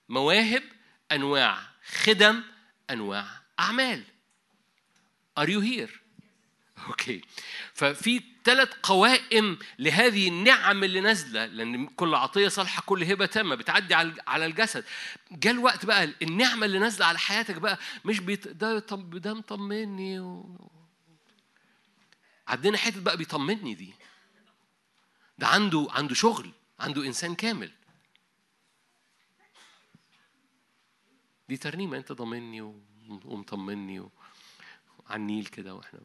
[0.09, 0.63] مواهب
[1.11, 1.57] أنواع
[2.03, 2.43] خدم
[2.89, 3.25] أنواع
[3.59, 4.03] أعمال.
[5.39, 5.91] Are you here؟
[6.87, 7.21] أوكي
[7.73, 13.93] ففي ثلاث قوائم لهذه النعم اللي نازلة لأن كل عطية صالحة كل هبة تامة بتعدي
[14.27, 14.85] على الجسد.
[15.31, 20.19] جاء الوقت بقى النعمة اللي نازلة على حياتك بقى مش بيت ده طب ده مطمني
[20.19, 20.57] و...
[22.47, 23.93] عندنا حتة بقى بيطمني دي.
[25.37, 27.71] ده عنده عنده شغل عنده إنسان كامل.
[31.49, 32.61] دي ترنيمة أنت ضامني
[33.07, 34.11] ومطمني و...
[35.07, 35.99] على النيل كده وإحنا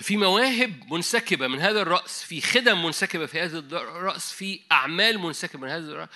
[0.00, 5.62] ففي مواهب منسكبة من هذا الرأس في خدم منسكبة في هذا الرأس في أعمال منسكبة
[5.62, 6.08] من هذا الرأس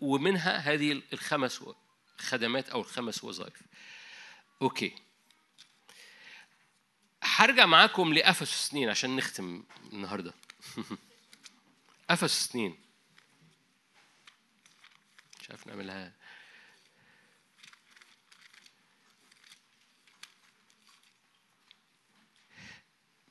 [0.00, 1.62] ومنها هذه الخمس
[2.18, 3.62] خدمات أو الخمس وظائف.
[4.62, 4.94] أوكي.
[7.22, 10.34] هرجع معاكم لأفسس 2 عشان نختم النهارده.
[12.10, 12.74] أفسس 2
[15.40, 16.12] مش عارف نعملها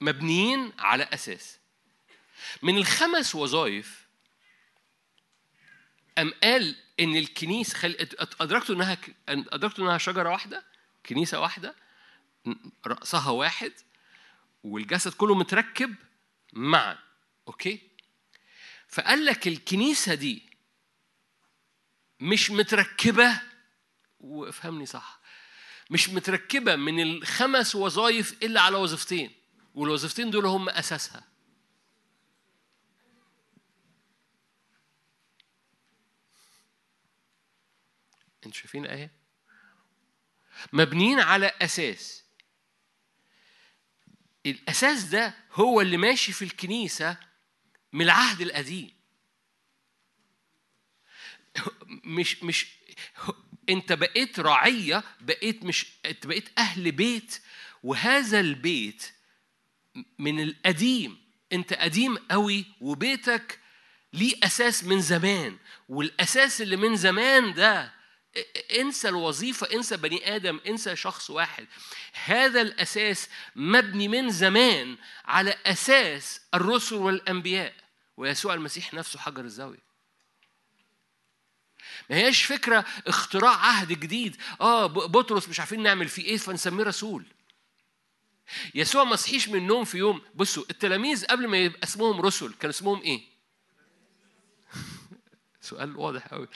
[0.02, 1.60] مبنيين على أساس.
[2.62, 4.08] من الخمس وظائف
[6.18, 7.96] أم قال إن الكنيسة خل...
[8.42, 8.98] أدركتوا إنها
[9.30, 10.66] أدركتوا إنها شجرة واحدة
[11.06, 11.76] كنيسة واحدة
[12.88, 13.74] رأسها واحد
[14.64, 15.96] والجسد كله متركب
[16.54, 16.98] معا
[17.48, 17.82] أوكي؟
[18.88, 20.44] فقال لك الكنيسة دي
[22.20, 23.42] مش متركبة
[24.20, 25.20] وافهمني صح
[25.90, 29.32] مش متركبة من الخمس وظائف إلا على وظيفتين.
[29.78, 31.24] والوظيفتين دول هم أساسها.
[38.36, 39.12] أنتوا شايفين الآية؟
[40.74, 42.24] مبنيين على أساس.
[44.46, 47.18] الأساس ده هو اللي ماشي في الكنيسة
[47.94, 48.98] من العهد القديم.
[51.88, 52.78] مش مش
[53.70, 57.42] انت بقيت رعيه بقيت مش أنت بقيت أهل بيت
[57.84, 59.17] وهذا البيت
[60.20, 61.18] من القديم.
[61.54, 63.60] انت قديم قوي وبيتك
[64.14, 65.58] ليه أساس من زمان.
[65.90, 67.94] والأساس اللي من زمان ده
[68.80, 71.68] انسى الوظيفة انسى بني آدم انسى شخص واحد.
[72.26, 77.74] هذا الأساس مبني من زمان على أساس الرسل والأنبياء.
[78.18, 79.88] ويسوع المسيح نفسه حجر الزاوية.
[82.10, 84.38] ما هياش فكرة اختراع عهد جديد.
[84.62, 87.26] آه بطرس مش عارفين نعمل فيه إيه فنسميه رسول.
[88.76, 90.22] يسوع ما صحيش من النوم في يوم.
[90.36, 93.22] بصوا التلاميذ قبل ما يبقى اسمهم رسل كان اسمهم إيه؟
[95.62, 96.48] سؤال واضح قوي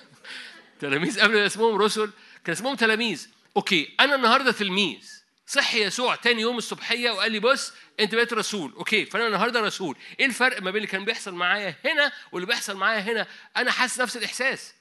[0.80, 2.10] تلاميذ قبل ما اسمهم رسل
[2.44, 3.28] كان اسمهم تلاميذ.
[3.56, 5.16] أوكي أنا النهارده تلميذ
[5.46, 8.72] صحي يسوع تاني يوم الصبحية وقال لي بص أنت بقيت رسول.
[8.72, 9.96] أوكي فأنا النهارده رسول.
[10.20, 13.26] إيه الفرق ما بين اللي كان بيحصل معايا هنا واللي بيحصل معايا هنا؟
[13.56, 14.74] أنا حاسس نفس الإحساس.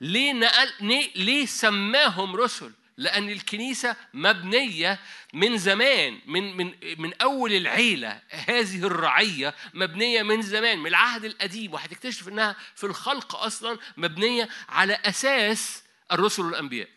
[0.00, 0.72] ليه نقل
[1.14, 5.00] ليه, سماهم رسل؟ لأن الكنيسة مبنية
[5.34, 8.22] من زمان من من من أول العيلة.
[8.30, 14.94] هذه الرعية مبنية من زمان من العهد القديم وهتكتشف إنها في الخلق أصلا مبنية على
[14.94, 16.88] أساس الرسل والأنبياء.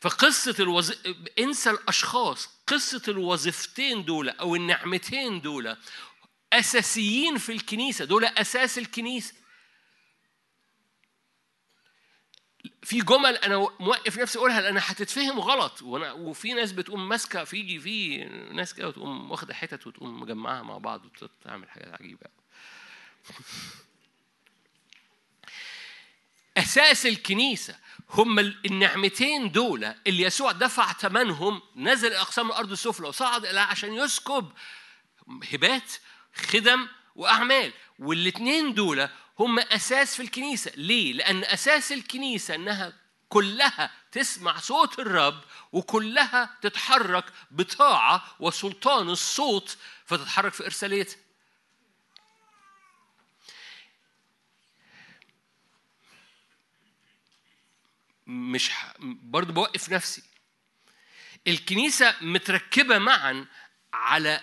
[0.00, 0.92] فقصة الوظ...
[1.38, 5.76] انسى الأشخاص قصة الوظيفتين دول أو النعمتين دول
[6.52, 9.34] أساسيين في الكنيسة دول أساس الكنيسة.
[12.82, 15.82] في جمل أنا موقف نفسي أقولها لأن هتتفهم غلط.
[15.82, 20.78] وأنا وفي ناس بتقوم ماسكة في في ناس كده وتقوم واخدة حتت وتقوم مجمعها مع
[20.78, 22.26] بعض وتعمل حاجات عجيبة.
[26.56, 27.76] أساس الكنيسة
[28.10, 34.52] هم النعمتين دول اللي يسوع دفع ثمنهم نزل اقسام الأرض السفلى وصعد إلى عشان يسكب
[35.52, 35.92] هبات
[36.34, 37.72] خدم وأعمال.
[37.98, 39.08] والاثنين دول
[39.38, 40.72] هم أساس في الكنيسة.
[40.76, 42.92] ليه؟ لأن أساس الكنيسة إنها
[43.28, 49.78] كلها تسمع صوت الرب وكلها تتحرك بطاعة وسلطان الصوت.
[50.06, 51.16] فتتحرك في ارساليتها
[58.26, 58.70] مش.
[59.00, 60.22] برضه بوقف نفسي.
[61.46, 63.46] الكنيسة متركبة معا
[63.92, 64.40] على.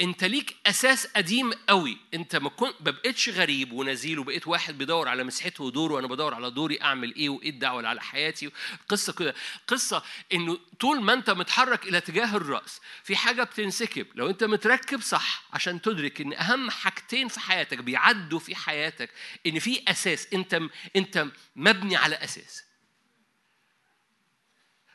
[0.00, 1.98] انت ليك أساس قديم قوي.
[2.14, 6.50] انت ما ما بقتش غريب ونزيل وبقيت واحد بيدور على مسحته ودوره وأنا بدور على
[6.50, 8.50] دوري أعمل إيه وإيه الدعوة اللي على حياتي.
[8.88, 9.34] قصة كده.
[9.68, 10.02] قصة
[10.32, 14.06] إنه طول ما أنت متحرك إلى اتجاه الرأس في حاجة بتنسكب.
[14.14, 19.10] لو أنت متركب صح عشان تدرك إن أهم حاجتين في حياتك بيعدوا في حياتك
[19.46, 20.28] إن في أساس.
[20.34, 20.60] أنت
[20.96, 22.64] أنت مبني على أساس.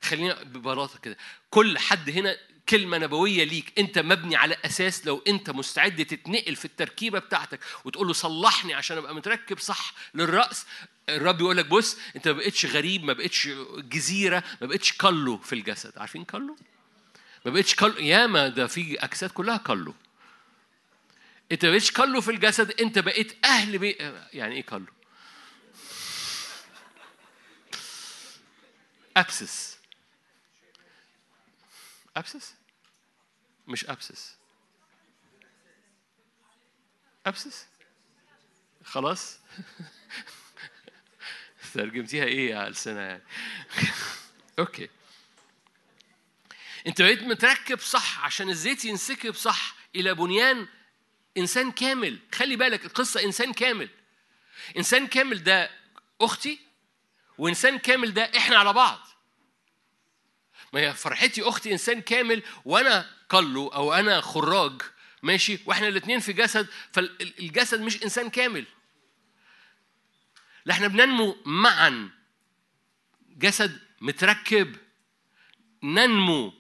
[0.02, 1.18] خلينا ببلاطه كده.
[1.50, 2.38] كل حد هنا
[2.72, 8.08] كلمة نبوية ليك أنت مبني على أساس لو أنت مستعد تتنقل في التركيبة بتاعتك وتقول
[8.08, 10.66] له صلحني عشان أبقى متركب صح للرأس
[11.10, 15.54] الرب يقول لك بص أنت ما بقتش غريب ما بقتش جزيرة ما بقتش كلو في
[15.54, 16.56] الجسد عارفين كلو؟
[17.46, 19.94] ما بقتش كلو ياما ده في أجساد كلها كلو
[21.52, 23.92] أنت ما بقتش كلو في الجسد أنت بقيت أهل بي
[24.34, 24.86] يعني إيه كلو؟
[29.18, 29.78] أبسس
[32.18, 32.61] أبسس؟
[33.72, 34.36] مش أبسس
[37.26, 37.68] أبسس؟
[38.84, 39.40] خلاص؟
[41.74, 43.24] ترجمتيها إيه يا ألسنة يعني؟
[44.60, 44.90] أوكي
[46.88, 50.68] أنت بقيت متركب صح عشان الزيت ينسكب صح إلى بنيان
[51.38, 53.90] إنسان كامل خلي بالك القصة إنسان كامل
[54.78, 55.70] إنسان كامل ده
[56.22, 56.60] أختي
[57.38, 59.00] وإنسان كامل ده إحنا على بعض
[60.74, 64.82] ما هي فرحتي أختي إنسان كامل وأنا قلو أو أنا خراج
[65.24, 68.66] ماشي؟ وإحنا الاثنين في جسد فالجسد مش إنسان كامل.
[70.66, 72.10] لا إحنا بننمو معا.
[73.30, 74.76] جسد متركب.
[75.84, 76.54] ننمو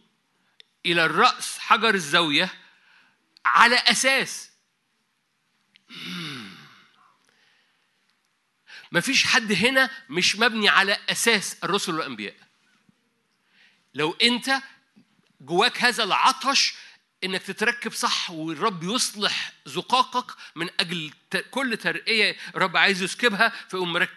[0.85, 2.53] إلى الرأس حجر الزاوية
[3.45, 4.51] على أساس.
[8.91, 12.50] مفيش حد هنا مش مبني على أساس الرسل والأنبياء.
[13.93, 14.61] لو انت
[15.41, 16.73] جواك هذا العطش
[17.23, 21.11] انك تتركب صح والرب يصلح زقاقك من أجل
[21.51, 24.07] كل ترقية الرب عايز يسكبها فيقوم.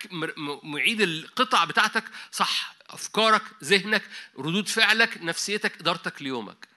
[0.63, 4.03] معيد القطع بتاعتك صح افكارك ذهنك
[4.39, 6.69] ردود فعلك نفسيتك ادارتك ليومك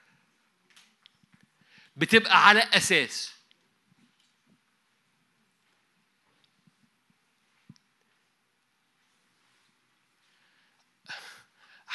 [1.96, 3.30] بتبقى على أساس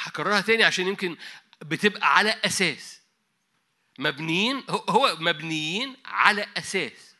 [0.04, 1.16] هكررها تاني عشان يمكن
[1.62, 3.00] بتبقى على أساس.
[3.98, 7.14] مبنيين هو مبنيين على أساس.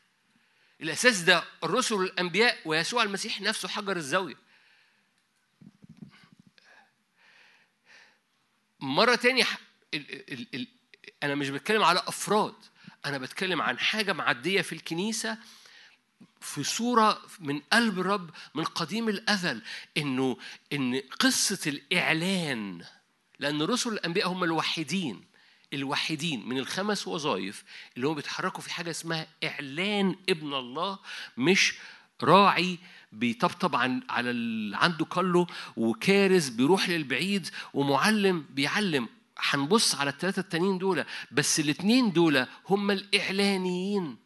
[0.81, 4.45] الأساس ده الرسل والانبياء ويسوع المسيح نفسه حجر الزاوية.
[8.81, 9.45] مرة تانية
[9.95, 10.69] ال ال ال
[11.23, 12.55] أنا مش بتكلم على أفراد
[13.07, 15.39] أنا بتكلم عن حاجة معدية في الكنيسة
[16.41, 19.63] في صورة من قلب الرب من قديم الأزل
[19.97, 20.37] إنه
[20.73, 22.85] إن قصة الإعلان
[23.39, 25.25] لأن رسل الأنبياء هم الوحيدين
[25.73, 27.65] الوحيدين من الخمس وظائف
[27.97, 30.99] اللي هم بيتحركوا في حاجة اسمها إعلان ابن الله
[31.37, 31.75] مش
[32.23, 32.79] راعي
[33.13, 35.47] بيطبطب عن على اللي عنده كله
[35.77, 39.09] وكارز بيروح للبعيد ومعلم بيعلم.
[39.39, 44.17] هنبص على الثلاثة التانيين دول بس الاثنين دول هم الإعلانيين.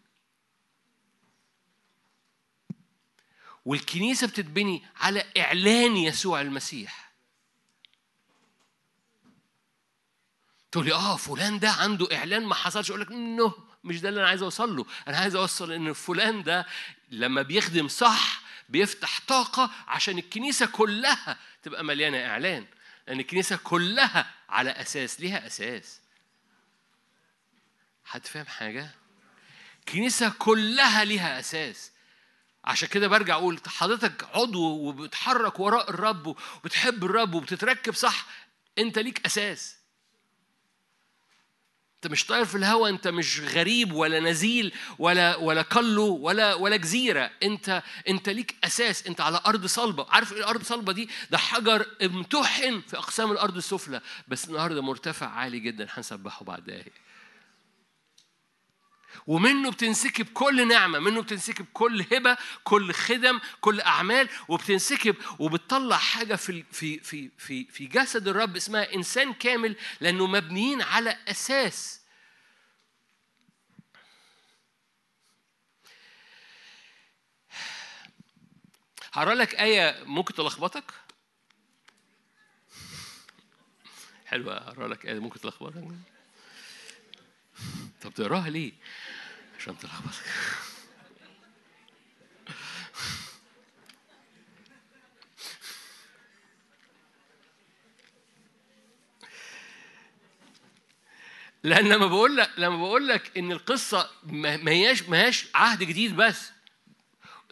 [3.69, 7.12] والكنيسة بتتبني على إعلان يسوع المسيح.
[10.73, 12.90] تقول لي آه فلان ده عنده إعلان ما حصلش.
[12.90, 13.53] أقول لك نو
[13.85, 14.86] مش ده اللي أنا عايز أوصل له.
[15.09, 16.66] أنا عايز أوصل إن فلان ده
[17.11, 22.66] لما بيخدم صح بيفتح طاقة عشان الكنيسة كلها تبقى مليانة إعلان.
[23.09, 26.01] لأن الكنيسة كلها على أساس ليها أساس.
[28.05, 28.90] حد فاهم حاجة؟
[29.78, 31.97] الكنيسه كلها ليها أساس.
[32.69, 38.27] عشان كده برجع أقول حضرتك عضو وبتحرك وراء الرب وبتحب الرب وبتتركب صح
[38.78, 39.78] أنت ليك أساس.
[41.97, 46.77] أنت مش طاير في الهواء أنت مش غريب ولا نزيل ولا ولا كلو ولا ولا
[46.77, 47.31] جزيرة.
[47.43, 49.07] أنت أنت ليك أساس.
[49.07, 50.07] أنت على أرض صلبة.
[50.11, 54.01] عارف إيه الأرض صلبة دي؟ ده حجر امتحن في أقسام الأرض السفلى.
[54.28, 56.93] بس النهارده مرتفع عالي جدا هنسبحه بعد دقايق
[59.28, 66.34] ومنه بتنسكب كل نعمة منه بتنسكب كل هبة كل خدم كل أعمال وبتنسكب وبتطلع حاجة
[66.34, 72.00] في في في في في جسد الرب اسمها إنسان كامل لأنه مبنيين على أساس.
[79.12, 80.84] هقرأ لك آية ممكن تلخبطك؟
[84.26, 85.84] حلوة هقرأ لك آية ممكن تلخبطك؟
[88.02, 88.72] طب تقراها ليه؟
[89.59, 90.24] عشان تلخبطك
[101.64, 106.16] لأن لما بقول لك لما بقول لك إن القصة ما هياش ما هياش عهد جديد
[106.16, 106.51] بس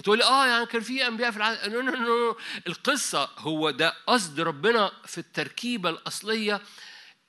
[0.04, 1.68] تقول لي آه يعني كان في أنبياء في العهد.
[1.72, 6.60] no no no القصة هو ده قصد ربنا في التركيبة الأصلية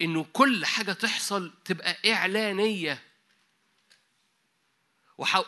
[0.02, 3.07] إنه كل حاجة تحصل تبقى إعلانية.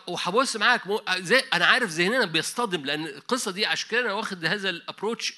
[0.08, 0.82] وهبص معاك
[1.18, 5.34] زي أنا عارف ذهننا بيصطدم لأن القصة دي عشان كده أنا واخد هذا ال approach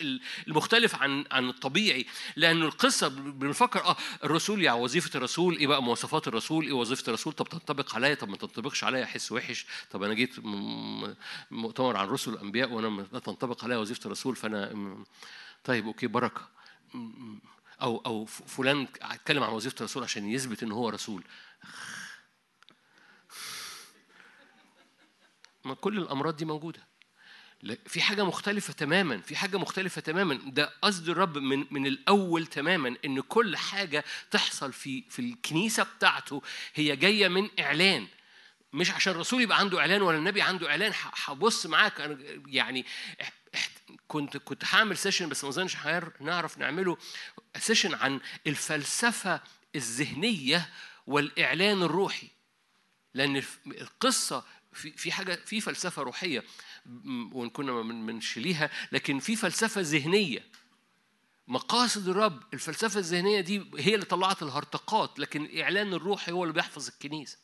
[0.47, 2.05] المختلف عن عن الطبيعي.
[2.35, 7.33] لأن القصة بنفكر آه الرسول يعني وظيفة الرسول إيه بقى؟ مواصفات الرسول إيه؟ وظيفة الرسول
[7.33, 9.65] طب تنطبق عليا؟ طب ما تنطبقش عليا أحس وحش.
[9.91, 10.35] طب أنا جيت
[11.51, 14.95] مؤتمر عن رسل الانبياء وأنا لا تنطبق عليا وظيفة الرسول فأنا
[15.63, 16.41] طيب أوكي بركة.
[17.81, 21.23] أو أو فلان اتكلم عن وظيفة الرسول عشان يثبت إن هو رسول.
[25.65, 26.87] ما كل الأمراض دي موجودة.
[27.85, 30.33] في حاجة مختلفة تماما في حاجة مختلفة تماما.
[30.45, 36.41] ده قصد الرب من من الأول تماما إن كل حاجة تحصل في في الكنيسة بتاعته
[36.73, 38.07] هي جاية من إعلان.
[38.73, 42.17] مش عشان الرسول يبقى عنده إعلان ولا النبي عنده إعلان ه- هبص معاك.
[42.47, 42.85] يعني
[44.07, 46.97] كنت كنت هعمل session بس ما هير- نعرف نعمله.
[47.57, 49.41] session عن الفلسفة
[49.75, 50.69] الذهنية
[51.07, 52.27] والإعلان الروحي.
[53.13, 54.43] لأن الف- القصة
[54.73, 56.43] في في حاجة في فلسفة روحية
[57.31, 60.45] وإن كنا من بنشيليها لكن في فلسفة ذهنية.
[61.47, 66.87] مقاصد الرب الفلسفة الذهنية دي هي اللي طلعت الهرطقات لكن الاعلان الروحي هو اللي بيحفظ
[66.87, 67.37] الكنيسة.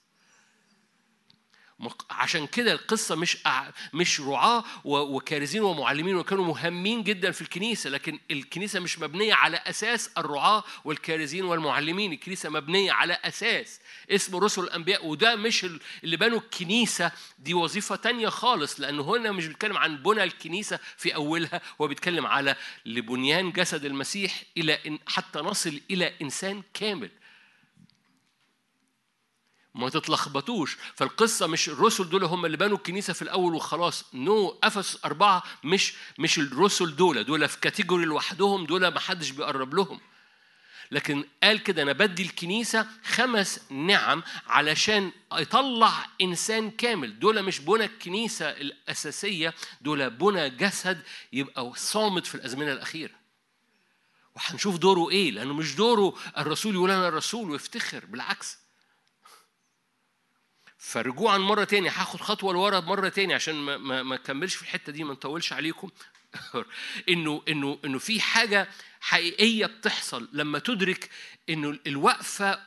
[2.09, 3.37] عشان كده القصة مش.
[3.93, 10.09] مش رعاة وكارزين ومعلمين وكانوا مهمين جدا في الكنيسة لكن الكنيسة مش مبنية على أساس
[10.17, 13.79] الرعاة والكارزين والمعلمين الكنيسة مبنية على أساس
[14.11, 19.31] اسم رسل الأنبياء وده مش ال- اللي بنوا الكنيسة دي وظيفة تانية خالص لأنه هنا
[19.31, 22.55] مش بيتكلم عن بنى الكنيسة في أولها هو بيتكلم على
[22.85, 27.09] لبنيان جسد المسيح إلى إن حتى نصل إلى إنسان كامل
[29.77, 30.77] ما تتلخبطوش.
[30.95, 34.05] فالقصة مش الرسل دول هم اللي بنوا الكنيسة في الأول وخلاص.
[34.13, 34.55] نو no.
[34.63, 37.23] افس أربعة مش مش الرسل دول.
[37.23, 39.99] دول في category لوحدهم دول ما حدش بيقرب لهم.
[40.91, 47.19] لكن قال كده أنا بدي الكنيسة خمس نعم علشان يطلع إنسان كامل.
[47.19, 51.01] دول مش بنى الكنيسة الأساسية دول بنى جسد
[51.33, 53.15] يبقى صامت في الأزمنة الأخيرة.
[54.35, 58.66] وهنشوف دوره إيه لأنه مش دوره الرسول يقول أنا الرسول ويفتخر بالعكس.
[60.87, 64.91] فرجوعا مرة تاني هاخد خطوة لورا مرة تاني عشان ما ما ما اكملش في الحتة
[64.91, 65.89] دي ما نطولش عليكم.
[67.09, 68.67] انه انه إنه في حاجة
[69.01, 71.09] حقيقية بتحصل لما تدرك
[71.49, 72.59] إنه الوقفة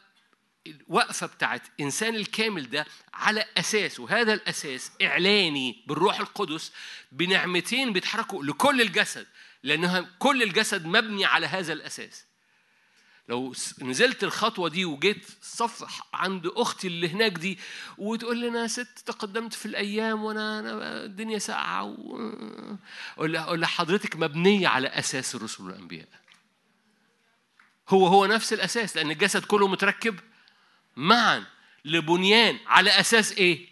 [0.66, 6.72] الوقفة بتاعت إنسان الكامل ده على أساس وهذا الأساس إعلاني بالروح القدس
[7.12, 9.26] بنعمتين بيتحركوا لكل الجسد
[9.62, 12.24] لأنها كل الجسد مبني على هذا الأساس.
[13.30, 17.58] لو نزلت الخطوة دي وجيت صف عند أختي اللي هناك دي
[17.98, 22.36] وتقول لي أنا ست تقدمت في الأيام وأنا أنا الدنيا ساقعة و...
[23.18, 26.08] أقول لها حضرتك مبنية على أساس الرسل والأنبياء
[27.88, 30.20] هو هو نفس الأساس لأن الجسد كله متركب
[30.96, 31.44] معا
[31.84, 33.68] لبنيان على أساس إيه؟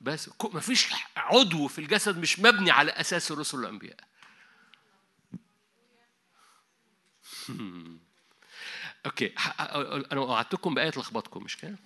[0.00, 4.00] بس مفيش عضو في الجسد مش مبني على أساس الرسل والأنبياء
[9.06, 9.32] OK
[10.12, 11.76] أنا وعدتكم بايه تلخبطكم مش كده؟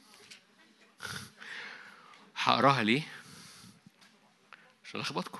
[2.36, 3.02] هقراها ليه؟
[4.84, 5.38] عشان الخبطكم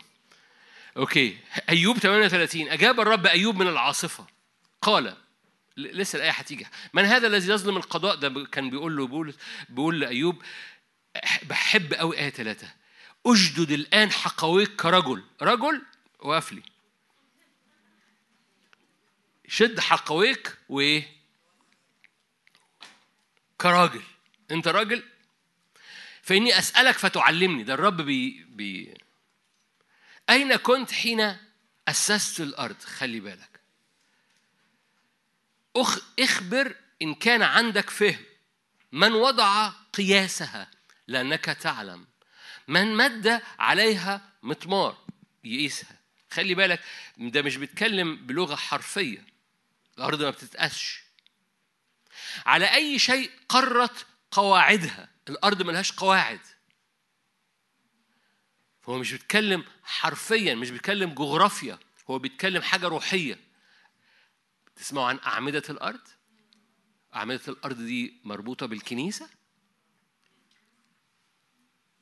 [0.96, 1.38] OK
[1.68, 4.26] أيوب 38 أجاب الرب أيوب من العاصفة.
[4.82, 5.16] قال
[5.76, 9.36] لسه الآية هتيجي من هذا الذي يظلم القضاء؟ ده كان بيقول له بولس
[9.68, 10.42] بيقول لأيوب
[11.42, 12.68] بحب قوي آية ثلاثة
[13.26, 15.24] اشدد الآن حقويك كرجل.
[15.42, 15.82] رجل
[16.18, 16.62] وقف لي.
[19.48, 21.13] شد حقويك وايه
[23.60, 24.02] كراجل.
[24.50, 25.02] انت راجل؟
[26.22, 27.62] فإني أسألك فتعلمني.
[27.62, 28.94] ده الرب بي, بي
[30.30, 31.36] أين كنت حين
[31.88, 33.60] أسست الأرض؟ خلي بالك.
[35.76, 38.24] أخ اخبر إن كان عندك فهم.
[38.92, 40.70] من وضع قياسها؟
[41.08, 42.06] لأنك تعلم.
[42.68, 45.04] من مد عليها مطمار؟
[45.44, 45.98] يقيسها.
[46.30, 46.80] خلي بالك
[47.18, 49.24] ده مش بيتكلم بلغة حرفية.
[49.98, 51.03] الأرض ما بتتقاسش.
[52.46, 55.08] على أي شيء قرت قواعدها.
[55.28, 56.40] الأرض ملهاش قواعد.
[58.84, 61.78] هو مش بيتكلم حرفيا مش بيتكلم جغرافيا
[62.10, 63.40] هو بيتكلم حاجة روحية.
[64.76, 66.00] تسمعوا عن أعمدة الأرض؟
[67.14, 69.28] أعمدة الأرض دي مربوطة بالكنيسة؟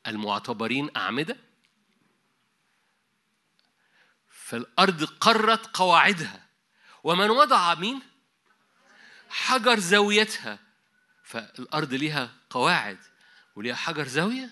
[0.06, 1.36] المعتبرين أعمدة؟
[4.28, 6.48] فالأرض قرت قواعدها.
[7.04, 8.11] ومن وضع مين؟
[9.32, 10.58] حجر زاويتها.
[11.24, 12.98] فالأرض ليها قواعد
[13.56, 14.50] وليها حجر زاوية.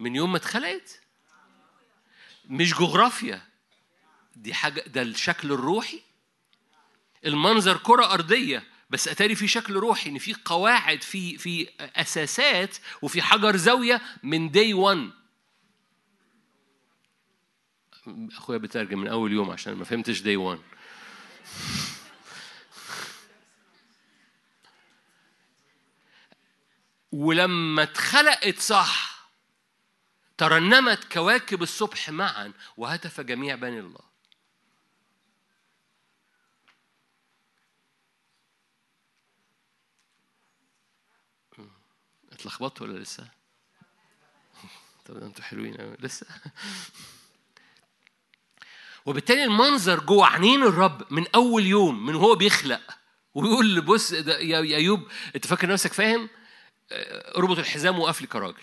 [0.00, 1.00] من يوم ما اتخلقت
[2.44, 3.42] مش جغرافيا
[4.36, 6.00] دي حاجة ده الشكل الروحي.
[7.26, 13.22] المنظر كرة أرضية بس أتاري في شكل روحي إن في قواعد في في أساسات وفي
[13.22, 15.10] حجر زاوية من دي 1
[18.32, 20.58] أخويا بترجم من أول يوم عشان ما فهمتش دي 1
[27.14, 29.28] ولما اتخلقت صح
[30.38, 34.14] ترنمت كواكب الصبح معا وهتف جميع بني الله
[42.32, 43.28] اتلخبطتوا ولا لسه؟
[45.06, 46.26] طب أنتوا حلوين قوي لسه
[49.06, 52.98] وبالتالي المنظر جوه عينين الرب من أول يوم من هو بيخلق
[53.34, 56.28] ويقول بص يا أيوب أنت فاكر نفسك فاهم؟
[57.36, 58.62] اربط الحزام وقف لي كراجل.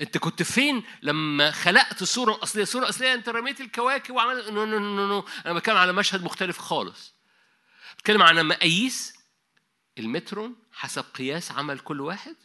[0.00, 4.78] انت كنت فين لما خلقت الصورة الاصليه الصورة الاصليه انت رميت الكواكب وعملت no no
[4.78, 5.24] no no.
[5.46, 7.14] أنا بتكلم على مشهد مختلف خالص.
[7.98, 9.14] بتكلم عن مقاييس.
[9.98, 12.36] المترون حسب قياس عمل كل واحد.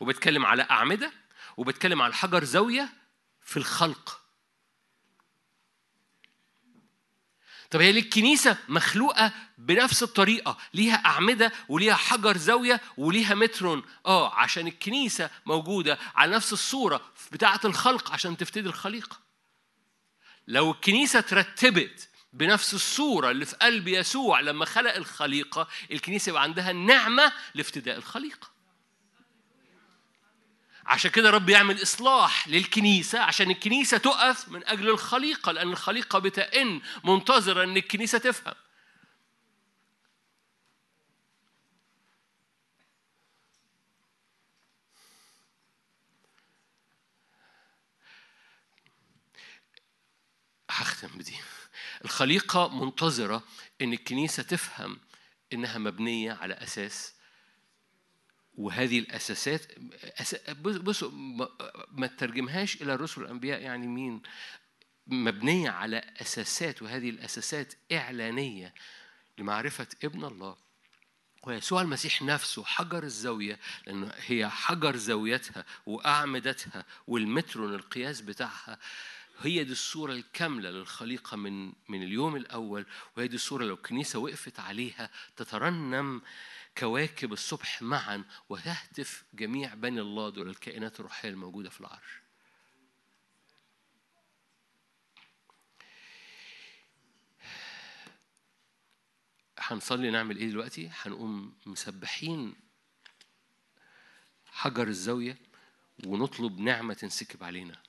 [0.00, 1.12] وبتكلم على أعمدة.
[1.56, 2.88] وبتكلم على حجر زاوية
[3.44, 4.20] في الخلق.
[7.70, 13.82] طب هي ليه الكنيسة مخلوقة بنفس الطريقة ليها أعمدة وليها حجر زاوية وليها مترون.
[14.06, 17.00] آه عشان الكنيسة موجودة على نفس الصورة
[17.32, 19.16] بتاعة الخلق عشان تفتدي الخليقة.
[20.48, 26.70] لو الكنيسة ترتبت بنفس الصورة اللي في قلب يسوع لما خلق الخليقة الكنيسة يبقى عندها
[26.70, 28.57] النعمة لافتداء الخليقة.
[30.88, 36.80] عشان كده رب يعمل إصلاح للكنيسة عشان الكنيسة تقف من أجل الخليقة لأن الخليقة بتئن
[37.04, 38.54] منتظرة أن الكنيسة تفهم.
[50.70, 51.36] هختم بدي.
[52.04, 53.42] الخليقة منتظرة
[53.82, 55.00] أن الكنيسة تفهم
[55.52, 57.14] إنها مبنية على أساس
[58.58, 58.98] وهذه
[60.62, 64.22] بص- بصوا ما- تترجمهاش إلى الرسل والأنبياء يعني مين؟
[65.06, 68.74] مبنية على أساسات وهذه الأساسات إعلانية
[69.38, 70.56] لمعرفة ابن الله.
[71.42, 78.78] ويسوع المسيح نفسه حجر الزاوية لأنه هي حجر زاويتها وأعمدتها والمترون القياس بتاعها.
[79.40, 84.60] هي دي الصورة الكاملة للخليقة من من اليوم الأول وهي دي الصورة لو الكنيسة وقفت
[84.60, 86.22] عليها تترنم
[86.78, 92.20] كواكب الصبح معا وتهتف جميع بني الله دول الكائنات الروحية الموجودة في العرش.
[99.58, 102.54] هنصلي نعمل إيه دلوقتي؟ هنقوم مسبحين
[104.46, 105.38] حجر الزاوية
[106.06, 107.82] ونطلب نعمة تنسكب علينا.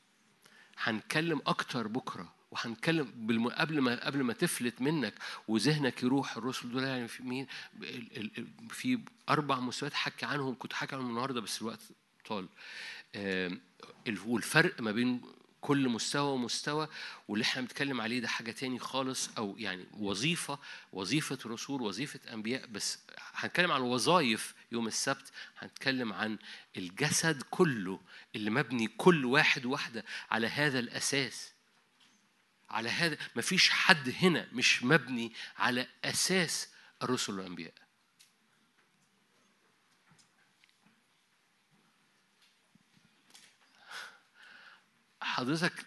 [0.78, 3.06] هنتكلم أكتر بكرة وهنتكلم.
[3.58, 5.14] قبل ما قبل ما تفلت منك
[5.48, 7.48] وذهنك يروح الرسل دول يعني في مين؟
[8.70, 11.82] في أربع مستويات حكي عنهم كنت حكي عنهم النهارده بس الوقت
[12.26, 12.48] طال.
[14.26, 15.22] والفرق ما بين
[15.62, 16.88] كل مستوى ومستوى
[17.28, 20.60] واللي إحنا بنتكلم عليه ده حاجة تاني خالص أو يعني وظيفة
[20.94, 22.68] وظيفة رسول وظيفة أنبياء.
[22.68, 23.00] بس
[23.34, 26.38] هنتكلم عن الوظائف يوم السبت هنتكلم عن
[26.78, 28.00] الجسد كله
[28.36, 31.52] اللي مبني كل واحد واحدة على هذا الأساس.
[32.70, 36.70] على هذا مفيش حد هنا مش مبني على أساس
[37.04, 37.74] الرسل والأنبياء.
[45.22, 45.86] حضرتك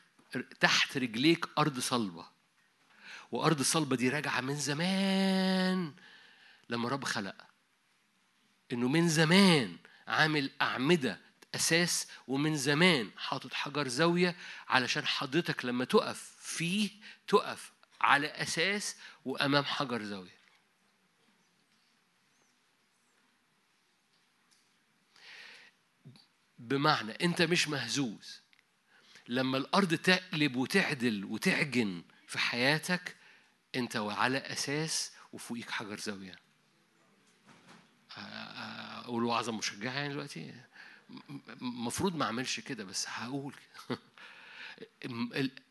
[0.61, 2.27] تحت رجليك أرض صلبة
[3.33, 5.95] وأرض الصلبة دي راجعة من زمان
[6.69, 7.35] لما رب خلق
[8.73, 9.77] إنه من زمان
[10.09, 11.21] عامل أعمدة
[11.55, 14.37] أساس ومن زمان حاطط حجر زاوية
[14.69, 16.91] علشان حضرتك لما تقف فيه
[17.29, 20.43] تقف على أساس وأمام حجر زاوية.
[26.59, 28.41] بمعنى أنت مش مهزوز.
[29.29, 33.17] لما الأرض تقلب وتعدل وتعجن في حياتك
[33.75, 36.39] أنت وعلى أساس وفوقيك حجر زاوية.
[38.17, 40.55] أقول وعظة مشجعة يعني دلوقتي؟
[41.63, 43.55] المفروض ما أعملش كده بس هقول.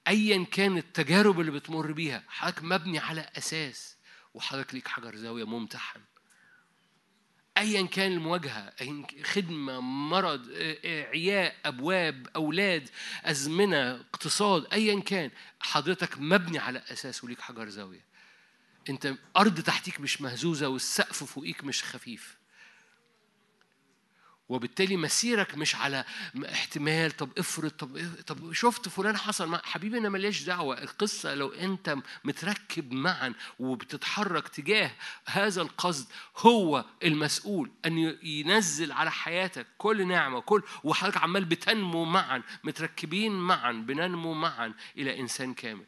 [0.07, 3.97] أيا كان التجارب اللي بتمر بيها حضرتك مبني على أساس
[4.33, 5.99] وحضرتك ليك حجر زاوية ممتحن.
[7.57, 8.73] ايا كان المواجهة
[9.23, 10.51] خدمة مرض
[10.85, 12.89] عياء أبواب أولاد
[13.23, 18.05] أزمنة اقتصاد ايا كان حضرتك مبني على أساس وليك حجر زاوية.
[18.89, 22.40] انت أرض تحتيك مش مهزوزة والسقف فوقيك مش خفيف.
[24.51, 26.05] وبالتالي مسيرك مش على
[26.45, 31.47] احتمال طب افرض طب طب شفت فلان حصل مع حبيبي أنا ماليش دعوة القصة لو
[31.47, 34.91] أنت متركب معا وبتتحرك تجاه
[35.25, 36.07] هذا القصد
[36.37, 43.71] هو المسؤول أن ينزل على حياتك كل نعمة كل وحضرتك عمال بتنمو معا متركبين معا
[43.71, 45.85] بننمو معا إلى إنسان كامل.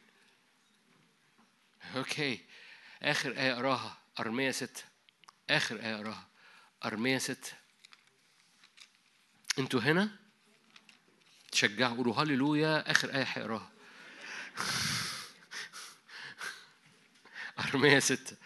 [1.95, 2.40] أوكي.
[3.03, 4.83] آخر آية أقراها أرمية ستة.
[5.50, 6.27] آخر آية أقراها
[6.85, 7.62] أرمية ستة.
[9.59, 10.09] أنتوا هنا؟
[11.51, 13.72] تشجعوا قولوا هللويا آخر آية هيقراها
[17.59, 18.38] أرمية ستة.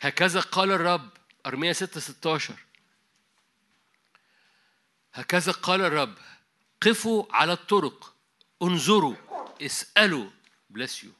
[0.00, 1.10] هكذا قال الرب
[1.46, 2.54] أرمية ستة 16
[5.14, 6.14] هكذا قال الرب
[6.82, 8.14] قفوا على الطرق
[8.62, 9.16] انظروا
[9.62, 10.30] اسألوا.
[10.70, 11.10] bless you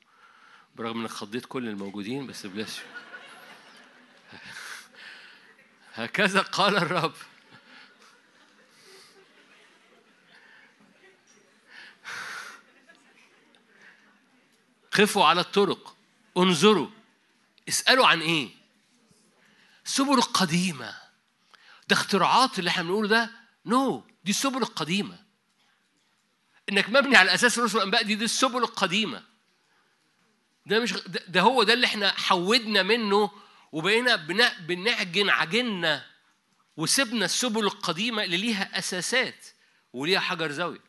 [0.74, 2.84] برغم إنك خضيت كل الموجودين بس bless you
[6.04, 7.14] هكذا قال الرب.
[14.92, 15.96] قفوا على الطرق
[16.36, 16.88] انظروا.
[17.68, 18.50] اسألوا عن إيه؟
[19.84, 20.94] السبل القديمة
[21.88, 23.30] ده اختراعات اللي إحنا بنقوله ده؟
[23.66, 24.12] no no.
[24.24, 25.18] دي السبل القديمة
[26.68, 29.22] إنك مبني على أساس الرسل والأنبياء دي دي السبل القديمة
[30.66, 30.92] ده مش
[31.28, 33.30] ده, هو ده اللي إحنا حودنا منه
[33.72, 34.16] وبقينا
[34.60, 36.06] بنعجن عجنا
[36.76, 39.46] وسبنا السبل القديمة اللي ليها أساسات
[39.92, 40.80] وليها حجر زاوية.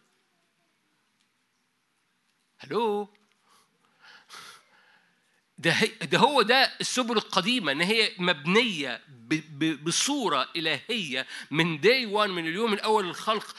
[2.57, 3.09] هلو
[5.64, 5.75] ده
[6.11, 9.01] ده هو ده السبل القديمة إن هي مبنية
[9.83, 13.56] بصورة إلهية من داي 1 من اليوم الأول للخلق.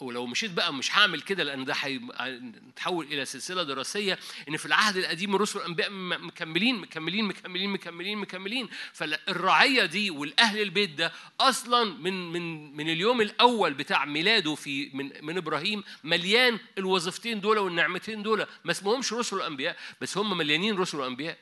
[0.00, 4.96] ولو مشيت بقى مش هعمل كده لأن ده هيتحول إلى سلسلة دراسية إن في العهد
[4.96, 8.68] القديم الرسل والأنبياء مكملين مكملين مكملين مكملين مكملين.
[8.92, 15.10] فالرعيه دي والأهل البيت ده أصلا من من من اليوم الأول بتاع ميلاده في من
[15.22, 18.46] من إبراهيم مليان الوظيفتين دول والنعمتين دول.
[18.64, 21.38] ما اسمهمش رسل وانبياء بس هم مليانين رسل وانبياء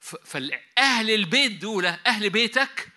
[0.00, 2.88] فاهل البيت دول أهل بيتك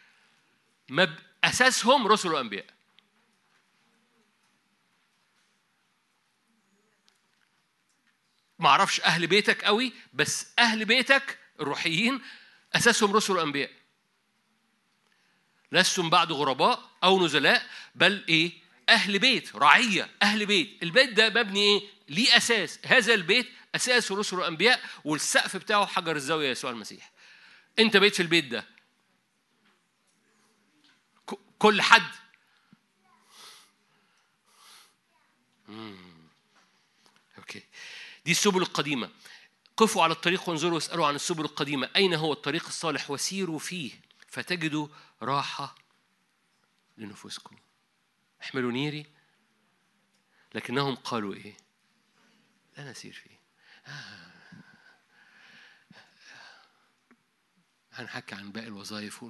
[0.90, 1.16] مب...
[1.43, 2.66] أساسهم رسل وانبياء
[8.59, 12.22] ما أعرفش أهل بيتك قوي بس أهل بيتك الروحيين
[12.75, 13.72] أساسهم رسل وانبياء
[15.72, 18.51] لستم بعد غرباء أو نزلاء بل إيه؟
[18.90, 20.83] أهل بيت رعية أهل بيت.
[20.83, 26.50] البيت ده مبني إيه؟ ليه أساس؟ هذا البيت أساس رسل الأنبياء والسقف بتاعه حجر الزاوية
[26.50, 27.11] يسوع المسيح.
[27.80, 28.68] أنت بيت في البيت ده.
[31.60, 32.11] كل حد.
[37.38, 37.64] OK.
[38.26, 39.10] دي السبل القديمة.
[39.77, 41.90] قفوا على الطريق وانظروا واسألوا عن السبل القديمة.
[41.95, 43.92] أين هو الطريق الصالح؟ وسيروا فيه.
[44.27, 44.88] فتجدوا
[45.22, 45.76] راحة
[46.98, 47.58] لنفوسكم.
[48.42, 49.06] احملوا نيري.
[50.56, 51.67] لكنهم قالوا إيه؟
[52.77, 53.38] لا نسير فيه.
[57.93, 59.23] هنحكي عن باقي الوظائف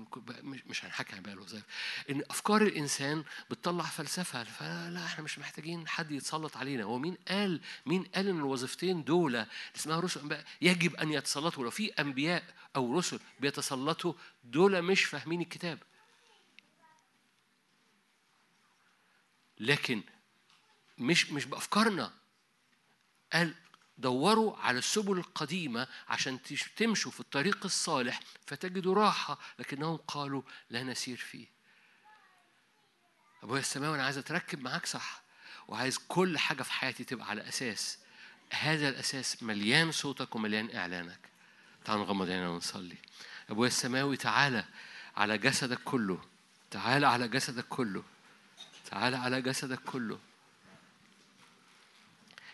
[0.43, 1.66] مش هنحكي عن باقي الوظائف.
[2.09, 6.84] إن أفكار الإنسان بتطلع فلسفة فلا إحنا مش محتاجين حد يتسلط علينا.
[6.84, 9.45] هو مين قال مين قال إن الوظيفتين دول
[9.76, 11.64] اسمها رسل أنبياء؟ يجب أن يتسلطوا.
[11.64, 12.43] لو في أنبياء
[12.76, 15.80] أو رسل بيتسلطوا دول مش فاهمين الكتاب.
[19.59, 20.03] لكن
[20.98, 22.14] مش مش بأفكارنا.
[23.34, 23.54] قال
[23.98, 26.40] دوروا على السبل القديمة عشان
[26.76, 31.48] تمشوا في الطريق الصالح فتجدوا راحة لكنهم قالوا لا نسير فيه.
[33.44, 35.22] أبويا السماوي أنا عايز أتركب معاك صح؟
[35.68, 38.00] وعايز كل حاجة في حياتي تبقى على أساس.
[38.54, 41.20] هذا الأساس مليان صوتك ومليان إعلانك.
[41.86, 42.98] تعالوا نغمض عينينا ونصلي.
[43.50, 44.66] أبويا السماوي تعالى
[45.18, 46.22] على جسدك كله.
[46.72, 48.04] تعالى على جسدك كله.
[48.92, 50.20] تعالى على جسدك كله.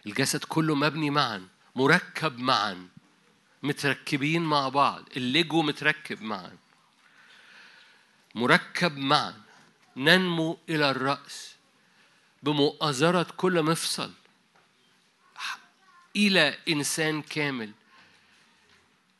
[0.05, 2.87] الجسد كله مبني معا مركب معا
[3.63, 6.57] متركبين مع بعض الليجو متركب معا.
[8.35, 9.41] مركب معا
[9.97, 11.55] ننمو إلى الرأس
[12.43, 14.11] بمؤازرة كل مفصل
[16.15, 17.71] إلى إنسان كامل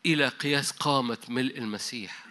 [0.06, 2.26] إلى قياس قامة ملء المسيح.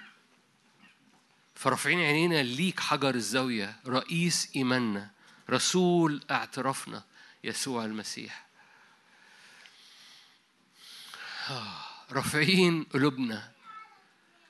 [1.54, 5.10] فرافعين عينينا ليك حجر الزاوية رئيس إيماننا
[5.50, 7.02] رسول اعترافنا.
[7.44, 8.46] يسوع المسيح.
[11.50, 13.52] آه، رافعين قلوبنا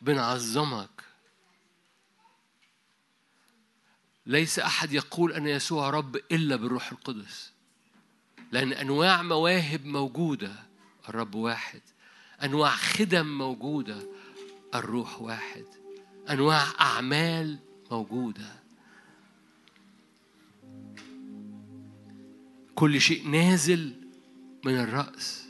[0.00, 0.90] بنعظمك.
[4.26, 7.52] ليس أحد يقول أن يسوع رب إلا بالروح القدس
[8.52, 10.52] لأن أنواع مواهب موجودة
[11.08, 11.82] الرب واحد.
[12.42, 14.02] أنواع خدم موجودة
[14.74, 15.66] الروح واحد.
[16.30, 17.58] أنواع أعمال
[17.90, 18.61] موجودة.
[22.74, 23.92] كل شيء نازل
[24.64, 25.48] من الرأس.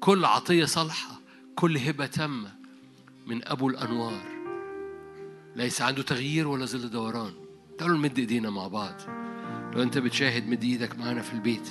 [0.00, 1.20] كل عطية صالحة
[1.54, 2.52] كل هبة تامة
[3.26, 4.26] من أبو الأنوار.
[5.56, 7.32] ليس عنده تغيير ولا ظل دوران.
[7.78, 8.94] تعالوا نمد إيدينا مع بعض.
[9.74, 11.68] لو أنت بتشاهد مد إيدك معانا في البيت.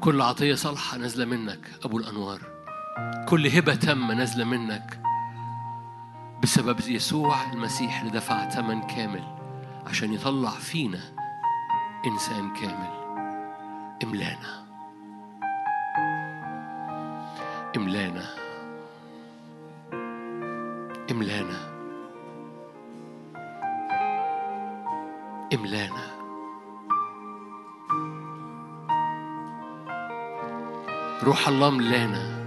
[0.00, 2.40] كل عطية صالحة نازلة منك أبو الأنوار.
[3.28, 5.09] كل هبة تامة نازلة منك
[6.42, 9.22] بسبب يسوع المسيح اللي دفع ثمن كامل
[9.86, 11.00] عشان يطلع فينا
[12.06, 12.90] إنسان كامل.
[14.02, 14.66] إملانا.
[17.76, 18.34] إملانا.
[21.10, 21.70] إملانا.
[25.54, 26.20] إملانا.
[31.22, 32.39] روح الله ملانا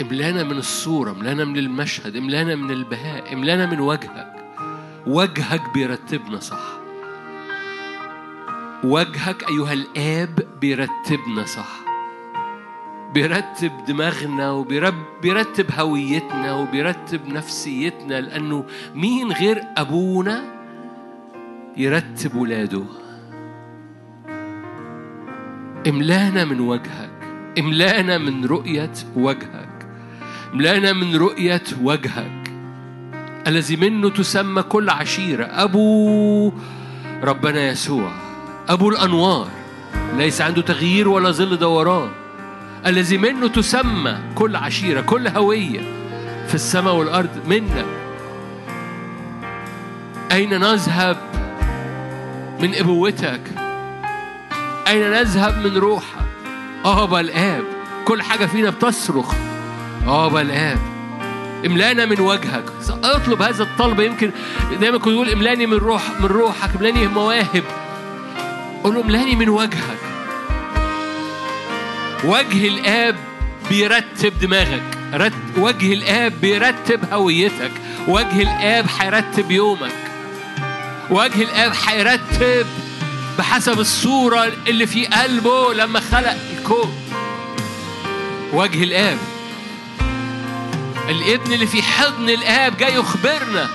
[0.00, 4.34] املانا من الصورة املانا من المشهد املانا من البهاء املانا من وجهك.
[5.06, 6.78] وجهك بيرتبنا صح.
[8.84, 11.80] وجهك أيها الآب بيرتبنا صح.
[13.14, 20.44] بيرتب دماغنا وبيرتب هويتنا وبيرتب نفسيتنا لأنه مين غير أبونا
[21.76, 22.84] يرتب ولاده؟
[25.88, 27.10] املانا من وجهك
[27.58, 29.67] املانا من رؤية وجهك.
[30.54, 32.52] املانا من رؤية وجهك
[33.46, 35.44] الذي منه تسمى كل عشيرة.
[35.44, 36.52] أبو
[37.22, 38.12] ربنا يسوع
[38.68, 39.48] أبو الأنوار
[40.16, 42.10] ليس عنده تغيير ولا ظل دوران.
[42.86, 45.80] الذي منه تسمى كل عشيرة كل هوية
[46.48, 47.40] في السماء والأرض.
[47.46, 47.84] منك
[50.32, 51.16] أين نذهب
[52.60, 53.40] من أبوتك؟
[54.88, 56.18] أين نذهب من روحك؟
[56.84, 57.64] آبا الآب
[58.04, 59.47] كل حاجة فينا بتصرخ.
[60.06, 60.78] آبا الآب
[61.66, 62.64] املأنا من وجهك.
[63.04, 64.30] أطلب هذا الطلب يمكن
[64.80, 67.64] دايما كنت يقول املأني من روح من روحك املأني مواهب.
[68.84, 69.98] قول له املأني من وجهك.
[72.24, 73.16] وجه الآب
[73.68, 74.82] بيرتب دماغك.
[75.14, 77.72] رت وجه الآب بيرتب هويتك.
[78.08, 79.94] وجه الآب هيرتب يومك.
[81.10, 82.66] وجه الآب هيرتب
[83.38, 86.94] بحسب الصورة اللي في قلبه لما خلق الكون.
[88.52, 89.18] وجه الآب
[91.08, 93.68] الابن اللي في حضن الآب جاي يخبرنا.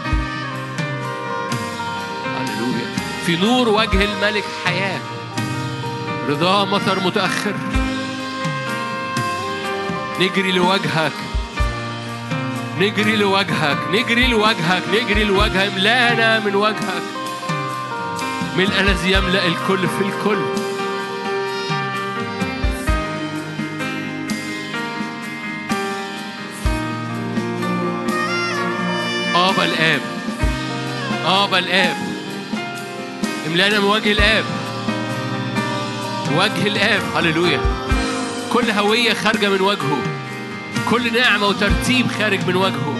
[2.37, 2.95] هللويا.
[3.25, 4.99] في نور وجه الملك حياة.
[6.29, 7.53] رضا مطر متأخر.
[10.19, 11.11] نجري لوجهك.
[12.79, 13.77] نجري لوجهك.
[13.91, 14.83] نجري لوجهك.
[14.93, 17.03] نجري لوجهك املانا من وجهك.
[18.57, 20.62] ملء الذي يملأ الكل في الكل.
[29.53, 30.01] آبا الآب.
[31.25, 31.97] آبا الآب.
[33.47, 34.45] املانا من وجه الآب.
[36.37, 37.01] وجه الآب.
[37.15, 37.59] هللويا.
[38.53, 39.97] كل هوية خارجة من وجهه.
[40.89, 42.95] كل نعمة وترتيب خارج من وجهه.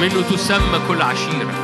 [0.00, 1.63] منه تسمى كل عشيرة.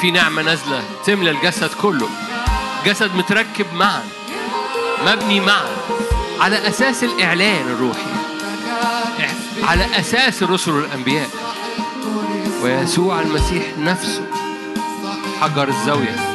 [0.00, 2.08] في نعمة نازلة تملى الجسد كله.
[2.86, 4.02] جسد متركب معا
[5.06, 5.76] مبني معا.
[6.40, 8.10] على أساس الإعلان الروحي.
[9.62, 11.28] على أساس الرسل والأنبياء
[12.62, 14.26] ويسوع المسيح نفسه
[15.40, 16.29] حجر الزاوية.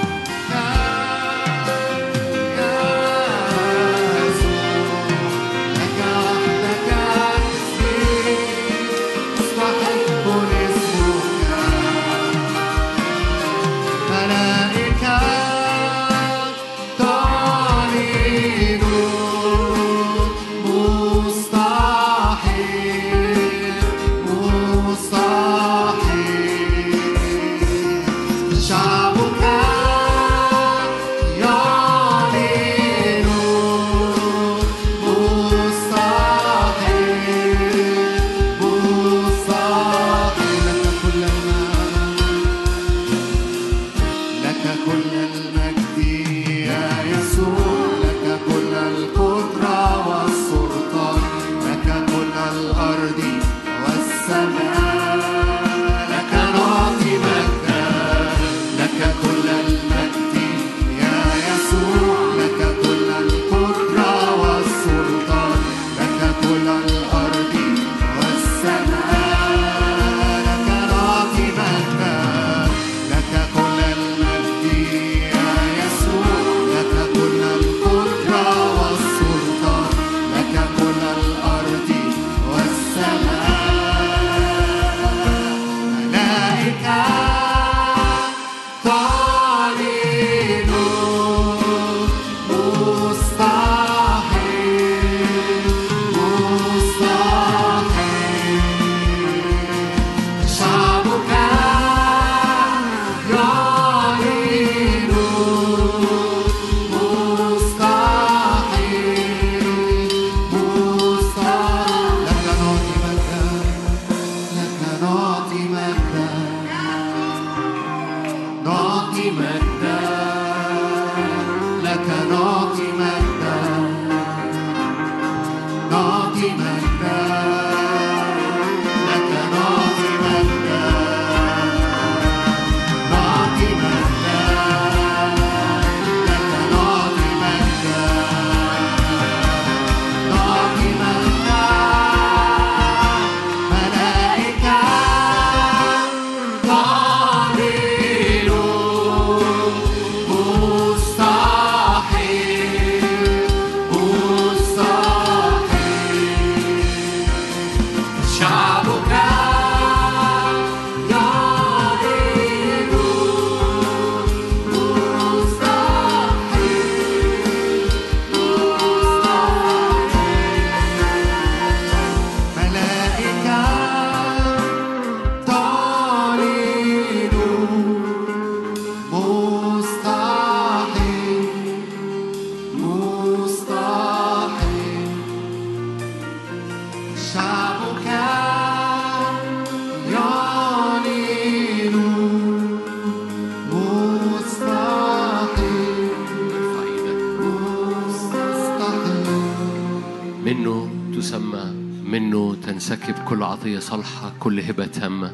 [203.66, 205.32] عطية صالحة كل هبة تامة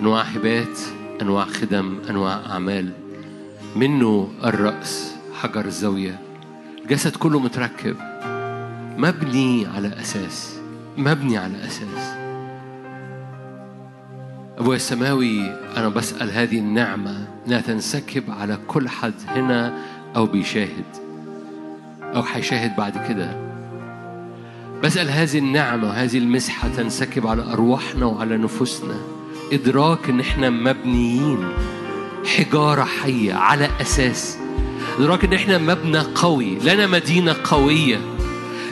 [0.00, 0.78] أنواع هبات
[1.22, 2.90] أنواع خدم أنواع أعمال.
[3.76, 6.20] منه الرأس حجر الزاوية.
[6.82, 7.96] الجسد كله متركب.
[8.98, 10.60] مبني على أساس.
[10.96, 12.14] مبني على أساس.
[14.58, 15.40] أبويا السماوي
[15.76, 19.78] أنا بسأل هذه النعمة إنها تنسكب على كل حد هنا
[20.16, 20.84] أو بيشاهد.
[22.02, 23.53] أو هيشاهد بعد كده.
[24.84, 28.94] بسأل هذه النعمة وهذه المسحة تنسكب على أرواحنا وعلى نفوسنا.
[29.52, 31.48] إدراك إن إحنا مبنيين.
[32.36, 34.38] حجارة حية على أساس.
[34.98, 38.00] إدراك إن إحنا مبنى قوي لنا مدينة قوية.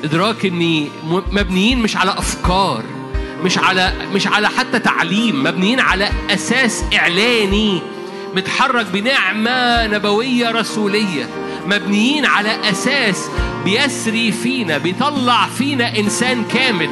[0.05, 0.89] إدراك إني
[1.33, 2.83] مبنيين مش على أفكار
[3.45, 7.83] مش على مش على حتى تعليم مبنيين على أساس إعلاني
[8.37, 11.29] متحرك بنعمة نبوية رسولية.
[11.67, 13.29] مبنيين على أساس
[13.65, 16.91] بيسري فينا بيطلع فينا إنسان كامل.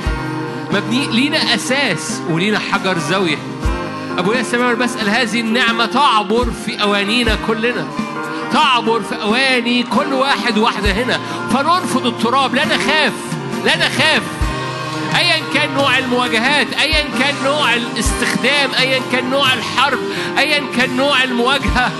[0.72, 3.38] مبني لينا أساس ولينا حجر زاوية.
[4.18, 7.86] أبويا السماوي بسأل هذه النعمة تعبر في أوانينا كلنا.
[8.52, 11.20] تعبر في أواني كل واحد واحدة هنا.
[11.52, 13.12] فنرفض التراب لا نخاف
[13.64, 14.22] لا نخاف.
[15.16, 19.98] ايا كان نوع المواجهات ايا كان نوع الاستخدام ايا كان نوع الحرب
[20.38, 21.92] ايا كان نوع المواجهة.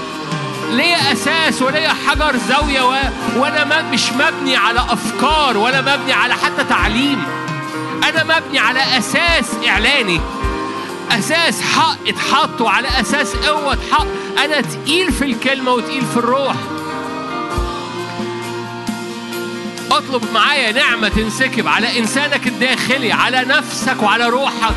[0.71, 2.95] ليا أساس وليا حجر زاوية و...
[3.37, 7.23] وأنا مش مبني على أفكار ولا مبني على حتى تعليم.
[8.09, 10.21] أنا مبني على أساس إعلاني.
[11.11, 14.07] أساس حق اتحط وعلى أساس قوة اتحط.
[14.45, 16.55] أنا تقيل في الكلمة وتقيل في الروح.
[19.93, 24.75] أطلب معايا نعمة تنسكب على إنسانك الداخلي على نفسك وعلى روحك.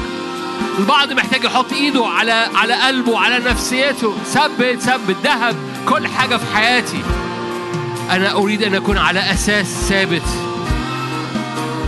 [0.80, 4.16] البعض محتاج يحط إيده على على قلبه على نفسيته.
[4.26, 5.73] ثبت ثبت ذهب.
[5.90, 7.02] كل حاجة في حياتي.
[8.12, 10.28] أنا أريد أن أكون على أساس ثابت.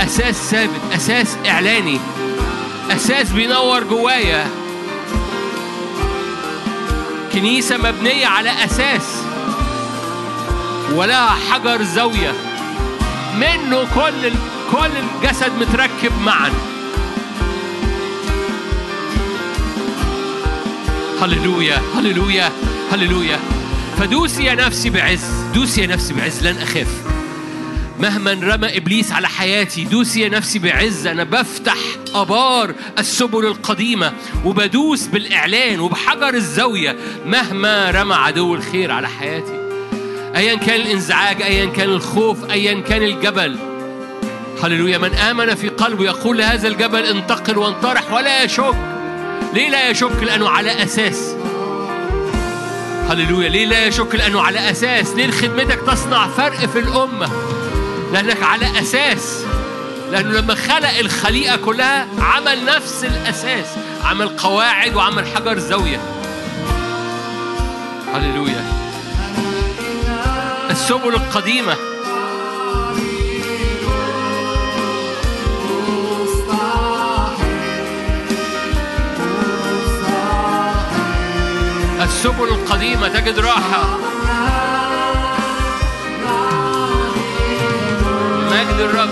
[0.01, 1.99] أساس ثابت أساس إعلاني.
[2.91, 4.47] أساس بينور جوايا.
[7.33, 9.23] كنيسة مبنية على أساس.
[10.93, 12.33] ولا حجر زاوية.
[13.35, 14.31] منه كل
[14.71, 16.51] كل الجسد متركب معا.
[21.21, 22.51] هللويا هللويا
[22.91, 23.39] هللويا.
[23.99, 25.25] فدوسي يا نفسي بعز.
[25.53, 26.87] دوسي يا نفسي بعز لن أخاف
[27.99, 31.07] مهما رمى إبليس على حياتي دوسي يا نفسي بعز.
[31.07, 31.77] أنا بفتح
[32.15, 34.13] أبار السبل القديمة
[34.45, 36.95] وبدوس بالإعلان وبحجر الزاوية.
[37.25, 39.59] مهما رمى عدو الخير على حياتي.
[40.35, 43.57] ايا كان الإنزعاج ايا كان الخوف ايا كان الجبل.
[44.63, 48.75] هللويا من آمن في قلبه يقول لهذا الجبل انتقل وانطرح ولا يشك.
[49.53, 51.35] ليه لا يشك؟ لأنه على أساس.
[53.09, 53.49] هللويا.
[53.49, 57.29] ليه لا يشك لأنه على أساس ليه خدمتك تصنع فرق في الأمة؟
[58.13, 59.45] لأنك على أساس.
[60.11, 63.65] لأنه لما خلق الخليقة كلها عمل نفس الأساس
[64.03, 66.01] عمل قواعد وعمل حجر زاوية.
[68.13, 68.65] هللويا.
[70.69, 71.94] السبل القديمة.
[82.15, 83.97] السبل القديمة تجد راحة.
[88.51, 89.09] مجد الرب.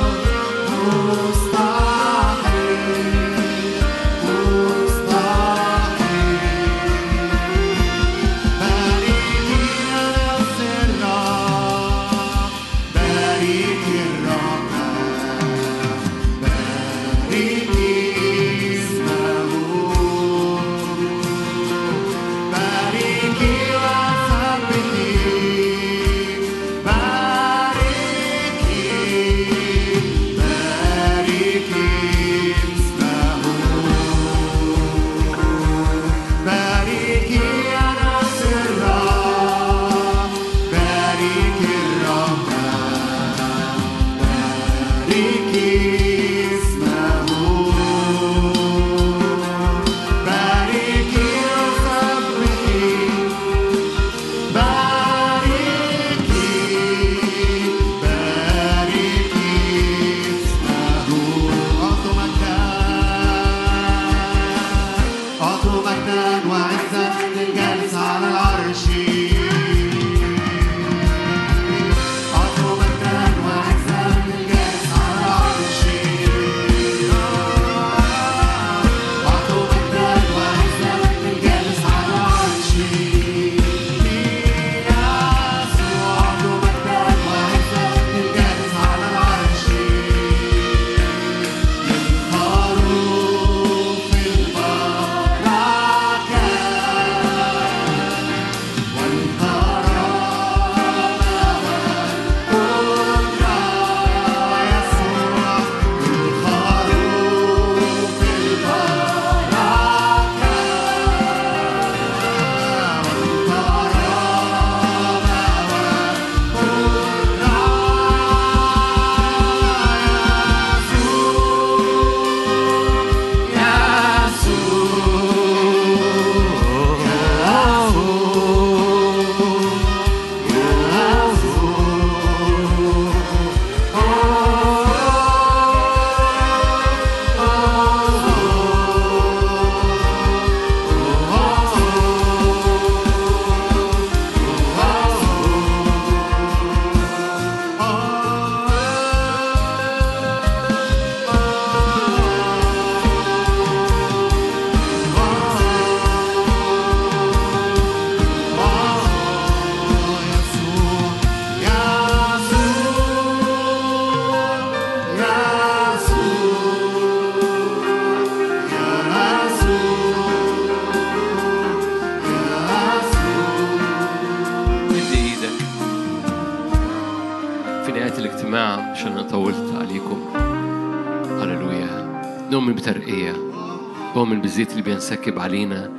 [185.04, 185.92] بينسكب علينا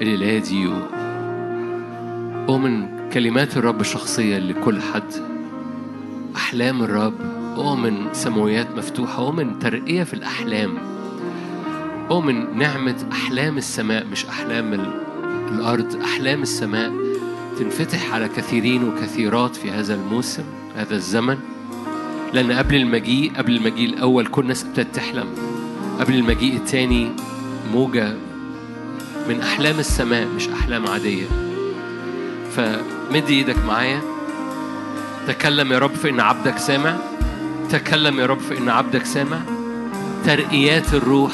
[0.00, 0.68] الليلة دي.
[2.48, 5.12] أؤمن كلمات الرب الشخصية لكل حد.
[6.36, 7.14] أحلام الرب
[7.56, 10.78] أؤمن سماويات مفتوحة أؤمن ترقية في الأحلام.
[12.10, 15.02] أؤمن نعمة أحلام السماء مش أحلام ال...
[15.52, 16.92] الأرض أحلام السماء
[17.58, 20.44] تنفتح على كثيرين وكثيرات في هذا الموسم
[20.76, 21.38] هذا الزمن.
[22.32, 25.26] لأن قبل المجيء قبل المجيء الأول كل الناس ابتدت تحلم
[26.00, 27.08] قبل المجيء الثاني
[27.72, 28.14] موجة
[29.28, 31.26] من أحلام السماء مش أحلام عادية.
[32.56, 34.02] فمد إيدك معايا.
[35.28, 36.96] تكلم يا رب فإن عبدك سامع.
[37.70, 39.38] تكلم يا رب فإن عبدك سامع.
[40.26, 41.32] ترقيات الروح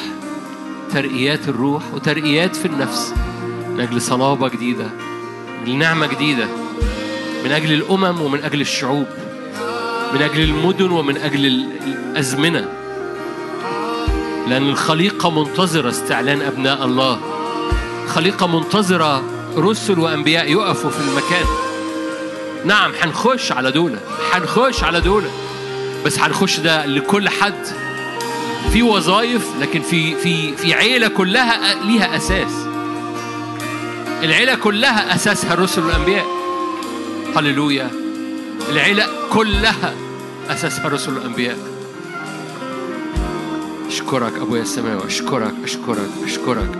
[0.93, 3.15] ترقيات الروح وترقيات في النفس.
[3.71, 4.87] من أجل صلابة جديدة
[5.67, 6.47] من نعمة جديدة.
[7.45, 9.07] من أجل الأمم ومن أجل الشعوب.
[10.15, 12.69] من أجل المدن ومن أجل ال- الأزمنة.
[14.49, 17.34] لأن الخليقة منتظرة استعلان أبناء الله.
[18.15, 19.23] خليقة منتظرة
[19.57, 21.47] رسل وأنبياء يقفوا في المكان.
[22.65, 23.99] نعم هنخش على دولة
[24.33, 25.31] هنخش على دولة.
[26.07, 27.67] بس هنخش ده لكل حد.
[28.73, 32.53] في وظائف لكن في في في عيلة كلها ليها أساس.
[34.23, 36.27] العيلة كلها أساسها الرسل والأنبياء
[37.37, 37.91] هللويا.
[38.71, 39.95] العيلة كلها
[40.51, 41.59] أساسها الرسل والأنبياء
[43.89, 46.71] أشكرك أبويا السماوي أشكرك أشكرك أشكرك.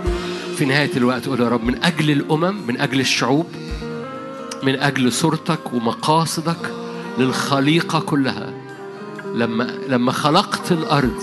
[0.55, 3.45] في نهاية الوقت أقول يا رب من أجل الأمم من أجل الشعوب
[4.63, 6.73] من أجل صورتك ومقاصدك
[7.17, 8.53] للخليقة كلها.
[9.33, 11.21] لما لما خلقت الأرض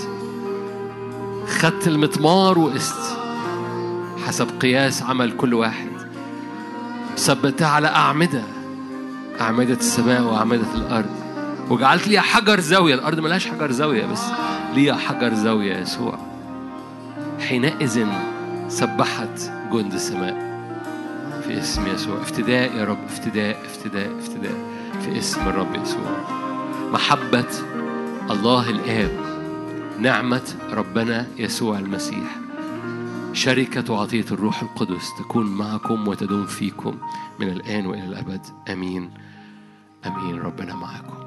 [1.48, 3.16] خدت المطمار وقست
[4.26, 5.88] حسب قياس عمل كل واحد.
[7.16, 8.42] ثبتها على أعمدة
[9.40, 11.10] أعمدة السماء وأعمدة الأرض.
[11.70, 12.94] وجعلت ليها حجر زاوية.
[12.94, 14.22] الأرض ملهاش حجر زاوية بس
[14.74, 16.18] ليها حجر زاوية يسوع.
[17.40, 18.06] حينئذ
[18.72, 20.34] سبحت جند السماء.
[21.42, 22.22] في اسم يسوع.
[22.22, 23.04] افتداء يا رب.
[23.04, 24.54] افتداء افتداء افتداء.
[25.00, 26.16] في اسم الرب يسوع.
[26.92, 27.48] محبة
[28.30, 29.10] الله الآب.
[29.98, 32.36] نعمة ربنا يسوع المسيح.
[33.32, 36.98] شركة وعطية الروح القدس تكون معكم وتدوم فيكم
[37.40, 38.46] من الآن وإلى الأبد.
[38.70, 39.10] آمين.
[40.06, 40.40] آمين.
[40.40, 41.21] ربنا معكم.